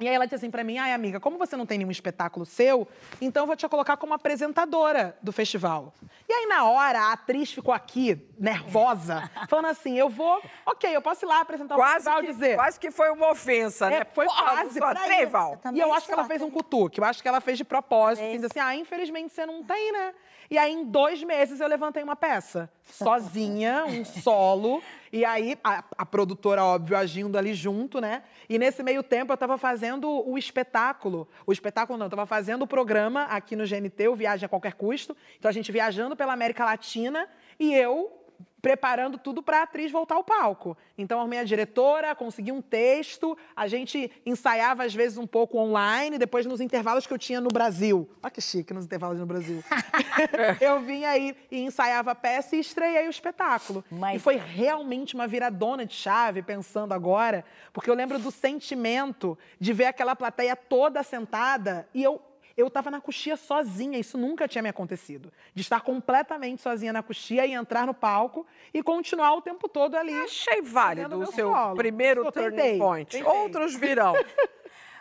E 0.01 0.09
aí 0.09 0.15
ela 0.15 0.25
disse 0.25 0.35
assim 0.35 0.51
para 0.51 0.65
mim, 0.65 0.77
ai 0.77 0.93
amiga, 0.93 1.21
como 1.21 1.39
você 1.39 1.57
não 1.57 1.65
tem 1.65 1.79
nenhum 1.79 1.91
espetáculo 1.91 2.45
seu, 2.45 2.87
então 3.21 3.45
eu 3.45 3.47
vou 3.47 3.55
te 3.55 3.69
colocar 3.69 3.97
como 3.97 4.13
apresentadora 4.13 5.17
do 5.23 5.31
festival. 5.33 5.95
E 6.29 6.33
aí 6.33 6.47
na 6.47 6.65
hora 6.65 6.99
a 6.99 7.13
atriz 7.13 7.53
ficou 7.53 7.73
aqui, 7.73 8.21
nervosa, 8.39 9.31
falando 9.49 9.67
assim, 9.67 9.97
eu 9.97 10.09
vou, 10.09 10.43
ok, 10.67 10.95
eu 10.95 11.01
posso 11.01 11.25
ir 11.25 11.29
lá 11.29 11.41
apresentar 11.41 11.77
o 11.77 11.79
Quase 11.79 11.95
festival 11.95 12.21
que, 12.21 12.27
dizer... 12.27 12.57
quase 12.57 12.81
que 12.81 12.91
foi 12.91 13.11
uma 13.11 13.31
ofensa, 13.31 13.89
né? 13.89 13.99
É, 13.99 14.05
foi 14.05 14.27
Porra, 14.27 14.43
quase 14.43 14.79
só. 14.79 14.95
Val. 15.31 15.61
E 15.73 15.79
eu 15.79 15.93
acho 15.95 16.07
que 16.07 16.13
ela 16.13 16.25
fez 16.25 16.43
um 16.43 16.51
cutuque, 16.51 17.01
eu 17.01 17.05
acho 17.05 17.23
que 17.23 17.29
ela 17.29 17.41
fez 17.41 17.57
de 17.57 17.65
propósito, 17.65 18.25
diz 18.33 18.45
assim, 18.45 18.59
ah, 18.59 18.75
infelizmente 18.75 19.33
você 19.33 19.47
não 19.47 19.63
tem, 19.63 19.93
né? 19.93 20.13
E 20.51 20.59
aí, 20.59 20.73
em 20.73 20.85
dois 20.85 21.23
meses, 21.23 21.61
eu 21.61 21.69
levantei 21.69 22.03
uma 22.03 22.17
peça, 22.17 22.71
sozinha, 22.83 23.85
um 23.87 24.05
solo. 24.05 24.83
E 25.13 25.25
aí, 25.25 25.57
a, 25.63 25.85
a 25.97 26.07
produtora, 26.07 26.65
óbvio, 26.65 26.97
agindo 26.97 27.39
ali 27.39 27.55
junto, 27.55 28.01
né? 28.01 28.23
E 28.49 28.59
nesse 28.59 28.83
meio 28.83 29.03
tempo, 29.03 29.33
eu 29.33 29.35
estava 29.35 29.57
fazendo 29.57 30.11
o 30.29 30.37
espetáculo. 30.37 31.29
O 31.47 31.53
espetáculo 31.53 31.99
não, 31.99 32.07
eu 32.07 32.09
estava 32.09 32.27
fazendo 32.27 32.63
o 32.63 32.67
programa 32.67 33.23
aqui 33.25 33.57
no 33.57 33.65
GNT, 33.65 34.09
o 34.09 34.17
Viagem 34.17 34.47
a 34.47 34.49
Qualquer 34.49 34.75
Custo. 34.75 35.17
Então, 35.39 35.49
a 35.49 35.53
gente 35.53 35.71
viajando 35.71 36.17
pela 36.17 36.33
América 36.33 36.65
Latina 36.65 37.29
e 37.59 37.75
eu 37.75 38.24
preparando 38.65 39.19
tudo 39.19 39.43
para 39.43 39.59
a 39.61 39.63
atriz 39.65 39.93
voltar 39.93 40.15
ao 40.15 40.25
palco. 40.25 40.75
Então, 40.97 41.21
arrumei 41.21 41.39
a 41.39 41.45
diretora, 41.45 42.15
consegui 42.15 42.51
um 42.51 42.63
texto, 42.63 43.37
a 43.55 43.69
gente 43.69 44.11
ensaiava 44.25 44.85
às 44.85 44.95
vezes 44.95 45.19
um 45.19 45.27
pouco 45.27 45.59
online, 45.59 46.17
depois 46.17 46.47
nos 46.47 46.63
intervalos 46.63 47.07
que 47.07 47.13
eu 47.13 47.19
tinha 47.19 47.43
no 47.43 47.49
Brasil. 47.49 48.09
Olha 48.23 48.31
que 48.31 48.41
chique, 48.41 48.73
nos 48.73 48.87
intervalos 48.87 49.21
no 49.21 49.27
Brasil. 49.27 49.63
eu 50.63 50.81
vinha 50.81 51.11
aí 51.11 51.37
e 51.51 51.61
ensaiava 51.61 52.13
a 52.13 52.15
peça 52.15 52.57
e 52.57 52.61
estreiei 52.61 53.07
o 53.07 53.11
espetáculo. 53.11 53.85
Mas- 53.91 54.17
E 54.17 54.19
foi 54.19 54.37
realmente 54.37 55.15
uma 55.15 55.27
viradona 55.27 55.85
de 55.85 55.93
chave, 55.95 56.41
pensando 56.41 56.95
agora, 56.95 57.45
porque 57.71 57.91
eu 57.91 57.95
lembro 57.95 58.19
do 58.19 58.31
sentimento 58.31 59.37
de 59.61 59.75
ver 59.75 59.85
aquela 59.85 60.17
plateia 60.17 60.57
toda 60.57 61.03
sentada 61.03 61.87
e 61.93 62.03
eu 62.03 62.19
eu 62.57 62.69
estava 62.69 62.91
na 62.91 63.01
coxia 63.01 63.37
sozinha, 63.37 63.99
isso 63.99 64.17
nunca 64.17 64.47
tinha 64.47 64.63
me 64.63 64.69
acontecido. 64.69 65.33
De 65.55 65.61
estar 65.63 65.81
completamente 65.81 66.63
sozinha 66.63 66.93
na 66.93 67.03
coxia 67.03 67.47
e 67.47 67.53
entrar 67.53 67.87
no 67.87 67.95
palco 67.95 68.47
e 68.73 68.83
continuar 68.83 69.35
o 69.35 69.43
tempo 69.43 69.69
todo 69.69 69.97
ali. 69.97 70.13
Achei 70.23 70.63
válido 70.63 71.19
o 71.19 71.27
seu 71.27 71.51
solo. 71.53 71.77
primeiro 71.77 72.25
Eu 72.25 72.33
turning 72.33 72.57
tentei, 72.57 72.79
point. 72.79 73.11
tentei. 73.11 73.33
Outros 73.33 73.75
virão. 73.75 74.15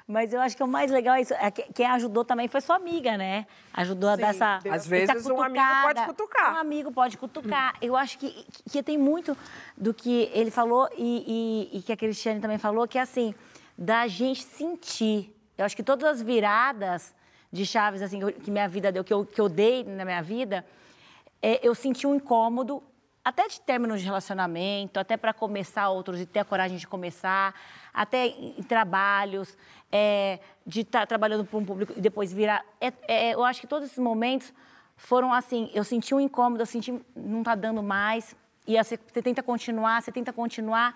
Mas 0.06 0.34
eu 0.34 0.42
acho 0.42 0.58
que 0.58 0.62
o 0.63 0.68
mais 0.68 0.92
legal 0.92 1.16
é 1.16 1.22
isso. 1.22 1.34
É 1.36 1.50
que 1.50 1.62
quem 1.74 1.86
ajudou 1.86 2.26
também 2.26 2.50
foi 2.50 2.60
sua 2.60 2.76
amiga, 2.76 3.16
né? 3.18 3.48
Ajudou 3.74 4.10
a 4.10 4.18
dar 4.18 4.32
essa. 4.32 4.56
Às 4.58 4.66
essa 4.66 4.89
vezes 4.89 5.26
um 5.28 5.42
amigo 5.42 5.63
pode 5.82 6.06
cutucar. 6.06 6.54
Um 6.56 6.58
amigo 6.58 6.92
pode 6.92 7.18
cutucar. 7.18 7.74
Eu 7.82 7.96
acho 7.96 8.18
que, 8.18 8.46
que 8.70 8.84
tem 8.84 8.98
muito 8.98 9.36
do 9.78 9.94
que 9.94 10.30
ele 10.34 10.52
falou 10.52 10.89
e, 10.98 11.70
e- 11.72 11.78
e 11.78 11.82
que 11.82 11.94
a 11.94 11.96
Cristiane 11.98 12.42
também 12.42 12.58
falou, 12.58 12.86
que 12.86 12.98
é 12.98 13.02
assim, 13.02 13.34
da 13.78 14.06
gente 14.08 14.44
sentir. 14.44 15.34
Eu 15.58 15.63
acho 15.63 15.76
que 15.76 15.84
todas 15.84 16.04
as 16.04 16.22
viradas 16.22 17.16
de 17.54 17.68
chaves 17.68 18.02
assim, 18.02 18.20
que 18.32 18.50
minha 18.50 18.68
vida 18.68 18.92
deu, 18.92 19.04
que 19.04 19.13
eu, 19.13 19.24
que 19.24 19.39
eu 19.39 19.48
dei 19.48 19.84
na 19.84 20.04
minha 20.04 20.24
vida, 20.24 20.66
é, 21.39 21.60
eu 21.62 21.76
senti 21.76 22.08
um 22.08 22.16
incômodo, 22.16 22.82
até 23.24 23.48
de 23.48 23.62
términos 23.62 24.00
de 24.00 24.06
relacionamento, 24.06 25.00
até 25.00 25.16
para 25.16 25.32
começar 25.32 25.88
outros 25.89 26.20
e 26.20 26.26
ter 26.26 26.39
a 26.39 26.46
coragem 26.46 26.78
de 26.78 26.88
começar, 26.88 27.54
até 27.94 28.26
em, 28.26 28.63
trabalhos, 28.63 29.56
é, 29.92 30.39
de 30.66 30.82
estar 30.82 31.06
trabalhando 31.06 31.46
para 31.46 31.60
um 31.60 31.63
público 31.63 31.94
e 31.96 32.02
depois 32.02 32.34
virar. 32.34 32.66
É- 32.82 32.92
é, 33.08 33.36
eu 33.36 33.44
acho 33.44 33.62
que 33.62 33.68
todos 33.68 33.86
esses 33.88 34.00
momentos 34.00 34.52
foram 34.98 35.32
assim, 35.32 35.70
eu 35.76 35.84
senti 35.84 36.16
um 36.16 36.20
incômodo, 36.20 36.63
eu 36.63 36.66
senti 36.66 36.92
não 37.16 37.39
está 37.39 37.54
dando 37.54 37.84
mais, 37.84 38.36
e 38.66 38.76
aí 38.76 38.84
você, 38.84 38.98
você 38.98 39.22
tenta 39.22 39.44
continuar, 39.44 40.02
você 40.02 40.12
tenta 40.12 40.34
continuar, 40.34 40.96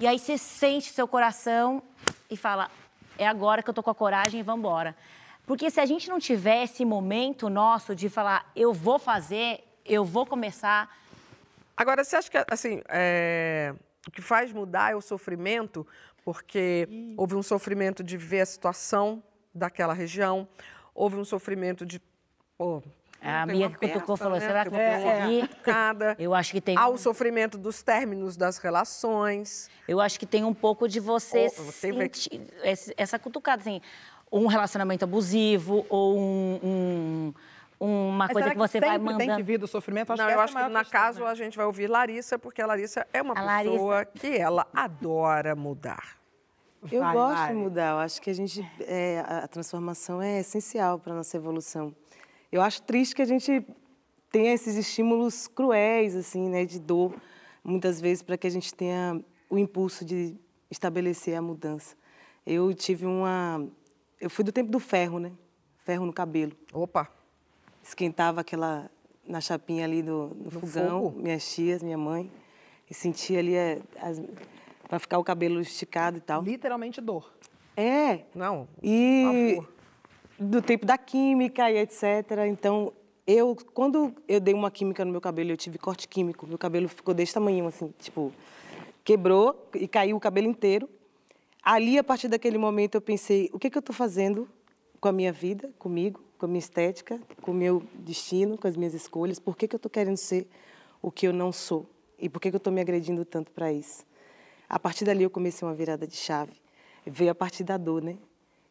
e 0.00 0.06
aí 0.06 0.18
você 0.18 0.36
sente 0.36 0.90
seu 0.90 1.06
coração 1.06 1.80
e 2.28 2.36
fala, 2.36 2.70
é 3.16 3.26
agora 3.26 3.62
que 3.62 3.70
eu 3.70 3.74
tô 3.74 3.84
com 3.84 3.90
a 3.90 3.94
coragem 3.94 4.40
e 4.40 4.42
vamos 4.42 4.60
embora. 4.60 4.96
Porque 5.46 5.70
se 5.70 5.80
a 5.80 5.86
gente 5.86 6.08
não 6.10 6.18
tiver 6.18 6.64
esse 6.64 6.84
momento 6.84 7.48
nosso 7.48 7.94
de 7.94 8.08
falar, 8.08 8.50
eu 8.56 8.72
vou 8.72 8.98
fazer, 8.98 9.60
eu 9.84 10.04
vou 10.04 10.26
começar, 10.26 10.90
Agora, 11.78 12.02
você 12.02 12.16
acha 12.16 12.30
que 12.30 12.38
assim, 12.50 12.80
é, 12.88 13.74
o 14.08 14.10
que 14.10 14.22
faz 14.22 14.50
mudar 14.50 14.92
é 14.92 14.96
o 14.96 15.00
sofrimento? 15.02 15.86
Porque 16.24 16.88
houve 17.18 17.34
um 17.36 17.42
sofrimento 17.42 18.02
de 18.02 18.16
ver 18.16 18.40
a 18.40 18.46
situação 18.46 19.22
daquela 19.54 19.92
região, 19.92 20.48
houve 20.94 21.16
um 21.16 21.24
sofrimento 21.24 21.84
de. 21.84 22.00
Pô, 22.56 22.82
A 23.20 23.44
uma 23.44 23.68
que 23.70 23.88
cutucou 23.88 24.16
falou, 24.16 24.38
né? 24.38 24.46
será 24.46 24.62
que 24.62 24.68
eu 24.68 24.72
vou 24.72 24.80
pessoa 24.80 25.12
conseguir? 25.16 25.48
cutucada. 25.48 26.16
eu 26.18 26.32
acho 26.32 26.50
que 26.52 26.60
tem. 26.62 26.78
Há 26.78 26.88
o 26.88 26.96
sofrimento 26.96 27.58
dos 27.58 27.82
términos 27.82 28.38
das 28.38 28.56
relações. 28.56 29.68
Eu 29.86 30.00
acho 30.00 30.18
que 30.18 30.24
tem 30.24 30.44
um 30.44 30.54
pouco 30.54 30.88
de 30.88 30.98
você 30.98 31.42
Ou- 31.58 31.72
sentir 31.72 32.40
essa 32.96 33.18
cutucada, 33.18 33.60
assim, 33.60 33.82
um 34.38 34.46
relacionamento 34.46 35.04
abusivo 35.04 35.86
ou 35.88 36.16
um- 36.18 36.60
um- 36.62 37.32
uma 37.78 38.24
Mas 38.26 38.32
coisa 38.32 38.50
que 38.50 38.56
você 38.58 38.80
vai 38.80 38.90
sempre 38.90 39.06
tem 39.08 39.12
mandando. 39.18 39.36
que 39.36 39.42
vir 39.42 39.58
do 39.58 39.66
sofrimento? 39.66 40.12
Acho 40.12 40.22
não, 40.22 40.28
que 40.28 40.34
eu 40.34 40.40
essa 40.40 40.44
acho 40.44 40.58
é 40.58 40.62
a 40.62 40.66
que 40.66 40.72
na 40.72 40.80
questão, 40.80 41.00
caso 41.00 41.20
né? 41.24 41.30
a 41.30 41.34
gente 41.34 41.56
vai 41.56 41.66
ouvir 41.66 41.88
Larissa, 41.88 42.38
porque 42.38 42.62
a 42.62 42.66
Larissa 42.66 43.06
é 43.12 43.20
uma 43.20 43.34
A 43.34 43.62
pessoa 43.62 44.04
que 44.04 44.28
ela 44.38 44.66
adora 44.72 45.54
mudar. 45.54 46.16
Eu 46.90 47.00
Vai, 47.00 47.12
gosto 47.14 47.36
vai. 47.38 47.48
de 47.48 47.54
mudar. 47.54 47.90
Eu 47.92 47.98
acho 47.98 48.22
que 48.22 48.30
a 48.30 48.34
gente 48.34 48.66
é, 48.80 49.22
a 49.26 49.38
a 49.40 49.48
transformação 49.48 50.22
é 50.22 50.40
essencial 50.40 50.98
para 50.98 51.14
nossa 51.14 51.36
evolução. 51.36 51.94
Eu 52.50 52.62
acho 52.62 52.80
triste 52.82 53.14
que 53.14 53.22
a 53.22 53.26
gente 53.26 53.66
tenha 54.30 54.52
esses 54.54 54.76
estímulos 54.76 55.46
cruéis 55.48 56.14
assim, 56.14 56.48
né, 56.48 56.64
de 56.64 56.78
dor, 56.78 57.14
muitas 57.64 58.00
vezes 58.00 58.22
para 58.22 58.36
que 58.38 58.46
a 58.46 58.50
gente 58.50 58.72
tenha 58.74 59.20
o 59.50 59.58
impulso 59.58 60.04
de 60.04 60.36
estabelecer 60.70 61.36
a 61.36 61.42
mudança. 61.42 61.96
Eu 62.46 62.72
tive 62.72 63.04
uma 63.04 63.66
eu 64.20 64.30
fui 64.30 64.44
do 64.44 64.52
tempo 64.52 64.70
do 64.70 64.78
ferro, 64.78 65.18
né? 65.18 65.32
Ferro 65.84 66.06
no 66.06 66.12
cabelo. 66.12 66.52
Opa! 66.72 67.08
Esquentava 67.82 68.40
aquela 68.40 68.90
na 69.26 69.40
chapinha 69.40 69.84
ali 69.84 70.02
do, 70.02 70.36
no, 70.36 70.50
fogão, 70.50 71.02
fogo? 71.02 71.20
minhas 71.20 71.52
tias, 71.52 71.82
minha 71.82 71.98
mãe, 71.98 72.30
e 72.88 72.94
sentia 72.94 73.40
ali 73.40 73.54
para 74.88 74.98
ficar 74.98 75.18
o 75.18 75.24
cabelo 75.24 75.60
esticado 75.60 76.18
e 76.18 76.20
tal. 76.20 76.42
Literalmente 76.42 77.00
dor. 77.00 77.32
É. 77.76 78.20
Não. 78.34 78.68
E 78.82 79.60
do 80.38 80.62
tempo 80.62 80.86
da 80.86 80.96
química 80.96 81.70
e 81.70 81.78
etc. 81.78 82.04
Então, 82.48 82.92
eu, 83.26 83.56
quando 83.74 84.14
eu 84.28 84.40
dei 84.40 84.54
uma 84.54 84.70
química 84.70 85.04
no 85.04 85.10
meu 85.10 85.20
cabelo, 85.20 85.50
eu 85.50 85.56
tive 85.56 85.78
corte 85.78 86.06
químico. 86.06 86.46
Meu 86.46 86.58
cabelo 86.58 86.88
ficou 86.88 87.12
desse 87.12 87.34
tamanho, 87.34 87.66
assim, 87.66 87.92
tipo, 87.98 88.32
quebrou 89.04 89.68
e 89.74 89.88
caiu 89.88 90.16
o 90.16 90.20
cabelo 90.20 90.46
inteiro. 90.46 90.88
Ali, 91.68 91.98
a 91.98 92.04
partir 92.04 92.28
daquele 92.28 92.56
momento, 92.56 92.94
eu 92.94 93.00
pensei: 93.00 93.50
o 93.52 93.58
que, 93.58 93.68
que 93.68 93.76
eu 93.76 93.80
estou 93.80 93.92
fazendo 93.92 94.48
com 95.00 95.08
a 95.08 95.12
minha 95.12 95.32
vida, 95.32 95.68
comigo, 95.80 96.22
com 96.38 96.46
a 96.46 96.48
minha 96.48 96.60
estética, 96.60 97.20
com 97.42 97.50
o 97.50 97.54
meu 97.54 97.82
destino, 97.92 98.56
com 98.56 98.68
as 98.68 98.76
minhas 98.76 98.94
escolhas? 98.94 99.40
Por 99.40 99.56
que, 99.56 99.66
que 99.66 99.74
eu 99.74 99.78
estou 99.78 99.90
querendo 99.90 100.16
ser 100.16 100.46
o 101.02 101.10
que 101.10 101.26
eu 101.26 101.32
não 101.32 101.50
sou? 101.50 101.84
E 102.20 102.28
por 102.28 102.40
que, 102.40 102.50
que 102.50 102.54
eu 102.54 102.58
estou 102.58 102.72
me 102.72 102.80
agredindo 102.80 103.24
tanto 103.24 103.50
para 103.50 103.72
isso? 103.72 104.06
A 104.68 104.78
partir 104.78 105.04
dali, 105.04 105.24
eu 105.24 105.30
comecei 105.30 105.66
uma 105.66 105.74
virada 105.74 106.06
de 106.06 106.14
chave. 106.14 106.52
Veio 107.04 107.32
a 107.32 107.34
partir 107.34 107.64
da 107.64 107.76
dor, 107.76 108.00
né? 108.00 108.16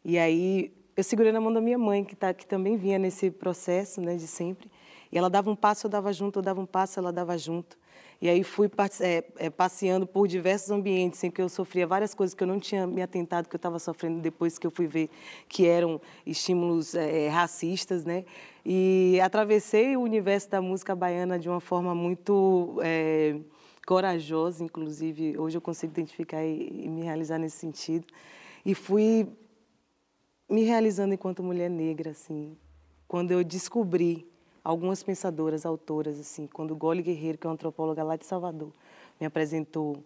E 0.01 0.17
aí, 0.17 0.71
eu 0.95 1.03
segurei 1.03 1.33
na 1.33 1.41
mão 1.41 1.51
da 1.51 1.59
minha 1.59 1.77
mãe, 1.77 2.01
que, 2.01 2.15
tá, 2.15 2.33
que 2.33 2.47
também 2.47 2.77
vinha 2.77 2.97
nesse 2.97 3.29
processo, 3.29 3.99
né, 3.99 4.15
de 4.15 4.25
sempre. 4.25 4.71
E 5.11 5.17
ela 5.17 5.29
dava 5.29 5.51
um 5.51 5.55
passo, 5.55 5.87
eu 5.87 5.91
dava 5.91 6.13
junto, 6.13 6.39
eu 6.39 6.43
dava 6.43 6.61
um 6.61 6.65
passo, 6.65 6.97
ela 6.97 7.11
dava 7.11 7.37
junto. 7.37 7.77
E 8.21 8.29
aí 8.29 8.43
fui 8.43 8.69
é, 9.01 9.23
é, 9.37 9.49
passeando 9.49 10.07
por 10.07 10.27
diversos 10.27 10.71
ambientes 10.71 11.23
em 11.23 11.29
que 11.29 11.41
eu 11.41 11.49
sofria 11.49 11.85
várias 11.85 12.13
coisas 12.13 12.33
que 12.33 12.41
eu 12.41 12.47
não 12.47 12.59
tinha 12.59 12.87
me 12.87 13.01
atentado 13.01 13.47
que 13.47 13.55
eu 13.55 13.57
estava 13.57 13.77
sofrendo 13.77 14.21
depois 14.21 14.57
que 14.57 14.65
eu 14.65 14.71
fui 14.71 14.87
ver 14.87 15.09
que 15.49 15.67
eram 15.67 16.01
estímulos 16.25 16.95
é, 16.95 17.27
racistas, 17.27 18.05
né? 18.05 18.25
E 18.65 19.19
atravessei 19.21 19.95
o 19.95 20.01
universo 20.01 20.49
da 20.49 20.61
música 20.61 20.95
baiana 20.95 21.37
de 21.37 21.49
uma 21.49 21.59
forma 21.59 21.93
muito 21.93 22.79
é, 22.81 23.37
corajosa, 23.85 24.63
inclusive 24.63 25.37
hoje 25.37 25.57
eu 25.57 25.61
consigo 25.61 25.91
identificar 25.91 26.43
e, 26.43 26.85
e 26.85 26.89
me 26.89 27.03
realizar 27.03 27.37
nesse 27.37 27.57
sentido. 27.57 28.07
E 28.65 28.73
fui 28.73 29.27
me 30.49 30.63
realizando 30.63 31.13
enquanto 31.13 31.43
mulher 31.43 31.69
negra, 31.69 32.11
assim, 32.11 32.57
quando 33.07 33.31
eu 33.31 33.43
descobri 33.43 34.27
algumas 34.65 35.03
pensadoras, 35.03 35.63
autoras, 35.63 36.19
assim, 36.19 36.47
quando 36.47 36.75
Gole 36.75 37.03
Guerreiro, 37.03 37.37
que 37.37 37.45
é 37.45 37.47
uma 37.47 37.53
antropóloga 37.53 38.03
lá 38.03 38.15
de 38.15 38.25
Salvador, 38.25 38.71
me 39.19 39.27
apresentou 39.27 40.03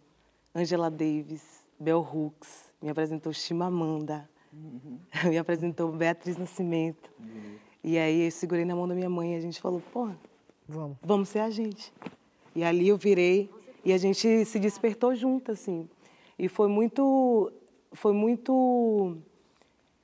Angela 0.54 0.92
Davis, 0.92 1.64
Bell 1.80 2.02
Hooks, 2.02 2.74
me 2.82 2.90
apresentou 2.90 3.32
Chimamanda, 3.32 4.30
uhum. 4.52 5.00
me 5.32 5.38
apresentou 5.38 5.90
Beatriz 5.94 6.36
Nascimento. 6.36 7.10
Uhum. 7.18 7.56
E 7.82 7.98
aí 7.98 8.26
eu 8.26 8.32
segurei 8.32 8.66
na 8.66 8.76
mão 8.76 8.86
da 8.86 8.94
minha 8.94 9.10
mãe 9.10 9.34
e 9.34 9.38
a 9.38 9.40
gente 9.40 9.62
falou, 9.62 9.82
pô, 9.94 10.10
vamos, 10.68 10.98
vamos 11.02 11.30
ser 11.30 11.40
a 11.40 11.50
gente. 11.50 11.94
E 12.54 12.62
ali 12.62 12.90
eu 12.90 12.98
virei 12.98 13.50
e 13.86 13.94
a 13.94 13.98
gente 13.98 14.44
se 14.44 14.60
despertou 14.60 15.16
junto, 15.16 15.54
assim. 15.54 15.88
E 16.38 16.50
foi 16.50 16.68
muito, 16.68 17.50
foi 17.94 18.12
muito 18.12 19.18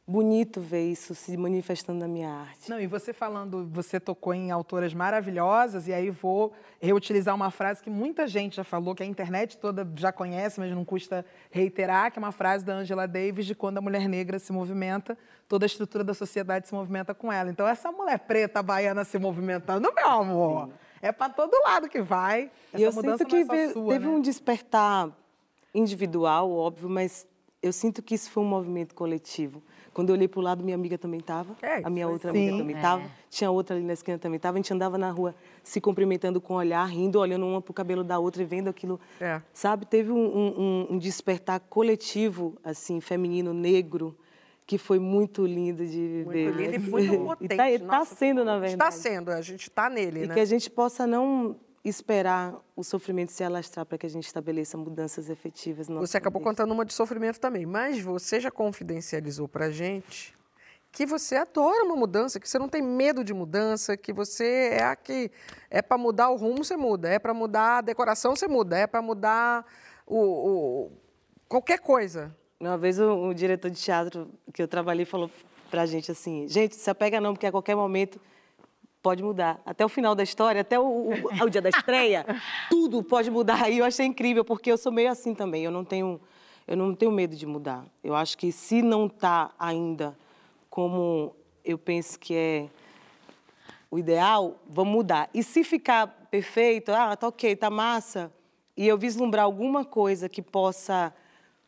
bonito 0.07 0.61
ver 0.61 0.91
isso 0.91 1.15
se 1.15 1.35
manifestando 1.35 1.99
na 1.99 2.07
minha 2.07 2.29
arte. 2.29 2.69
Não, 2.69 2.79
e 2.79 2.85
você 2.85 3.11
falando, 3.11 3.67
você 3.71 3.99
tocou 3.99 4.33
em 4.33 4.51
autoras 4.51 4.93
maravilhosas, 4.93 5.87
e 5.87 5.93
aí 5.93 6.11
vou 6.11 6.53
reutilizar 6.79 7.33
uma 7.33 7.49
frase 7.49 7.81
que 7.81 7.89
muita 7.89 8.27
gente 8.27 8.57
já 8.57 8.63
falou, 8.63 8.93
que 8.93 9.01
a 9.01 9.05
internet 9.05 9.57
toda 9.57 9.87
já 9.95 10.11
conhece, 10.11 10.59
mas 10.59 10.71
não 10.71 10.85
custa 10.85 11.25
reiterar, 11.49 12.11
que 12.11 12.19
é 12.19 12.21
uma 12.21 12.31
frase 12.31 12.63
da 12.63 12.73
Angela 12.73 13.07
Davis 13.07 13.47
de 13.47 13.55
quando 13.55 13.79
a 13.79 13.81
mulher 13.81 14.07
negra 14.07 14.37
se 14.37 14.53
movimenta, 14.53 15.17
toda 15.47 15.65
a 15.65 15.67
estrutura 15.67 16.03
da 16.03 16.13
sociedade 16.13 16.67
se 16.67 16.73
movimenta 16.75 17.15
com 17.15 17.31
ela. 17.31 17.49
Então, 17.49 17.67
essa 17.67 17.91
mulher 17.91 18.19
preta 18.19 18.61
baiana 18.61 19.03
se 19.03 19.17
movimentando, 19.17 19.91
meu 19.91 20.07
amor, 20.07 20.67
Sim. 20.67 20.73
é 21.01 21.11
para 21.11 21.33
todo 21.33 21.51
lado 21.63 21.89
que 21.89 22.01
vai. 22.01 22.51
Essa 22.71 22.81
e 22.81 22.83
eu 22.83 22.91
sinto 22.91 23.25
que 23.25 23.37
é 23.37 23.69
sua, 23.71 23.93
teve 23.93 24.05
né? 24.05 24.11
um 24.11 24.21
despertar 24.21 25.09
individual, 25.73 26.51
óbvio, 26.51 26.87
mas 26.87 27.27
eu 27.59 27.73
sinto 27.73 28.03
que 28.03 28.13
isso 28.13 28.29
foi 28.29 28.43
um 28.43 28.47
movimento 28.47 28.93
coletivo. 28.93 29.63
Quando 29.95 30.09
eu 30.09 30.15
olhei 30.15 30.27
para 30.27 30.41
o 30.41 30.43
lado, 30.43 30.61
minha 30.61 30.75
amiga 30.75 30.97
também 30.97 31.21
estava, 31.21 31.55
é, 31.61 31.79
a 31.81 31.89
minha 31.89 32.05
outra 32.05 32.29
sim, 32.29 32.49
amiga 32.49 32.57
também 32.57 32.75
estava, 32.75 33.01
é. 33.03 33.09
tinha 33.29 33.49
outra 33.49 33.77
ali 33.77 33.85
na 33.85 33.93
esquina 33.93 34.17
também 34.17 34.35
estava. 34.35 34.57
A 34.57 34.59
gente 34.59 34.73
andava 34.73 34.97
na 34.97 35.09
rua 35.09 35.33
se 35.63 35.79
cumprimentando 35.79 36.41
com 36.41 36.55
o 36.55 36.57
olhar, 36.57 36.83
rindo, 36.83 37.17
olhando 37.17 37.45
uma 37.45 37.61
para 37.61 37.71
o 37.71 37.73
cabelo 37.73 38.03
da 38.03 38.19
outra 38.19 38.41
e 38.41 38.45
vendo 38.45 38.67
aquilo. 38.67 38.99
É. 39.21 39.41
Sabe? 39.53 39.85
Teve 39.85 40.11
um, 40.11 40.17
um, 40.17 40.87
um, 40.91 40.97
despertar 40.97 41.61
coletivo, 41.61 42.57
assim, 42.61 42.99
feminino, 42.99 43.53
negro, 43.53 44.17
que 44.67 44.77
foi 44.77 44.99
muito 44.99 45.45
lindo 45.45 45.87
de 45.87 46.25
ver. 46.27 46.53
Muito 46.53 46.57
lindo 46.59 46.75
e 46.75 46.79
muito 46.79 47.17
potente. 47.39 47.53
Está 47.53 47.99
tá 47.99 48.03
sendo, 48.03 48.43
na 48.43 48.59
verdade. 48.59 48.73
Está 48.73 48.91
sendo, 48.91 49.31
a 49.31 49.41
gente 49.41 49.69
está 49.69 49.89
nele, 49.89 50.23
e 50.23 50.27
né? 50.27 50.33
que 50.33 50.41
a 50.41 50.45
gente 50.45 50.69
possa 50.69 51.07
não 51.07 51.55
esperar 51.85 52.55
o 52.75 52.83
sofrimento 52.83 53.31
se 53.31 53.43
alastrar 53.43 53.85
para 53.85 53.97
que 53.97 54.05
a 54.05 54.09
gente 54.09 54.25
estabeleça 54.25 54.77
mudanças 54.77 55.29
efetivas. 55.29 55.87
No 55.87 55.99
você 55.99 56.17
acabou 56.17 56.41
contando 56.41 56.71
uma 56.71 56.83
de 56.83 56.93
sofrimento 56.93 57.39
também, 57.39 57.65
mas 57.65 58.01
você 58.01 58.39
já 58.39 58.49
confidencializou 58.49 59.47
para 59.47 59.65
a 59.65 59.71
gente 59.71 60.35
que 60.91 61.05
você 61.05 61.35
adora 61.35 61.83
uma 61.83 61.95
mudança, 61.97 62.39
que 62.39 62.47
você 62.47 62.57
não 62.57 62.69
tem 62.69 62.81
medo 62.81 63.21
de 63.21 63.33
mudança, 63.33 63.97
que 63.97 64.13
você 64.13 64.69
é 64.71 64.83
a 64.83 64.95
que 64.95 65.29
é 65.69 65.81
para 65.81 65.97
mudar 65.97 66.29
o 66.29 66.37
rumo 66.37 66.63
você 66.63 66.77
muda, 66.77 67.09
é 67.09 67.19
para 67.19 67.33
mudar 67.33 67.79
a 67.79 67.81
decoração 67.81 68.33
você 68.33 68.47
muda, 68.47 68.77
é 68.77 68.87
para 68.87 69.01
mudar 69.01 69.65
o, 70.07 70.17
o, 70.17 70.91
qualquer 71.49 71.79
coisa. 71.79 72.33
Uma 72.57 72.77
vez 72.77 72.97
o, 72.97 73.27
o, 73.27 73.33
diretor 73.33 73.69
de 73.69 73.79
teatro 73.79 74.29
que 74.53 74.61
eu 74.61 74.69
trabalhei 74.69 75.03
falou 75.03 75.29
para 75.69 75.81
a 75.81 75.85
gente 75.85 76.11
assim, 76.11 76.47
gente, 76.47 76.77
se 76.77 76.89
apega 76.89 77.19
não, 77.19 77.33
porque 77.33 77.45
a 77.45 77.51
qualquer 77.51 77.75
momento 77.75 78.17
pode 79.05 79.21
mudar. 79.21 79.61
Até 79.63 79.85
o 79.85 79.89
final 79.89 80.15
da 80.15 80.23
história, 80.23 80.61
até 80.61 80.79
o, 80.79 80.83
o, 80.83 81.43
o 81.43 81.47
dia 81.47 81.61
da 81.61 81.69
estreia, 81.69 82.25
tudo 82.71 83.03
pode 83.03 83.29
mudar. 83.29 83.69
E 83.69 83.77
eu 83.77 83.85
achei 83.85 84.03
incrível, 84.03 84.43
porque 84.43 84.71
eu 84.71 84.79
sou 84.79 84.91
meio 84.91 85.11
assim 85.11 85.35
também. 85.35 85.63
Eu 85.63 85.69
não 85.69 85.85
tenho, 85.85 86.19
eu 86.67 86.75
não 86.75 86.95
tenho 86.95 87.11
medo 87.11 87.35
de 87.35 87.45
mudar. 87.45 87.85
Eu 88.03 88.15
acho 88.15 88.35
que 88.35 88.51
se 88.51 88.81
não 88.81 89.05
está 89.05 89.51
ainda 89.59 90.17
como 90.71 91.35
eu 91.63 91.77
penso 91.77 92.19
que 92.19 92.33
é 92.33 92.67
o 93.91 93.99
ideal, 93.99 94.55
vamos 94.67 94.91
mudar. 94.91 95.29
E 95.35 95.43
se 95.43 95.63
ficar 95.63 96.07
perfeito, 96.31 96.91
ah, 96.91 97.15
tá 97.15 97.27
ok, 97.27 97.55
tá 97.55 97.69
massa, 97.69 98.31
e 98.75 98.87
eu 98.87 98.97
vislumbrar 98.97 99.45
alguma 99.45 99.85
coisa 99.85 100.27
que 100.27 100.41
possa 100.41 101.13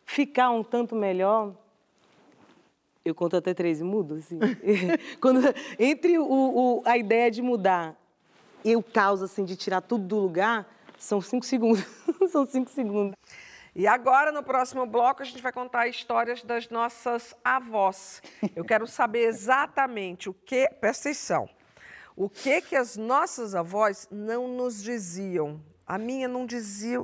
ficar 0.04 0.50
um 0.50 0.64
tanto 0.64 0.96
melhor, 0.96 1.54
eu 3.08 3.16
conto 3.16 3.38
até 3.38 3.54
três 3.54 3.80
e 3.80 3.84
mudo, 3.84 4.16
assim. 4.16 4.40
Quando, 5.22 5.42
entre 5.80 6.18
o, 6.18 6.26
o, 6.26 6.82
a 6.86 6.98
ideia 6.98 7.32
de 7.32 7.42
mudar 7.42 7.96
e 8.64 8.76
o 8.76 8.84
caos, 8.84 9.22
assim, 9.22 9.46
de 9.46 9.56
tirar 9.56 9.82
tudo 9.82 10.06
do 10.06 10.18
lugar, 10.18 10.68
são 10.98 11.22
cinco 11.22 11.46
segundos. 11.46 11.86
são 12.32 12.46
cinco 12.46 12.70
segundos. 12.70 13.16
E 13.76 13.86
agora, 13.86 14.32
no 14.32 14.42
próximo 14.42 14.86
bloco, 14.86 15.22
a 15.22 15.26
gente 15.26 15.42
vai 15.42 15.52
contar 15.52 15.88
histórias 15.88 16.44
das 16.44 16.68
nossas 16.70 17.36
avós. 17.44 18.22
Eu 18.56 18.66
quero 18.66 18.88
saber 18.88 19.28
exatamente 19.28 20.30
o 20.30 20.34
que... 20.34 20.68
Presta 20.82 21.10
atenção. 21.10 21.48
O 22.16 22.28
que 22.28 22.62
que 22.62 22.76
as 22.76 22.98
nossas 22.98 23.54
avós 23.54 24.08
não 24.10 24.48
nos 24.48 24.82
diziam? 24.82 25.62
A 25.86 26.00
minha 26.00 26.28
não 26.28 26.48
dizia, 26.48 26.98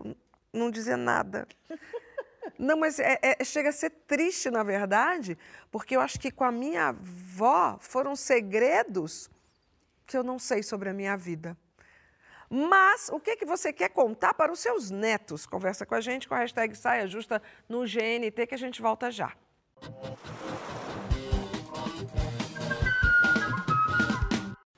não 0.52 0.72
dizia 0.72 0.98
nada. 0.98 1.48
Não, 2.58 2.78
mas 2.78 3.00
é, 3.00 3.20
é, 3.22 3.44
chega 3.44 3.70
a 3.70 3.72
ser 3.72 3.90
triste, 3.90 4.50
na 4.50 4.64
verdade, 4.64 5.38
porque 5.72 5.96
eu 5.96 6.02
acho 6.02 6.20
que 6.20 6.32
com 6.32 6.44
a 6.44 6.52
minha 6.52 6.90
avó 6.90 7.78
foram 7.80 8.16
segredos 8.16 9.30
que 10.06 10.18
eu 10.18 10.24
não 10.24 10.38
sei 10.38 10.62
sobre 10.62 10.90
a 10.90 10.94
minha 10.94 11.16
vida. 11.18 11.58
Mas 12.50 13.10
o 13.10 13.20
que, 13.20 13.36
que 13.36 13.46
você 13.46 13.74
quer 13.74 13.90
contar 13.90 14.34
para 14.34 14.52
os 14.52 14.60
seus 14.60 14.92
netos? 14.92 15.46
Conversa 15.46 15.86
com 15.86 15.96
a 15.96 16.02
gente 16.02 16.28
com 16.28 16.36
a 16.36 16.40
hashtag 16.40 16.76
Saia 16.76 17.08
Justa 17.08 17.42
no 17.68 17.82
GNT 17.82 18.46
que 18.48 18.54
a 18.54 18.58
gente 18.60 18.82
volta 18.82 19.10
já. 19.10 19.34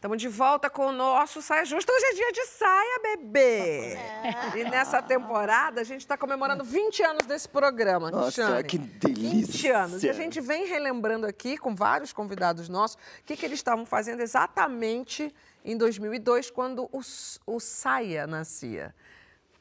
Estamos 0.05 0.21
de 0.21 0.27
volta 0.27 0.69
com 0.69 0.85
o 0.85 0.91
nosso 0.91 1.41
Saia 1.41 1.65
Justa. 1.65 1.91
Hoje 1.91 2.05
é 2.05 2.13
dia 2.13 2.31
de 2.31 2.45
saia, 2.45 2.99
bebê! 3.01 3.97
É. 3.97 4.59
E 4.59 4.63
nessa 4.65 5.01
temporada 5.01 5.81
a 5.81 5.83
gente 5.83 6.01
está 6.01 6.15
comemorando 6.15 6.63
20 6.63 7.01
anos 7.01 7.25
desse 7.25 7.49
programa. 7.49 8.11
Nossa, 8.11 8.61
que 8.61 8.77
delícia! 8.77 9.51
20 9.51 9.67
anos. 9.71 10.03
E 10.03 10.09
a 10.11 10.13
gente 10.13 10.39
vem 10.39 10.67
relembrando 10.67 11.25
aqui 11.25 11.57
com 11.57 11.73
vários 11.73 12.13
convidados 12.13 12.69
nossos 12.69 12.97
o 12.97 13.23
que, 13.25 13.35
que 13.35 13.47
eles 13.47 13.57
estavam 13.57 13.83
fazendo 13.83 14.21
exatamente 14.21 15.33
em 15.63 15.75
2002, 15.75 16.51
quando 16.51 16.87
o, 16.91 17.01
o 17.47 17.59
Saia 17.59 18.27
nascia 18.27 18.93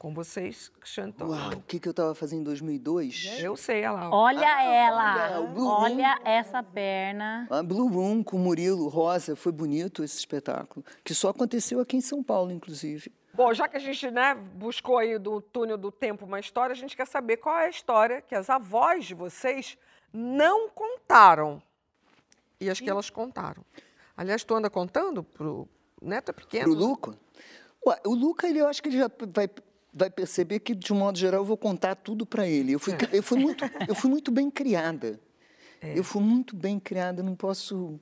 com 0.05 0.13
vocês, 0.13 0.71
Chantal. 0.83 1.29
Uau, 1.29 1.53
o 1.53 1.61
que, 1.63 1.79
que 1.79 1.87
eu 1.87 1.91
estava 1.91 2.13
fazendo 2.13 2.41
em 2.41 2.43
2002? 2.43 3.39
Eu 3.39 3.57
sei, 3.57 3.79
olha 3.87 3.91
lá. 3.91 4.09
Olha 4.11 4.47
ah, 4.47 4.63
ela, 4.63 5.41
olha, 5.41 5.59
olha 5.59 6.21
essa 6.23 6.61
perna. 6.61 7.47
A 7.49 7.63
Blue 7.63 7.87
Room 7.87 8.23
com 8.23 8.37
Murilo 8.37 8.87
Rosa, 8.87 9.35
foi 9.35 9.51
bonito 9.51 10.03
esse 10.03 10.19
espetáculo, 10.19 10.85
que 11.03 11.15
só 11.15 11.29
aconteceu 11.29 11.79
aqui 11.79 11.97
em 11.97 12.01
São 12.01 12.21
Paulo, 12.21 12.51
inclusive. 12.51 13.11
Bom, 13.33 13.51
já 13.51 13.67
que 13.67 13.77
a 13.77 13.79
gente 13.79 14.11
né, 14.11 14.35
buscou 14.35 14.99
aí 14.99 15.17
do 15.17 15.41
túnel 15.41 15.75
do 15.75 15.91
tempo 15.91 16.23
uma 16.23 16.39
história, 16.39 16.73
a 16.73 16.77
gente 16.77 16.95
quer 16.95 17.07
saber 17.07 17.37
qual 17.37 17.57
é 17.57 17.65
a 17.65 17.69
história 17.69 18.21
que 18.21 18.35
as 18.35 18.47
avós 18.47 19.05
de 19.05 19.15
vocês 19.15 19.75
não 20.13 20.69
contaram. 20.69 21.59
E 22.61 22.69
as 22.69 22.79
que 22.79 22.87
elas 22.87 23.09
contaram. 23.09 23.65
Aliás, 24.15 24.43
tu 24.43 24.53
anda 24.53 24.69
contando 24.69 25.23
pro 25.23 25.67
neto 25.99 26.29
é 26.29 26.33
pequeno? 26.33 26.65
Pro 26.65 26.73
Luca? 26.73 27.17
Ué, 27.87 27.99
o 28.05 28.13
Luca, 28.13 28.47
ele, 28.47 28.59
eu 28.59 28.67
acho 28.67 28.83
que 28.83 28.89
ele 28.89 28.99
já 28.99 29.09
vai 29.33 29.49
vai 29.95 30.09
perceber 30.09 30.59
que, 30.59 30.75
de 30.75 30.91
um 30.91 30.97
modo 30.97 31.17
geral, 31.17 31.39
eu 31.39 31.45
vou 31.45 31.55
contar 31.55 31.95
tudo 31.95 32.25
para 32.25 32.45
ele. 32.45 32.73
Eu 32.73 32.79
fui, 32.79 32.93
é. 32.93 33.17
eu, 33.17 33.23
fui 33.23 33.39
muito, 33.39 33.63
eu 33.87 33.95
fui 33.95 34.09
muito 34.09 34.29
bem 34.29 34.51
criada. 34.51 35.17
É. 35.81 35.97
Eu 35.97 36.03
fui 36.03 36.21
muito 36.21 36.53
bem 36.53 36.77
criada, 36.77 37.23
não 37.23 37.33
posso... 37.33 37.97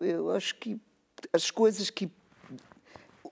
Eu 0.00 0.30
acho 0.30 0.54
que 0.56 0.80
as 1.30 1.50
coisas 1.50 1.90
que... 1.90 2.10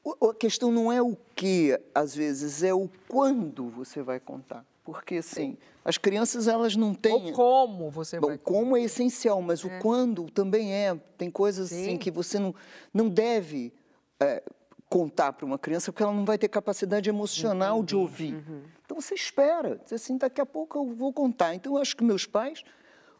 A 0.05 0.35
questão 0.35 0.71
não 0.71 0.93
é 0.93 1.01
o 1.01 1.17
que, 1.35 1.79
às 1.95 2.15
vezes, 2.15 2.63
é 2.63 2.75
o 2.75 2.89
quando 3.09 3.71
você 3.71 4.03
vai 4.03 4.21
contar. 4.21 4.65
Porque, 4.85 5.17
assim, 5.17 5.57
as 5.85 5.97
crianças, 5.97 6.49
elas 6.49 6.77
não 6.77 6.95
têm... 6.95 7.31
O 7.31 7.33
como 7.33 7.91
você 7.91 8.21
Bom, 8.21 8.29
vai 8.29 8.39
contar. 8.39 8.51
como 8.51 8.77
é 8.77 8.83
essencial, 8.83 9.41
mas 9.41 9.65
é. 9.65 9.67
o 9.67 9.81
quando 9.81 10.31
também 10.31 10.75
é. 10.75 10.95
Tem 11.17 11.31
coisas, 11.31 11.67
assim, 11.67 11.77
Sim. 11.77 11.89
assim, 11.89 11.97
que 11.97 12.11
você 12.11 12.39
não, 12.39 12.55
não 12.93 13.09
deve... 13.09 13.73
É, 14.19 14.43
contar 14.91 15.33
para 15.33 15.47
uma 15.47 15.59
criança, 15.59 15.93
porque 15.93 16.03
ela 16.03 16.13
não 16.13 16.25
vai 16.25 16.37
ter 16.37 16.49
capacidade 16.49 17.09
emocional 17.09 17.79
uhum, 17.79 17.85
de 17.85 17.97
ouvir. 17.97 18.35
Uhum. 18.35 18.63
Então 18.85 19.01
você 19.01 19.15
espera, 19.15 19.81
diz 19.83 19.93
assim, 19.93 20.19
daqui 20.19 20.41
a 20.41 20.47
pouco 20.47 20.79
eu 20.79 20.93
vou 20.93 21.13
contar. 21.13 21.55
Então 21.55 21.77
eu 21.77 21.81
acho 21.81 21.97
que 21.97 22.05
meus 22.05 22.27
pais 22.27 22.65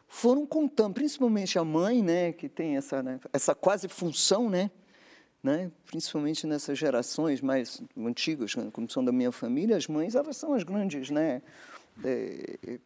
foram 0.07 0.45
contando, 0.45 0.93
principalmente 0.93 1.57
a 1.57 1.63
mãe, 1.63 2.03
né, 2.03 2.33
que 2.33 2.49
tem 2.49 2.75
essa, 2.75 3.01
né, 3.01 3.19
essa 3.31 3.55
quase 3.55 3.87
função, 3.87 4.49
né, 4.49 4.69
né? 5.41 5.71
principalmente 5.85 6.45
nessas 6.45 6.77
gerações 6.77 7.41
mais 7.41 7.81
antigas, 7.97 8.55
né? 8.55 8.69
como 8.71 8.89
são 8.89 9.03
da 9.03 9.11
minha 9.11 9.31
família, 9.31 9.75
as 9.75 9.87
mães, 9.87 10.13
elas 10.13 10.37
são 10.37 10.53
as 10.53 10.63
grandes, 10.63 11.09
né? 11.09 11.41
É, 12.03 12.79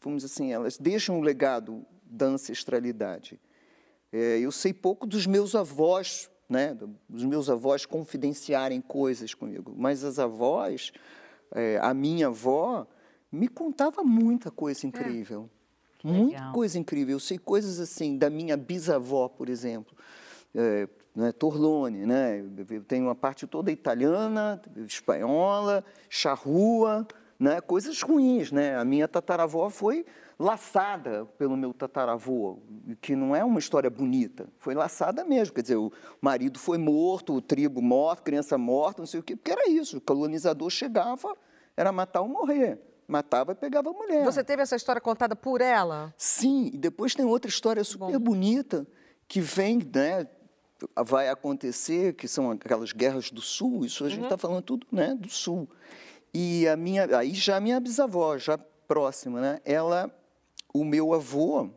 vamos 0.00 0.22
dizer 0.22 0.32
assim, 0.32 0.52
elas 0.52 0.78
deixam 0.78 1.18
um 1.18 1.20
legado 1.20 1.84
da 2.02 2.26
ancestralidade. 2.26 3.38
É, 4.12 4.38
eu 4.38 4.50
sei 4.50 4.72
pouco 4.72 5.06
dos 5.06 5.26
meus 5.26 5.54
avós, 5.54 6.30
né? 6.48 6.76
dos 7.08 7.24
meus 7.24 7.50
avós 7.50 7.84
confidenciarem 7.84 8.80
coisas 8.80 9.34
comigo, 9.34 9.74
mas 9.76 10.04
as 10.04 10.18
avós, 10.18 10.92
é, 11.52 11.78
a 11.82 11.92
minha 11.92 12.28
avó, 12.28 12.86
me 13.30 13.48
contava 13.48 14.02
muita 14.02 14.50
coisa 14.50 14.86
incrível. 14.86 15.48
É. 15.52 16.08
Muita 16.08 16.36
Legal. 16.36 16.52
coisa 16.52 16.78
incrível. 16.78 17.16
Eu 17.16 17.20
sei 17.20 17.36
coisas 17.36 17.80
assim 17.80 18.16
da 18.16 18.30
minha 18.30 18.56
bisavó, 18.56 19.28
por 19.28 19.48
exemplo. 19.48 19.96
É, 20.54 20.88
né, 21.14 21.32
Torlone, 21.32 22.06
né? 22.06 22.44
Eu 22.70 22.84
tenho 22.84 23.06
uma 23.06 23.14
parte 23.14 23.46
toda 23.46 23.72
italiana, 23.72 24.60
espanhola, 24.86 25.84
charrua, 26.08 27.06
né? 27.38 27.60
Coisas 27.60 28.00
ruins, 28.02 28.52
né? 28.52 28.76
A 28.76 28.84
minha 28.84 29.08
tataravó 29.08 29.68
foi 29.68 30.04
laçada 30.38 31.24
pelo 31.38 31.56
meu 31.56 31.72
tataravô, 31.72 32.58
que 33.00 33.16
não 33.16 33.34
é 33.34 33.42
uma 33.42 33.58
história 33.58 33.88
bonita, 33.88 34.48
foi 34.58 34.74
laçada 34.74 35.24
mesmo, 35.24 35.54
quer 35.54 35.62
dizer, 35.62 35.76
o 35.76 35.90
marido 36.20 36.58
foi 36.58 36.76
morto, 36.76 37.34
o 37.34 37.40
tribo 37.40 37.80
morto, 37.80 38.22
criança 38.22 38.58
morta, 38.58 39.00
não 39.00 39.06
sei 39.06 39.20
o 39.20 39.22
quê, 39.22 39.34
porque 39.34 39.52
era 39.52 39.68
isso, 39.68 39.96
o 39.96 40.00
colonizador 40.00 40.68
chegava, 40.68 41.34
era 41.76 41.90
matar 41.90 42.20
ou 42.20 42.28
morrer 42.28 42.78
matava 43.08 43.52
e 43.52 43.54
pegava 43.54 43.90
a 43.90 43.92
mulher. 43.92 44.24
Você 44.24 44.42
teve 44.42 44.62
essa 44.62 44.76
história 44.76 45.00
contada 45.00 45.36
por 45.36 45.60
ela? 45.60 46.12
Sim, 46.16 46.70
e 46.72 46.76
depois 46.76 47.14
tem 47.14 47.24
outra 47.24 47.48
história 47.48 47.84
super 47.84 48.18
Bom. 48.18 48.32
bonita 48.32 48.86
que 49.28 49.40
vem, 49.40 49.78
né, 49.78 50.26
vai 51.04 51.28
acontecer, 51.28 52.14
que 52.14 52.28
são 52.28 52.50
aquelas 52.50 52.92
guerras 52.92 53.30
do 53.30 53.40
Sul, 53.40 53.84
isso 53.84 54.04
a 54.04 54.08
gente 54.08 54.22
está 54.22 54.34
uhum. 54.34 54.38
falando 54.38 54.62
tudo, 54.62 54.86
né, 54.90 55.14
do 55.14 55.28
Sul. 55.28 55.68
E 56.32 56.66
a 56.68 56.76
minha, 56.76 57.16
aí 57.16 57.34
já 57.34 57.56
a 57.56 57.60
minha 57.60 57.80
bisavó, 57.80 58.36
já 58.36 58.58
próxima, 58.58 59.40
né, 59.40 59.60
ela, 59.64 60.10
o 60.80 60.84
meu 60.84 61.12
avô, 61.12 61.68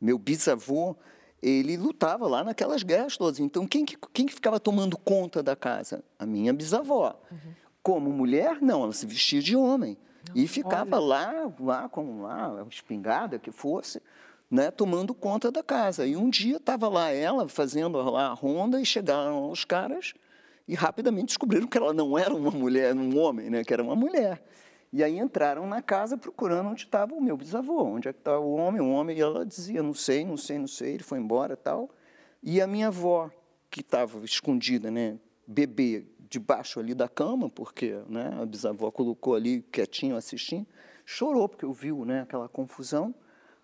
meu 0.00 0.18
bisavô, 0.18 0.96
ele 1.42 1.76
lutava 1.76 2.26
lá 2.28 2.44
naquelas 2.44 2.82
guerras 2.82 3.16
todas. 3.16 3.40
Então, 3.40 3.66
quem 3.66 3.84
que, 3.84 3.96
quem 4.12 4.26
que 4.26 4.34
ficava 4.34 4.60
tomando 4.60 4.96
conta 4.96 5.42
da 5.42 5.56
casa? 5.56 6.04
A 6.18 6.24
minha 6.24 6.52
bisavó. 6.52 7.20
Uhum. 7.30 7.38
Como 7.82 8.10
mulher, 8.10 8.60
não, 8.60 8.84
ela 8.84 8.92
se 8.92 9.04
vestia 9.06 9.42
de 9.42 9.56
homem. 9.56 9.98
Não, 10.28 10.36
e 10.36 10.46
ficava 10.46 10.96
olha. 10.96 11.06
lá, 11.06 11.52
lá 11.58 11.88
com 11.88 12.22
lá, 12.22 12.64
espingarda 12.70 13.40
que 13.40 13.50
fosse, 13.50 14.00
né, 14.48 14.70
tomando 14.70 15.12
conta 15.12 15.50
da 15.50 15.64
casa. 15.64 16.06
E 16.06 16.16
um 16.16 16.30
dia 16.30 16.58
estava 16.58 16.88
lá 16.88 17.10
ela 17.10 17.48
fazendo 17.48 17.98
lá 17.98 18.28
a 18.28 18.34
ronda 18.34 18.80
e 18.80 18.86
chegaram 18.86 19.50
os 19.50 19.64
caras 19.64 20.14
e 20.68 20.74
rapidamente 20.74 21.26
descobriram 21.26 21.66
que 21.66 21.76
ela 21.76 21.92
não 21.92 22.16
era 22.16 22.32
uma 22.32 22.50
mulher, 22.50 22.94
um 22.94 23.18
homem, 23.18 23.50
né, 23.50 23.64
que 23.64 23.72
era 23.72 23.82
uma 23.82 23.96
mulher. 23.96 24.42
E 24.92 25.02
aí 25.02 25.18
entraram 25.18 25.66
na 25.66 25.80
casa 25.80 26.18
procurando 26.18 26.68
onde 26.68 26.84
estava 26.84 27.14
o 27.14 27.20
meu 27.20 27.36
bisavô, 27.36 27.82
onde 27.84 28.08
é 28.08 28.12
que 28.12 28.18
estava 28.18 28.40
o 28.40 28.54
homem, 28.54 28.80
o 28.80 28.90
homem, 28.90 29.16
e 29.16 29.20
ela 29.20 29.46
dizia, 29.46 29.82
não 29.82 29.94
sei, 29.94 30.24
não 30.24 30.36
sei, 30.36 30.58
não 30.58 30.66
sei, 30.66 30.94
ele 30.94 31.02
foi 31.02 31.18
embora 31.18 31.56
tal. 31.56 31.88
E 32.42 32.60
a 32.60 32.66
minha 32.66 32.88
avó, 32.88 33.30
que 33.70 33.80
estava 33.80 34.22
escondida, 34.24 34.90
né, 34.90 35.18
bebê, 35.46 36.04
debaixo 36.28 36.80
ali 36.80 36.94
da 36.94 37.08
cama, 37.08 37.48
porque 37.48 37.98
né, 38.08 38.36
a 38.40 38.44
bisavó 38.44 38.90
colocou 38.90 39.34
ali 39.34 39.62
quietinho 39.70 40.16
assistindo, 40.16 40.66
chorou 41.04 41.48
porque 41.48 41.64
ouviu 41.64 42.04
né, 42.04 42.22
aquela 42.22 42.48
confusão. 42.48 43.14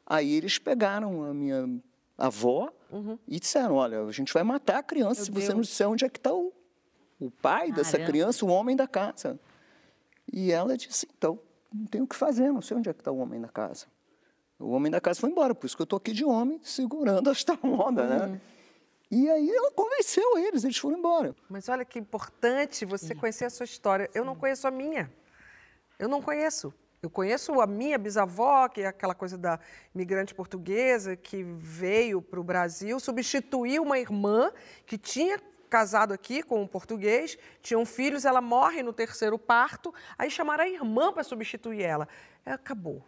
Aí 0.06 0.34
eles 0.34 0.58
pegaram 0.58 1.24
a 1.24 1.34
minha 1.34 1.68
avó 2.16 2.70
uhum. 2.90 3.18
e 3.26 3.40
disseram: 3.40 3.76
Olha, 3.76 4.02
a 4.02 4.12
gente 4.12 4.32
vai 4.32 4.42
matar 4.42 4.78
a 4.78 4.82
criança 4.82 5.20
Meu 5.20 5.24
se 5.24 5.30
Deus. 5.30 5.44
você 5.44 5.54
não 5.54 5.60
disser 5.60 5.88
onde 5.88 6.04
é 6.04 6.08
que 6.08 6.18
está 6.18 6.32
o, 6.32 6.52
o 7.18 7.30
pai 7.30 7.60
Caramba. 7.60 7.76
dessa 7.76 7.98
criança, 7.98 8.44
o 8.44 8.48
homem 8.48 8.76
da 8.76 8.86
casa. 8.86 9.38
E 10.32 10.52
ela 10.52 10.76
disse: 10.76 11.06
Então, 11.16 11.38
não 11.72 11.86
tenho 11.86 12.04
o 12.04 12.06
que 12.06 12.16
fazer, 12.16 12.52
não 12.52 12.62
sei 12.62 12.76
onde 12.76 12.88
é 12.88 12.92
que 12.92 13.00
está 13.00 13.10
o 13.10 13.18
homem 13.18 13.40
da 13.40 13.48
casa. 13.48 13.86
O 14.58 14.70
homem 14.70 14.90
da 14.90 15.00
casa 15.00 15.20
foi 15.20 15.30
embora, 15.30 15.54
por 15.54 15.66
isso 15.66 15.76
que 15.76 15.82
eu 15.82 15.84
estou 15.84 15.96
aqui 15.98 16.12
de 16.12 16.24
homem, 16.24 16.60
segurando 16.62 17.30
esta 17.30 17.58
onda, 17.62 18.06
né? 18.06 18.16
uhum. 18.24 18.32
né? 18.32 18.40
E 19.10 19.30
aí 19.30 19.50
ela 19.50 19.70
convenceu 19.70 20.38
eles, 20.38 20.64
eles 20.64 20.76
foram 20.76 20.98
embora. 20.98 21.34
Mas 21.48 21.68
olha 21.68 21.84
que 21.84 21.98
importante 21.98 22.84
você 22.84 23.14
conhecer 23.14 23.46
a 23.46 23.50
sua 23.50 23.64
história. 23.64 24.10
Eu 24.12 24.22
não 24.22 24.36
conheço 24.36 24.68
a 24.68 24.70
minha. 24.70 25.10
Eu 25.98 26.08
não 26.08 26.20
conheço. 26.20 26.74
Eu 27.00 27.08
conheço 27.08 27.58
a 27.60 27.66
minha 27.66 27.96
bisavó, 27.96 28.68
que 28.68 28.82
é 28.82 28.86
aquela 28.86 29.14
coisa 29.14 29.38
da 29.38 29.58
imigrante 29.94 30.34
portuguesa 30.34 31.16
que 31.16 31.42
veio 31.42 32.20
para 32.20 32.40
o 32.40 32.44
Brasil, 32.44 33.00
substituiu 33.00 33.82
uma 33.82 33.98
irmã 33.98 34.52
que 34.84 34.98
tinha 34.98 35.40
casado 35.68 36.12
aqui 36.12 36.42
com 36.42 36.62
um 36.62 36.66
português, 36.66 37.38
tinham 37.62 37.84
filhos, 37.84 38.24
ela 38.24 38.40
morre 38.40 38.82
no 38.82 38.92
terceiro 38.92 39.38
parto, 39.38 39.94
aí 40.16 40.30
chamaram 40.30 40.64
a 40.64 40.68
irmã 40.68 41.12
para 41.12 41.22
substituir 41.22 41.82
ela. 41.82 42.08
É, 42.44 42.52
acabou. 42.52 43.04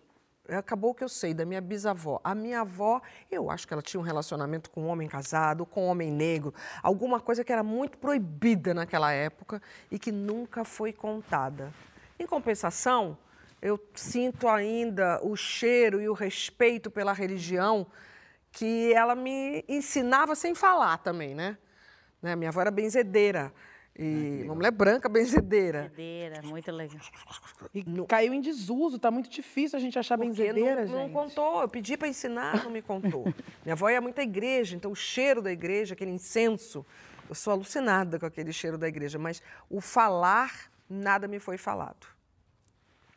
É, 0.47 0.57
acabou 0.57 0.91
o 0.91 0.95
que 0.95 1.05
eu 1.05 1.09
sei 1.09 1.33
da 1.33 1.45
minha 1.45 1.61
bisavó. 1.61 2.21
A 2.25 2.35
minha 2.35 2.63
avó, 2.63 3.01
eu 3.31 3.51
acho 3.51 3.69
que 3.69 3.73
ela 3.73 3.83
tinha 3.83 4.01
um 4.01 4.05
relacionamento 4.05 4.69
com 4.71 4.83
um 4.83 4.89
homem 4.89 5.09
casado, 5.09 5.65
com 5.65 5.87
um 5.87 5.89
homem 5.89 6.11
negro, 6.11 6.53
alguma 6.83 7.21
coisa 7.21 7.45
que 7.45 7.53
era 7.53 7.63
muito 7.63 7.97
proibida 7.99 8.75
naquela 8.75 9.13
época 9.13 9.63
e 9.91 9.99
que 9.99 10.11
nunca 10.11 10.65
foi 10.65 10.93
contada. 10.93 11.73
Em 12.19 12.27
compensação, 12.27 13.17
eu 13.63 13.79
sinto 13.95 14.49
ainda 14.49 15.21
o 15.23 15.37
cheiro 15.37 16.01
e 16.01 16.09
o 16.09 16.15
respeito 16.15 16.91
pela 16.91 17.13
religião 17.13 17.87
que 18.51 18.93
ela 18.93 19.15
me 19.15 19.65
ensinava 19.69 20.35
sem 20.35 20.55
falar 20.55 20.99
também, 20.99 21.35
né? 21.35 21.57
Né? 22.23 22.37
Minha 22.37 22.51
avó 22.51 22.61
era 22.61 22.71
benzedeira. 22.71 23.53
E 23.99 24.43
uma 24.45 24.55
mulher 24.55 24.71
branca 24.71 25.09
benzedeira. 25.09 25.83
Benzedeira, 25.83 26.43
muito 26.43 26.71
legal. 26.71 27.01
E 27.75 27.85
no... 27.85 28.07
caiu 28.07 28.33
em 28.33 28.41
desuso, 28.41 28.99
tá 28.99 29.11
muito 29.11 29.29
difícil 29.29 29.77
a 29.77 29.81
gente 29.81 29.99
achar 29.99 30.16
Porque 30.16 30.31
benzedeira, 30.31 30.87
não, 30.87 30.89
gente. 30.89 30.97
Não 30.97 31.11
contou, 31.11 31.61
eu 31.61 31.68
pedi 31.68 31.97
para 31.97 32.09
ensinar, 32.09 32.64
não 32.64 32.71
me 32.71 32.83
contou. 32.83 33.25
Minha 33.62 33.75
avó 33.75 33.89
ia 33.91 34.01
muito 34.01 34.18
à 34.18 34.23
igreja, 34.23 34.75
então 34.75 34.91
o 34.91 34.97
cheiro 34.97 35.43
da 35.43 35.53
igreja, 35.53 35.95
aquele 35.95 36.11
incenso, 36.11 36.85
eu 37.29 37.35
sou 37.35 37.53
alucinada 37.53 38.18
com 38.18 38.27
aquele 38.27 38.53
cheiro 38.53 38.79
da 38.79 38.89
igreja, 38.89 39.18
mas 39.18 39.43
o 39.68 39.81
falar, 39.81 40.71
nada 40.89 41.29
me 41.29 41.39
foi 41.39 41.59
falado. 41.59 42.07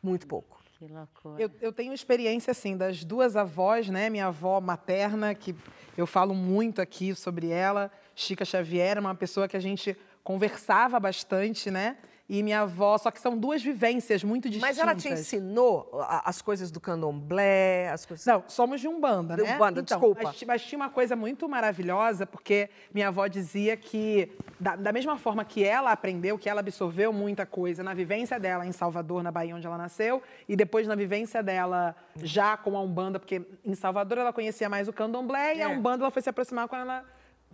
Muito 0.03 0.27
pouco. 0.27 0.61
Que 0.77 0.85
loucura. 0.85 1.41
Eu, 1.41 1.49
eu 1.61 1.71
tenho 1.71 1.93
experiência, 1.93 2.51
assim, 2.51 2.75
das 2.75 3.03
duas 3.03 3.35
avós, 3.35 3.87
né? 3.87 4.09
Minha 4.09 4.27
avó 4.27 4.59
materna, 4.59 5.33
que 5.33 5.55
eu 5.97 6.05
falo 6.05 6.35
muito 6.35 6.81
aqui 6.81 7.15
sobre 7.15 7.49
ela, 7.49 7.89
Chica 8.15 8.45
Xavier, 8.45 8.99
uma 8.99 9.15
pessoa 9.15 9.47
que 9.47 9.57
a 9.57 9.59
gente 9.59 9.97
conversava 10.23 10.99
bastante, 10.99 11.69
né? 11.69 11.97
e 12.27 12.41
minha 12.41 12.61
avó, 12.61 12.97
só 12.97 13.11
que 13.11 13.19
são 13.19 13.37
duas 13.37 13.61
vivências 13.61 14.23
muito 14.23 14.49
distintas. 14.49 14.77
Mas 14.77 14.79
ela 14.79 14.95
te 14.95 15.09
ensinou 15.09 15.89
as 16.23 16.41
coisas 16.41 16.71
do 16.71 16.79
candomblé, 16.79 17.89
as 17.89 18.05
coisas... 18.05 18.25
Não, 18.25 18.43
somos 18.47 18.79
de 18.79 18.87
Umbanda, 18.87 19.35
de 19.35 19.43
né? 19.43 19.55
Umbanda, 19.55 19.81
então, 19.81 19.99
desculpa. 19.99 20.21
Mas, 20.23 20.43
mas, 20.43 20.63
tinha 20.63 20.79
uma 20.79 20.89
coisa 20.89 21.15
muito 21.15 21.47
maravilhosa, 21.49 22.25
porque 22.25 22.69
minha 22.93 23.09
avó 23.09 23.27
dizia 23.27 23.75
que, 23.75 24.31
da, 24.59 24.75
da, 24.75 24.93
mesma 24.93 25.17
forma 25.17 25.43
que 25.43 25.63
ela 25.63 25.91
aprendeu, 25.91 26.37
que 26.37 26.49
ela 26.49 26.61
absorveu 26.61 27.11
muita 27.11 27.45
coisa 27.45 27.83
na 27.83 27.93
vivência 27.93 28.39
dela 28.39 28.65
em 28.65 28.71
Salvador, 28.71 29.21
na 29.21 29.31
Bahia, 29.31 29.55
onde 29.55 29.67
ela 29.67 29.77
nasceu, 29.77 30.21
e 30.47 30.55
depois 30.55 30.87
na 30.87 30.95
vivência 30.95 31.43
dela 31.43 31.93
já 32.15 32.55
com 32.55 32.77
a 32.77 32.81
Umbanda, 32.81 33.19
porque 33.19 33.41
em 33.65 33.75
Salvador 33.75 34.17
ela 34.17 34.31
conhecia 34.31 34.69
mais 34.69 34.87
o 34.87 34.93
candomblé, 34.93 35.51
é. 35.51 35.57
e 35.57 35.61
a 35.61 35.69
é. 35.69 35.77
Umbanda 35.77 36.05
ela 36.05 36.11
foi 36.11 36.21
se 36.21 36.29
aproximar 36.29 36.69
quando 36.69 36.81
ela 36.81 37.05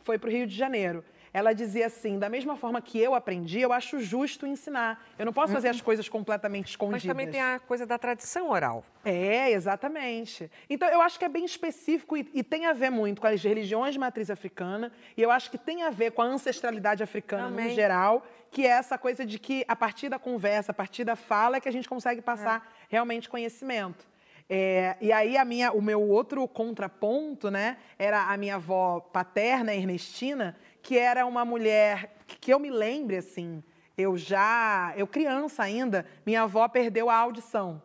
foi 0.04 0.18
para 0.18 0.30
o 0.30 0.32
Rio 0.32 0.48
de 0.48 0.56
Janeiro 0.56 1.04
ela 1.34 1.54
dizia 1.54 1.88
assim: 1.88 2.18
da 2.18 2.30
mesma 2.30 2.56
forma 2.56 2.82
que 2.82 3.00
eu 3.00 3.14
aprendi, 3.14 3.60
eu 3.60 3.72
acho 3.72 4.00
justo 4.00 4.46
ensinar. 4.46 5.04
Eu 5.18 5.26
não 5.26 5.34
posso 5.34 5.54
fazer 5.54 5.68
uhum. 5.68 5.76
as 5.76 5.82
coisas 5.82 6.10
completamente 6.10 6.70
escondidas. 6.70 7.04
Mas 7.04 7.12
também 7.12 7.30
tem 7.30 7.42
a 7.42 7.60
coisa 7.60 7.86
da 7.86 7.98
tradição 7.98 8.50
oral. 8.50 8.84
É, 9.06 9.52
exatamente. 9.52 10.50
Então, 10.70 10.88
eu 10.90 11.02
acho 11.02 11.18
que 11.18 11.26
é 11.26 11.30
bem 11.30 11.46
específico 11.46 12.18
e, 12.18 12.30
e 12.34 12.44
tem 12.44 12.66
a 12.66 12.74
ver 12.74 12.90
muito 12.90 13.22
com 13.22 13.28
as 13.28 13.42
religiões 13.42 13.94
de 13.94 14.00
matriz 14.00 14.30
africana, 14.30 14.92
e 15.16 15.22
eu 15.22 15.32
acho 15.32 15.50
que 15.50 15.58
tem 15.58 15.84
a 15.84 15.90
ver 15.90 16.12
com 16.12 16.22
a 16.22 16.26
ancestralidade 16.26 17.04
africana 17.04 17.50
também. 17.50 17.70
no 17.70 17.74
geral, 17.74 18.26
que 18.52 18.66
é 18.66 18.70
essa 18.70 18.98
coisa 18.98 19.26
de 19.26 19.38
que, 19.38 19.64
a 19.68 19.76
partir 19.76 20.10
da 20.10 20.18
conversa, 20.18 20.72
a 20.72 20.76
partir 20.76 21.04
da 21.04 21.16
fala, 21.16 21.58
é 21.58 21.60
que 21.60 21.70
a 21.70 21.72
gente 21.72 21.88
consegue 21.88 22.22
passar 22.22 22.68
é. 22.68 22.86
realmente 22.90 23.30
conhecimento. 23.30 24.08
É, 24.50 24.98
e 25.00 25.12
aí 25.12 25.38
a 25.38 25.46
minha, 25.46 25.72
o 25.72 25.82
meu 25.82 26.02
outro 26.02 26.48
contraponto, 26.48 27.52
né, 27.52 27.78
era 28.00 28.24
a 28.24 28.36
minha 28.36 28.56
avó 28.56 29.00
paterna, 29.00 29.76
Ernestina, 29.76 30.58
que 30.82 30.98
era 30.98 31.24
uma 31.26 31.46
mulher 31.46 32.16
que 32.26 32.52
eu 32.52 32.58
me 32.58 32.72
lembre 32.72 33.18
assim, 33.18 33.64
eu 33.96 34.18
já, 34.18 34.92
eu 34.98 35.06
criança 35.06 35.62
ainda, 35.62 36.04
minha 36.26 36.42
avó 36.42 36.68
perdeu 36.68 37.10
a 37.10 37.16
audição. 37.16 37.82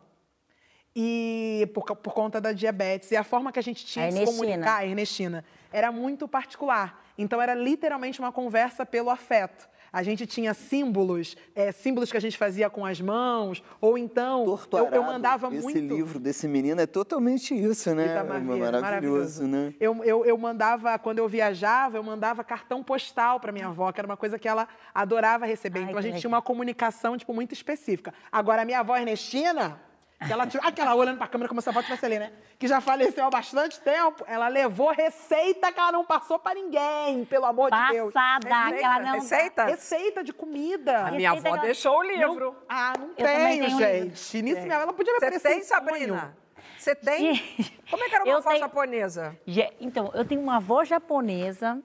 E 0.95 1.69
por, 1.73 1.83
por 1.97 2.13
conta 2.13 2.39
da 2.39 2.53
diabetes. 2.53 3.11
E 3.11 3.17
a 3.17 3.23
forma 3.23 3.51
que 3.51 3.59
a 3.59 3.61
gente 3.61 3.85
tinha 3.85 4.07
de 4.07 4.19
se 4.19 4.25
comunicar, 4.25 4.77
a 4.77 4.85
Ernestina, 4.85 5.43
era 5.71 5.91
muito 5.91 6.25
particular. 6.25 7.03
Então 7.17 7.41
era 7.41 7.53
literalmente 7.53 8.19
uma 8.19 8.31
conversa 8.31 8.85
pelo 8.85 9.09
afeto. 9.09 9.67
A 9.95 10.03
gente 10.03 10.27
tinha 10.27 10.53
símbolos, 10.53 11.37
é, 11.55 11.71
símbolos 11.71 12.11
que 12.11 12.17
a 12.17 12.19
gente 12.19 12.37
fazia 12.37 12.69
com 12.69 12.85
as 12.85 12.99
mãos, 12.99 13.63
ou 13.79 13.97
então 13.97 14.43
Torto 14.43 14.75
eu, 14.77 14.87
eu 14.91 15.03
mandava 15.03 15.47
esse 15.55 15.63
muito. 15.63 15.79
livro 15.79 16.19
desse 16.19 16.49
menino 16.49 16.81
é 16.81 16.85
totalmente 16.85 17.55
isso, 17.55 17.95
né? 17.95 18.07
Itamar 18.07 18.41
maravilhoso, 18.41 18.81
maravilhoso. 18.81 19.47
né? 19.47 19.73
Eu, 19.79 20.03
eu, 20.03 20.25
eu 20.25 20.37
mandava, 20.37 20.99
quando 20.99 21.19
eu 21.19 21.29
viajava, 21.29 21.95
eu 21.95 22.03
mandava 22.03 22.43
cartão 22.43 22.83
postal 22.83 23.39
para 23.39 23.53
minha 23.53 23.67
avó, 23.67 23.89
que 23.93 24.01
era 24.01 24.05
uma 24.05 24.17
coisa 24.17 24.37
que 24.37 24.49
ela 24.49 24.67
adorava 24.93 25.45
receber. 25.45 25.79
Ai, 25.79 25.85
então 25.85 25.97
a 25.97 26.01
gente 26.01 26.19
tinha 26.19 26.27
uma 26.27 26.41
comunicação, 26.41 27.17
tipo, 27.17 27.33
muito 27.33 27.53
específica. 27.53 28.13
Agora, 28.29 28.63
a 28.63 28.65
minha 28.65 28.81
avó 28.81 28.97
Ernestina, 28.97 29.79
que 30.25 30.31
ela 30.31 30.47
tinha 30.47 30.63
aquela 30.63 30.95
olhando 30.95 31.17
pra 31.17 31.27
câmera 31.27 31.49
como 31.49 31.61
se 31.61 31.69
a 31.69 31.71
avó 31.71 31.81
tivesse 31.81 32.05
ali, 32.05 32.17
né? 32.19 32.31
Que 32.57 32.67
já 32.67 32.79
faleceu 32.81 33.25
há 33.25 33.29
bastante 33.29 33.79
tempo, 33.81 34.23
ela 34.27 34.47
levou 34.47 34.91
receita 34.91 35.71
que 35.71 35.79
ela 35.79 35.91
não 35.91 36.05
passou 36.05 36.39
pra 36.39 36.53
ninguém, 36.53 37.25
pelo 37.25 37.45
amor 37.45 37.69
de 37.69 37.89
Deus. 37.91 38.13
Passada, 38.13 38.75
que 38.75 38.83
ela 38.83 38.99
não... 38.99 39.13
Receita? 39.13 39.65
Receita 39.65 40.23
de 40.23 40.31
comida. 40.33 41.07
A 41.07 41.11
minha 41.11 41.31
Receita 41.31 41.49
avó 41.49 41.57
ela- 41.57 41.65
deixou 41.65 41.97
o 41.99 42.03
livro. 42.03 42.55
Ah, 42.69 42.93
não 42.97 43.07
Eu 43.09 43.15
tenho, 43.15 43.27
tenho 43.27 43.65
um 43.75 43.79
gente. 43.79 44.41
Nisso, 44.41 44.61
minha- 44.61 44.73
ela 44.75 44.93
podia 44.93 45.13
me 45.13 45.19
Você 45.19 45.25
aparecer 45.25 45.49
tem, 45.49 45.59
em 45.59 45.63
sonho. 45.63 45.79
Sabrina? 45.79 46.37
Você 46.77 46.95
tem? 46.95 47.35
Gente, 47.35 47.81
Como 47.89 48.03
é 48.03 48.09
que 48.09 48.15
era 48.15 48.23
uma 48.23 48.31
eu 48.33 48.37
avó 48.37 48.49
tenho- 48.49 48.59
japonesa? 48.61 49.37
Então, 49.79 50.11
eu 50.13 50.23
tenho 50.25 50.41
uma 50.41 50.57
avó 50.57 50.83
japonesa 50.83 51.81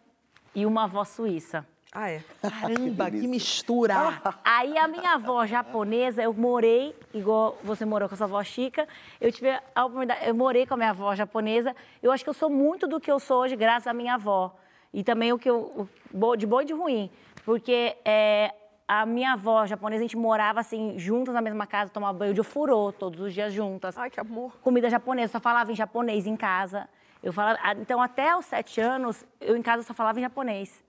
e 0.54 0.64
uma 0.66 0.84
avó 0.84 1.04
suíça. 1.04 1.66
Ah, 1.92 2.08
é? 2.08 2.22
Caramba, 2.40 3.10
que 3.10 3.26
mistura. 3.26 3.94
Aí 4.44 4.78
a 4.78 4.86
minha 4.86 5.14
avó 5.14 5.44
japonesa, 5.44 6.22
eu 6.22 6.32
morei, 6.32 6.94
igual 7.12 7.58
você 7.64 7.84
morou 7.84 8.08
com 8.08 8.14
a 8.14 8.16
sua 8.16 8.26
avó 8.26 8.42
Chica, 8.44 8.86
eu 9.20 9.32
tive 9.32 9.50
a 9.74 9.84
oportunidade, 9.84 10.26
eu 10.26 10.34
morei 10.34 10.64
com 10.66 10.74
a 10.74 10.76
minha 10.76 10.90
avó 10.90 11.14
japonesa. 11.16 11.74
Eu 12.00 12.12
acho 12.12 12.22
que 12.22 12.30
eu 12.30 12.34
sou 12.34 12.48
muito 12.48 12.86
do 12.86 13.00
que 13.00 13.10
eu 13.10 13.18
sou 13.18 13.42
hoje 13.42 13.56
graças 13.56 13.88
à 13.88 13.92
minha 13.92 14.14
avó. 14.14 14.54
E 14.94 15.02
também 15.02 15.32
o 15.32 15.38
que 15.38 15.50
eu, 15.50 15.88
o 16.12 16.36
de 16.36 16.46
bom 16.46 16.60
e 16.60 16.64
de 16.64 16.72
ruim. 16.72 17.10
Porque 17.44 17.96
é, 18.04 18.54
a 18.86 19.04
minha 19.04 19.32
avó 19.32 19.66
japonesa, 19.66 20.00
a 20.00 20.04
gente 20.04 20.16
morava 20.16 20.60
assim, 20.60 20.96
juntas 20.96 21.34
na 21.34 21.40
mesma 21.40 21.66
casa, 21.66 21.90
tomava 21.90 22.16
banho 22.16 22.34
de 22.34 22.40
ofurô 22.40 22.92
todos 22.92 23.20
os 23.20 23.34
dias 23.34 23.52
juntas. 23.52 23.98
Ai, 23.98 24.10
que 24.10 24.20
amor. 24.20 24.56
Comida 24.62 24.88
japonesa, 24.88 25.32
só 25.32 25.40
falava 25.40 25.72
em 25.72 25.74
japonês 25.74 26.24
em 26.24 26.36
casa. 26.36 26.88
Eu 27.20 27.32
falava, 27.32 27.58
então, 27.80 28.00
até 28.00 28.36
os 28.36 28.46
sete 28.46 28.80
anos, 28.80 29.24
eu 29.40 29.56
em 29.56 29.62
casa 29.62 29.82
só 29.82 29.92
falava 29.92 30.18
em 30.20 30.22
japonês. 30.22 30.82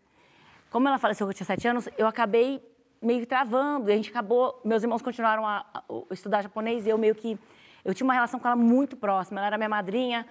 Como 0.71 0.87
ela 0.87 0.97
faleceu 0.97 1.25
quando 1.27 1.33
eu 1.33 1.37
tinha 1.37 1.45
sete 1.45 1.67
anos, 1.67 1.87
eu 1.97 2.07
acabei 2.07 2.59
meio 3.01 3.27
travando. 3.27 3.89
E 3.89 3.93
a 3.93 3.95
gente 3.95 4.09
acabou, 4.09 4.59
meus 4.65 4.81
irmãos 4.81 5.01
continuaram 5.03 5.45
a, 5.45 5.65
a- 5.73 5.83
estudar 6.11 6.41
japonês 6.41 6.87
e 6.87 6.89
eu 6.89 6.97
meio 6.97 7.13
que. 7.13 7.37
Eu 7.85 7.93
tinha 7.93 8.05
uma 8.05 8.13
relação 8.13 8.39
com 8.39 8.47
ela 8.47 8.55
muito 8.55 8.95
próxima. 8.95 9.39
Ela 9.39 9.47
era 9.47 9.57
minha 9.57 9.69
madrinha. 9.69 10.25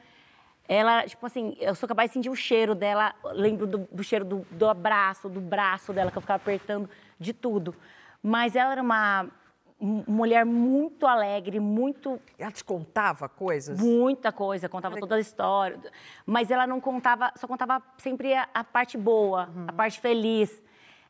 Ela, 0.67 1.05
tipo 1.07 1.25
assim, 1.27 1.57
eu 1.61 1.75
sou 1.75 1.89
capaz 1.89 2.09
de 2.11 2.15
sentir 2.15 2.31
o 2.31 2.35
cheiro 2.37 2.75
dela. 2.75 3.13
Lembro 3.33 3.67
do, 3.67 3.79
do 3.93 4.03
cheiro 4.03 4.25
do, 4.25 4.47
do 4.53 4.69
abraço, 4.69 5.29
do 5.29 5.41
braço 5.41 5.93
dela, 5.93 6.11
que 6.11 6.17
eu 6.17 6.23
ficava 6.23 6.37
apertando, 6.37 6.89
de 7.19 7.33
tudo. 7.33 7.75
Mas 8.23 8.57
ela 8.57 8.73
era 8.73 8.83
uma 8.83 9.27
mulher 9.81 10.45
muito 10.45 11.07
alegre, 11.07 11.59
muito 11.59 12.21
Ela 12.39 12.51
te 12.51 12.63
contava 12.65 13.29
coisas? 13.29 13.81
Muita 13.81 14.31
coisa, 14.33 14.69
contava 14.69 14.99
toda 14.99 15.15
a 15.17 15.21
história. 15.21 15.79
Mas 16.27 16.51
ela 16.51 16.67
não 16.67 16.81
contava, 16.81 17.33
só 17.37 17.47
contava 17.47 17.83
sempre 17.99 18.35
a, 18.35 18.49
a 18.53 18.63
parte 18.65 18.99
boa, 18.99 19.49
a 19.67 19.73
parte 19.73 20.01
feliz. 20.01 20.63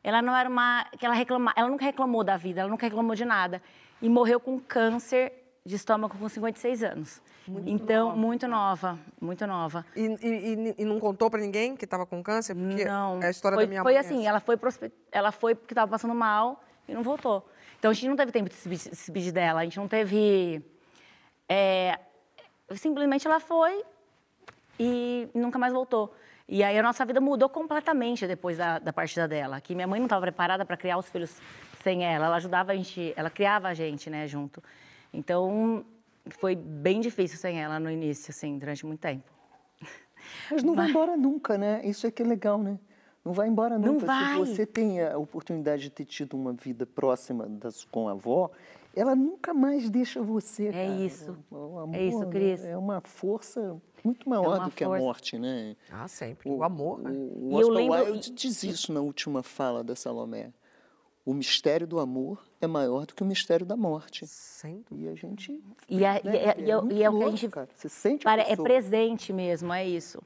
Ela 0.03 0.21
não 0.21 0.35
era 0.35 0.49
uma. 0.49 0.85
que 0.97 1.05
ela, 1.05 1.13
reclama, 1.13 1.53
ela 1.55 1.69
nunca 1.69 1.85
reclamou 1.85 2.23
da 2.23 2.37
vida, 2.37 2.61
ela 2.61 2.69
nunca 2.69 2.85
reclamou 2.85 3.15
de 3.15 3.25
nada. 3.25 3.61
E 4.01 4.09
morreu 4.09 4.39
com 4.39 4.59
câncer 4.59 5.31
de 5.63 5.75
estômago 5.75 6.17
com 6.17 6.27
56 6.27 6.83
anos. 6.83 7.21
então, 7.67 8.15
muito 8.15 8.47
nova, 8.47 8.97
muito 9.19 9.45
nova. 9.45 9.85
E, 9.95 10.05
e- 10.21 10.75
e- 10.79 10.85
não 10.85 10.99
contou 10.99 11.29
pra 11.29 11.39
ninguém 11.39 11.75
que 11.75 11.85
tava 11.85 12.03
com 12.05 12.23
câncer? 12.23 12.55
Porque 12.55 12.83
Não. 12.85 13.21
é 13.21 13.27
a 13.27 13.29
história 13.29 13.55
foi, 13.55 13.65
da 13.65 13.69
minha 13.69 13.83
Foi 13.83 13.93
mãe. 13.93 13.99
assim, 13.99 14.25
ela 14.25 14.39
foi, 14.39 14.57
ela 15.11 15.31
foi 15.31 15.53
porque 15.53 15.73
estava 15.73 15.91
passando 15.91 16.15
mal 16.15 16.63
e 16.87 16.93
não 16.95 17.03
voltou. 17.03 17.47
Então 17.81 17.89
a 17.89 17.95
gente 17.95 18.09
não 18.09 18.15
teve 18.15 18.31
tempo 18.31 18.47
de 18.47 18.53
se 18.53 18.69
despedir- 18.69 19.33
dela, 19.33 19.61
a 19.61 19.63
gente 19.63 19.79
não 19.79 19.87
teve. 19.87 20.61
é, 21.49 21.97
simplesmente 22.75 23.25
ela 23.25 23.39
foi 23.39 23.83
e 24.79 25.27
nunca 25.33 25.57
mais 25.57 25.73
voltou. 25.73 26.13
E 26.47 26.63
aí 26.63 26.77
a 26.77 26.83
nossa 26.83 27.03
vida 27.03 27.19
mudou 27.19 27.49
completamente 27.49 28.27
depois 28.27 28.55
da, 28.55 28.77
da 28.77 28.93
partida 28.93 29.27
dela. 29.27 29.59
Que 29.59 29.73
minha 29.73 29.87
mãe 29.87 29.99
não 29.99 30.05
estava 30.05 30.21
preparada 30.21 30.63
para 30.63 30.77
criar 30.77 30.99
os 30.99 31.09
filhos 31.09 31.35
sem 31.81 32.05
ela. 32.05 32.27
Ela 32.27 32.35
ajudava 32.35 32.71
a 32.71 32.75
gente, 32.75 33.13
ela 33.15 33.31
criava 33.31 33.69
a 33.69 33.73
gente, 33.73 34.11
né, 34.11 34.27
junto. 34.27 34.61
Então 35.11 35.83
foi 36.29 36.55
bem 36.55 37.01
difícil 37.01 37.39
sem 37.39 37.59
ela 37.63 37.79
no 37.79 37.89
início, 37.89 38.29
assim, 38.29 38.59
durante 38.59 38.85
muito 38.85 38.99
tempo. 38.99 39.23
Mas 40.51 40.61
não 40.61 40.75
vai 40.75 40.87
embora 40.87 41.17
nunca, 41.17 41.57
né? 41.57 41.81
Isso 41.83 42.05
é 42.05 42.11
que 42.11 42.21
é 42.21 42.25
legal, 42.27 42.59
né? 42.59 42.77
Não 43.23 43.33
vai 43.33 43.47
embora 43.47 43.77
Não 43.77 43.93
nunca. 43.93 44.05
vai. 44.05 44.33
Se 44.45 44.55
você 44.55 44.65
tem 44.65 45.01
a 45.01 45.17
oportunidade 45.17 45.83
de 45.83 45.89
ter 45.91 46.05
tido 46.05 46.33
uma 46.35 46.53
vida 46.53 46.85
próxima 46.85 47.47
das, 47.47 47.83
com 47.85 48.07
a 48.07 48.11
avó, 48.13 48.49
ela 48.95 49.15
nunca 49.15 49.53
mais 49.53 49.89
deixa 49.89 50.21
você. 50.23 50.67
É 50.67 50.71
cara. 50.71 50.85
isso. 51.05 51.37
O 51.51 51.77
amor 51.79 51.95
É 51.95 52.03
isso, 52.03 52.25
Cris. 52.27 52.65
É 52.65 52.75
uma 52.75 52.99
força 53.01 53.79
muito 54.03 54.27
maior 54.27 54.57
uma 54.57 54.65
do 54.65 54.71
que 54.71 54.83
a 54.83 54.87
força. 54.87 55.03
morte, 55.03 55.37
né? 55.37 55.75
Ah, 55.91 56.07
sempre. 56.07 56.49
O, 56.49 56.63
amor. 56.63 56.99
né? 56.99 57.11
O, 57.11 57.13
E 57.13 57.53
o 57.55 57.61
eu 57.61 57.67
Oscar 57.69 57.75
lembro- 57.75 58.11
Wilde 58.13 58.31
diz 58.31 58.63
isso 58.63 58.91
na 58.91 59.01
última 59.01 59.43
fala 59.43 59.83
da 59.83 59.95
Salomé. 59.95 60.49
O 61.23 61.35
mistério 61.35 61.85
do 61.85 61.99
amor 61.99 62.43
é 62.59 62.65
maior 62.65 63.05
do 63.05 63.13
que 63.13 63.21
o 63.21 63.25
mistério 63.27 63.63
da 63.63 63.77
morte. 63.77 64.25
Sem 64.25 64.83
E 64.91 65.07
a 65.07 65.13
gente. 65.13 65.61
E 65.87 66.03
é, 66.03 66.19
e 66.23 66.27
né, 66.27 66.35
é- 66.37 66.59
e 66.59 66.71
é- 66.71 66.81
muito 66.81 66.95
e 66.95 67.03
é 67.03 67.09
o 67.11 67.17
que 67.19 67.23
a 67.23 67.29
gente. 67.29 67.47
cara. 67.49 67.69
Você 67.75 67.87
sente 67.87 68.27
a 68.27 68.31
Pare- 68.31 68.51
é 68.51 68.55
presente 68.55 69.31
mesmo, 69.31 69.71
é 69.71 69.87
isso. 69.87 70.19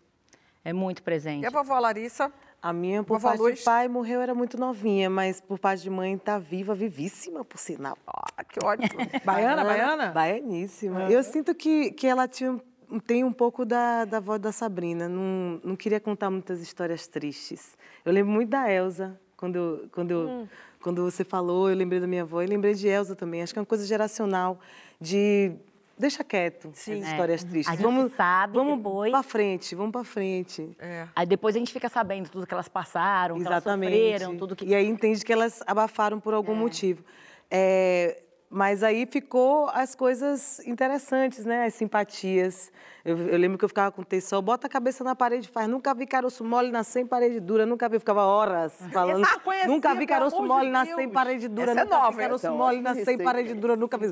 É 0.63 0.71
muito 0.71 0.99
E 0.99 1.01
presente. 1.01 1.45
a 1.45 1.49
vovó 1.49 1.77
Larissa? 1.77 2.31
A 2.65 2.73
minha, 2.73 3.03
por 3.03 3.19
Vovó 3.19 3.27
parte 3.29 3.41
Luz? 3.41 3.59
de 3.59 3.63
pai, 3.63 3.87
morreu, 3.87 4.21
era 4.21 4.33
muito 4.33 4.57
novinha, 4.57 5.07
mas 5.07 5.39
por 5.39 5.59
parte 5.59 5.83
de 5.83 5.89
mãe, 5.91 6.17
tá 6.17 6.39
viva, 6.39 6.73
vivíssima, 6.73 7.45
por 7.45 7.59
sinal. 7.59 7.95
Ah, 8.07 8.43
que 8.43 8.57
ótimo. 8.65 8.89
Baiana, 9.23 9.63
baiana? 9.63 10.07
Baianíssima. 10.11 11.03
Eu 11.11 11.21
sinto 11.23 11.53
que, 11.53 11.91
que 11.91 12.07
ela 12.07 12.27
tinha, 12.27 12.59
tem 13.05 13.23
um 13.23 13.31
pouco 13.31 13.65
da, 13.65 14.03
da 14.05 14.19
voz 14.19 14.41
da 14.41 14.51
Sabrina. 14.51 15.07
Não, 15.07 15.61
não 15.63 15.75
queria 15.75 15.99
contar 15.99 16.31
muitas 16.31 16.59
histórias 16.59 17.05
tristes. 17.05 17.77
Eu 18.03 18.11
lembro 18.11 18.33
muito 18.33 18.49
da 18.49 18.67
Elsa, 18.71 19.15
quando, 19.37 19.55
eu- 19.57 19.89
quando, 19.91 20.09
eu- 20.09 20.47
quando 20.81 21.03
você 21.03 21.23
falou, 21.23 21.69
eu 21.69 21.75
lembrei 21.75 21.99
da 21.99 22.07
minha 22.07 22.23
avó 22.23 22.41
e 22.41 22.47
lembrei 22.47 22.73
de 22.73 22.87
Elsa 22.87 23.15
também. 23.15 23.43
Acho 23.43 23.53
que 23.53 23.59
é 23.59 23.61
uma 23.61 23.65
coisa 23.67 23.85
geracional 23.85 24.59
de... 24.99 25.51
Deixa 25.97 26.23
quieto 26.23 26.69
as 26.73 26.87
histórias 26.87 27.43
É. 27.43 27.47
tristes. 27.47 27.67
A 27.67 27.71
gente 27.75 27.83
vamos, 27.83 28.11
sabe 28.13 28.53
vamos 28.53 28.77
depois. 28.77 29.11
pra 29.11 29.23
frente, 29.23 29.73
vamos 29.75 29.91
pra 29.93 30.03
frente. 30.03 30.75
É. 30.77 31.07
Aí 31.15 31.25
depois 31.25 31.55
a 31.55 31.59
gente 31.59 31.71
fica 31.71 31.87
sabendo 31.87 32.29
tudo 32.29 32.45
que 32.45 32.53
elas 32.53 32.67
passaram, 32.67 33.35
que 33.35 33.41
Exatamente. 33.41 33.93
elas 33.93 34.11
sofreram, 34.21 34.37
tudo 34.37 34.55
que. 34.55 34.65
E 34.65 34.75
aí 34.75 34.85
entende 34.87 35.23
que 35.23 35.31
elas 35.31 35.63
abafaram 35.65 36.19
por 36.19 36.33
algum 36.33 36.53
motivo. 36.55 37.03
É, 37.49 38.21
mas 38.49 38.83
aí 38.83 39.05
ficou 39.05 39.69
as 39.73 39.95
coisas 39.95 40.59
interessantes, 40.65 41.45
né? 41.45 41.65
As 41.65 41.73
simpatias. 41.73 42.71
Eu, 43.03 43.17
eu 43.17 43.37
lembro 43.37 43.57
que 43.57 43.63
eu 43.63 43.69
ficava 43.69 43.91
com 43.91 44.01
o 44.01 44.41
bota 44.41 44.65
a 44.65 44.69
cabeça 44.69 45.03
na 45.03 45.15
parede, 45.15 45.47
faz. 45.47 45.67
Nunca 45.67 45.93
vi 45.93 46.07
caroço 46.07 46.43
mole 46.43 46.71
nascer 46.71 47.01
em 47.01 47.05
parede 47.05 47.39
dura, 47.39 47.63
nunca 47.63 47.87
vi, 47.87 47.97
eu 47.97 47.99
ficava 47.99 48.23
horas 48.23 48.73
falando. 48.91 49.23
Essa 49.23 49.39
conhecia, 49.39 49.67
nunca 49.67 49.93
vi 49.93 50.07
caroço 50.07 50.41
mole 50.41 50.65
de 50.65 50.71
nascer 50.71 50.99
em 50.99 51.09
parede 51.09 51.47
dura, 51.47 51.71
Essa 51.71 51.81
é 51.81 51.83
nunca 51.83 51.95
nova, 51.97 52.11
vi 52.11 52.17
caroço 52.17 52.45
então. 52.47 52.57
mole 52.57 52.81
nascer 52.81 53.11
em 53.11 53.23
parede 53.23 53.53
dura, 53.53 53.75
nunca 53.75 53.97
vi. 53.97 54.07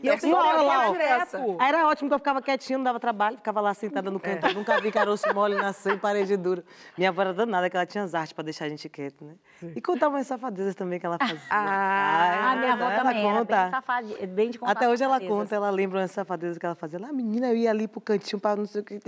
E 0.00 0.06
eu 0.06 0.16
Uma 0.22 0.46
hora 0.46 0.62
lá, 0.62 0.90
ó. 0.90 1.62
era 1.62 1.86
ótimo 1.88 2.08
que 2.08 2.14
eu 2.14 2.18
ficava 2.18 2.40
quietinha, 2.40 2.78
não 2.78 2.84
dava 2.84 3.00
trabalho, 3.00 3.36
ficava 3.36 3.60
lá 3.60 3.74
sentada 3.74 4.10
no 4.10 4.20
canto. 4.20 4.54
Nunca 4.54 4.80
vi 4.80 4.92
caroço 4.92 5.32
mole 5.34 5.56
nascer 5.56 5.94
em 5.94 5.98
parede 5.98 6.36
dura. 6.36 6.62
Minha 6.96 7.10
avó 7.10 7.22
era 7.22 7.34
danada, 7.34 7.68
que 7.68 7.76
ela 7.76 7.86
tinha 7.86 8.04
as 8.04 8.14
artes 8.14 8.32
para 8.32 8.44
deixar 8.44 8.66
a 8.66 8.68
gente 8.68 8.88
quieto, 8.88 9.24
né? 9.24 9.34
E 9.74 9.80
contava 9.80 10.14
umas 10.14 10.26
safadezas 10.26 10.74
também 10.76 11.00
que 11.00 11.06
ela 11.06 11.18
fazia. 11.18 11.40
Ah, 11.50 12.54
minha 12.58 12.74
avó 12.74 12.90
também 12.90 13.27
era 13.28 13.44
bem 13.44 13.56
conta. 13.56 13.70
safada, 13.70 14.26
bem 14.26 14.50
de 14.50 14.58
Até 14.62 14.88
hoje 14.88 15.04
ela 15.04 15.20
conta, 15.20 15.54
ela 15.54 15.70
lembra 15.70 16.00
umas 16.00 16.10
safadezas 16.10 16.58
que 16.58 16.66
ela 16.66 16.74
fazia. 16.74 16.98
Lá, 16.98 17.12
menina, 17.12 17.48
eu 17.48 17.56
ia 17.56 17.70
ali 17.70 17.86
pro 17.86 18.00
cantinho 18.00 18.40
para 18.40 18.56
não 18.56 18.66
sei 18.66 18.80
o 18.80 18.84
que. 18.84 18.98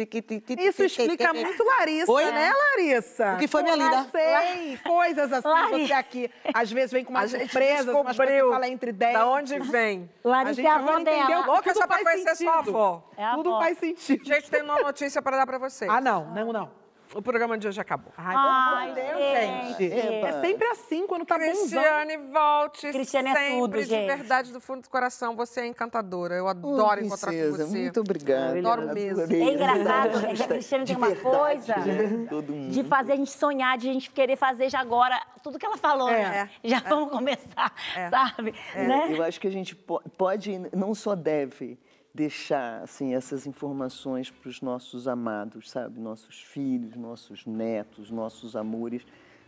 Isso 0.59 0.85
explica 0.85 1.33
muito 1.33 1.64
Larissa, 1.64 2.11
Oi? 2.12 2.25
né, 2.31 2.53
Larissa? 2.53 3.35
O 3.35 3.39
que 3.39 3.49
foi, 3.49 3.62
minha 3.62 3.77
linda? 3.77 4.07
Sei, 4.11 4.77
coisas 4.79 5.33
assim, 5.33 5.49
Larissa. 5.49 5.87
você 5.87 5.93
aqui. 5.93 6.31
Às 6.53 6.71
vezes 6.73 6.93
vem 6.93 7.05
com 7.05 7.11
umas 7.12 7.31
surpresas, 7.31 7.95
umas 7.95 8.16
coisas 8.16 8.43
que 8.43 8.49
fala 8.51 8.68
entre 8.68 8.93
dentes. 8.93 9.14
da 9.14 9.27
onde 9.29 9.59
vem. 9.61 10.11
A 10.25 10.29
Larissa 10.29 10.55
gente 10.55 10.66
é 10.66 10.71
a 10.71 10.77
avó 10.77 10.99
dela. 11.01 11.47
Louca 11.47 11.75
já 11.75 11.87
pra 11.87 12.03
conhecer 12.03 12.37
sua 12.37 12.59
avó. 12.59 13.11
É 13.16 13.31
Tudo 13.35 13.51
avó. 13.51 13.61
faz 13.61 13.79
sentido. 13.79 14.25
Gente, 14.25 14.51
tem 14.51 14.62
uma 14.62 14.81
notícia 14.81 15.21
para 15.23 15.37
dar 15.37 15.47
para 15.47 15.59
vocês. 15.59 15.91
Ah, 15.91 16.01
não, 16.01 16.27
não, 16.35 16.53
não. 16.53 16.80
O 17.13 17.21
programa 17.21 17.59
de 17.59 17.67
hoje 17.67 17.81
acabou. 17.81 18.13
Ai, 18.17 18.35
Ai, 18.39 18.89
de 18.89 18.95
Deus, 18.95 19.19
gente. 19.19 19.91
gente. 19.91 20.25
É 20.27 20.41
sempre 20.41 20.67
assim, 20.69 21.07
quando 21.09 21.25
tá 21.27 21.37
bonzão. 21.37 21.53
Cristiane, 21.59 22.17
volte 22.33 22.93
Cristiane 22.93 23.29
é 23.31 23.35
sempre, 23.35 23.59
tudo, 23.59 23.79
de 23.79 23.85
gente. 23.85 24.07
verdade, 24.07 24.53
do 24.53 24.61
fundo 24.61 24.83
do 24.83 24.89
coração. 24.89 25.35
Você 25.35 25.63
é 25.63 25.67
encantadora. 25.67 26.35
Eu 26.37 26.47
adoro 26.47 27.05
encontrar 27.05 27.33
com 27.33 27.51
você. 27.51 27.65
Muito 27.81 28.01
obrigado. 28.01 28.59
Adoro 28.59 28.95
mesmo. 28.95 29.23
Adorei. 29.23 29.43
É 29.43 29.53
engraçado, 29.55 30.19
é 30.27 30.35
que 30.35 30.43
a 30.43 30.47
Cristiane 30.49 30.85
tem 30.85 30.95
De 30.95 31.01
uma 31.01 31.09
verdade, 31.09 31.37
coisa 31.37 31.77
né? 31.77 32.27
Todo 32.31 32.53
mundo. 32.53 32.71
de 32.71 32.85
fazer 32.85 33.13
a 33.13 33.17
gente 33.17 33.33
sonhar, 33.33 33.77
de 33.77 33.91
a 33.91 33.93
gente 33.93 34.11
querer 34.11 34.37
fazer 34.37 34.69
já 34.71 34.79
agora 34.81 35.21
tudo 35.43 35.59
que 35.59 35.67
ela 35.67 35.77
falou, 35.77 36.11
É, 36.11 36.23
né? 36.31 36.51
Já 36.63 36.79
vamos 36.81 37.11
começar, 37.11 37.73
sabe? 38.09 38.55
É, 38.75 38.87
Né? 38.87 39.09
Eu 39.17 39.23
acho 39.25 39.41
que 39.41 39.49
a 39.49 39.51
gente 39.53 39.75
po- 39.75 40.01
pode, 40.17 40.57
não 40.73 40.95
só 40.95 41.17
deve, 41.17 41.77
deixar 42.15 42.83
assim 42.83 43.15
essas 43.15 43.47
informações 43.47 44.31
para 44.31 44.49
os 44.49 44.61
nossos 44.61 45.07
amados, 45.07 45.71
sabe? 45.71 46.01
Nossos 46.01 46.43
filhos, 46.43 46.97
nossos 46.97 47.47
netos, 47.47 48.11
nossos 48.11 48.57
amores, 48.57 49.03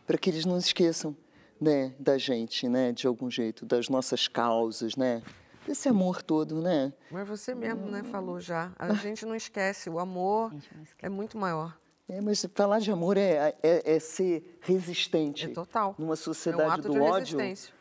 para 0.06 0.16
que 0.16 0.30
eles 0.30 0.44
não 0.44 0.56
esqueçam 0.56 1.16
né, 1.60 1.94
da 1.98 2.18
gente, 2.18 2.68
né, 2.68 2.92
de 2.92 3.06
algum 3.06 3.30
jeito, 3.30 3.64
das 3.64 3.88
nossas 3.88 4.26
causas, 4.26 4.96
né? 4.96 5.22
Desse 5.66 5.88
amor 5.88 6.22
todo, 6.22 6.60
né? 6.60 6.92
Mas 7.08 7.28
você 7.28 7.54
mesmo, 7.54 7.86
né, 7.86 8.02
falou 8.02 8.40
já. 8.40 8.72
A 8.76 8.92
gente 8.94 9.24
não 9.24 9.34
esquece, 9.34 9.88
o 9.88 9.98
amor 9.98 10.52
é 10.98 11.08
muito 11.08 11.38
maior. 11.38 11.78
É, 12.08 12.20
mas 12.20 12.44
falar 12.52 12.80
de 12.80 12.90
amor 12.90 13.16
é, 13.16 13.54
é, 13.62 13.94
é 13.94 13.98
ser 14.00 14.58
resistente. 14.60 15.46
É 15.46 15.48
total. 15.48 15.94
Numa 15.96 16.12
É 16.12 16.14
um 16.14 16.16
sociedade 16.16 16.70
ato 16.72 16.88
do 16.88 16.94
de 16.94 17.00
ódio, 17.00 17.38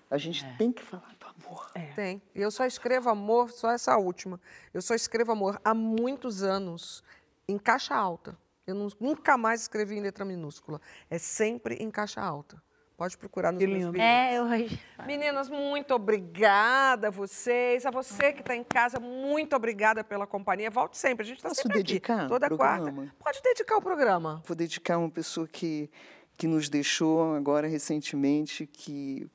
a 0.09 0.17
gente 0.17 0.45
tem 0.57 0.71
que 0.71 0.83
falar 0.83 1.15
amor. 1.51 1.71
Tem. 1.95 2.21
E 2.35 2.41
eu 2.41 2.51
só 2.51 2.65
escrevo 2.65 3.09
amor, 3.09 3.51
só 3.51 3.71
essa 3.71 3.97
última. 3.97 4.39
Eu 4.73 4.81
só 4.81 4.93
escrevo 4.95 5.31
amor 5.31 5.59
há 5.63 5.73
muitos 5.73 6.43
anos 6.43 7.03
em 7.47 7.57
caixa 7.57 7.95
alta. 7.95 8.37
Eu 8.65 8.75
nu- 8.75 8.91
nunca 8.99 9.37
mais 9.37 9.61
escrevi 9.61 9.95
em 9.97 10.01
letra 10.01 10.23
minúscula. 10.23 10.79
É 11.09 11.17
sempre 11.17 11.75
em 11.75 11.89
caixa 11.91 12.21
alta. 12.21 12.61
Pode 12.95 13.17
procurar 13.17 13.51
nos 13.51 13.59
Que 13.59 13.65
meus 13.65 13.79
lindo. 13.79 13.91
vídeos. 13.93 14.07
É, 14.07 14.37
eu. 14.37 15.05
Meninas, 15.07 15.49
muito 15.49 15.91
obrigada 15.95 17.07
a 17.07 17.11
vocês. 17.11 17.83
A 17.83 17.89
você 17.89 18.31
que 18.31 18.41
está 18.41 18.55
em 18.55 18.63
casa, 18.63 18.99
muito 18.99 19.55
obrigada 19.55 20.03
pela 20.03 20.27
companhia. 20.27 20.69
Volte 20.69 20.97
sempre. 20.99 21.23
A 21.23 21.25
gente 21.25 21.37
está 21.37 21.49
Posso 21.49 21.63
sempre 21.63 21.77
dedicar 21.79 22.19
aqui, 22.19 22.27
toda 22.29 22.49
quarta. 22.55 22.93
Pode 23.19 23.41
dedicar 23.41 23.77
o 23.77 23.81
programa. 23.81 24.43
Vou 24.45 24.55
dedicar 24.55 24.95
a 24.95 24.97
uma 24.99 25.09
pessoa 25.09 25.47
que, 25.47 25.89
que 26.37 26.45
nos 26.45 26.69
deixou 26.69 27.33
agora 27.33 27.67
recentemente, 27.67 28.67
que, 28.67 29.27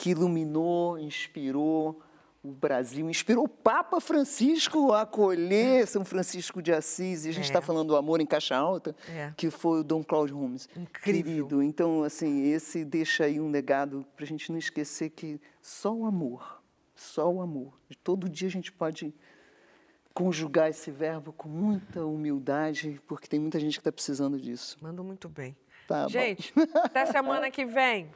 que 0.00 0.10
iluminou, 0.12 0.98
inspirou 0.98 2.00
o 2.42 2.50
Brasil, 2.50 3.10
inspirou 3.10 3.44
o 3.44 3.48
Papa 3.48 4.00
Francisco 4.00 4.92
a 4.94 5.02
acolher 5.02 5.86
São 5.86 6.06
Francisco 6.06 6.62
de 6.62 6.72
Assis. 6.72 7.26
E 7.26 7.28
a 7.28 7.32
gente 7.32 7.44
está 7.44 7.58
É. 7.58 7.62
falando 7.62 7.88
do 7.88 7.96
amor 7.96 8.18
em 8.18 8.24
caixa 8.24 8.56
alta, 8.56 8.96
É. 9.10 9.30
que 9.36 9.50
foi 9.50 9.80
o 9.80 9.84
Dom 9.84 10.02
Cláudio 10.02 10.38
Holmes. 10.38 10.66
Incrível. 10.74 11.22
Querido. 11.44 11.62
Então, 11.62 12.02
assim, 12.02 12.44
esse 12.50 12.82
deixa 12.82 13.24
aí 13.24 13.38
um 13.38 13.50
legado 13.50 14.06
para 14.16 14.24
a 14.24 14.26
gente 14.26 14.50
não 14.50 14.58
esquecer 14.58 15.10
que 15.10 15.38
só 15.60 15.92
o 15.94 16.06
amor, 16.06 16.62
só 16.94 17.30
o 17.30 17.42
amor. 17.42 17.78
Todo 18.02 18.26
dia 18.26 18.48
a 18.48 18.50
gente 18.50 18.72
pode 18.72 19.14
conjugar 20.14 20.70
esse 20.70 20.90
verbo 20.90 21.34
com 21.34 21.48
muita 21.50 22.06
humildade, 22.06 22.98
porque 23.06 23.28
tem 23.28 23.38
muita 23.38 23.60
gente 23.60 23.74
que 23.74 23.80
está 23.80 23.92
precisando 23.92 24.40
disso. 24.40 24.78
Mandou 24.80 25.04
muito 25.04 25.28
bem. 25.28 25.54
Tá 25.86 26.04
bom. 26.04 26.08
gente, 26.08 26.54
até 26.84 27.04
semana 27.04 27.50
que 27.50 27.66
vem. 27.66 28.08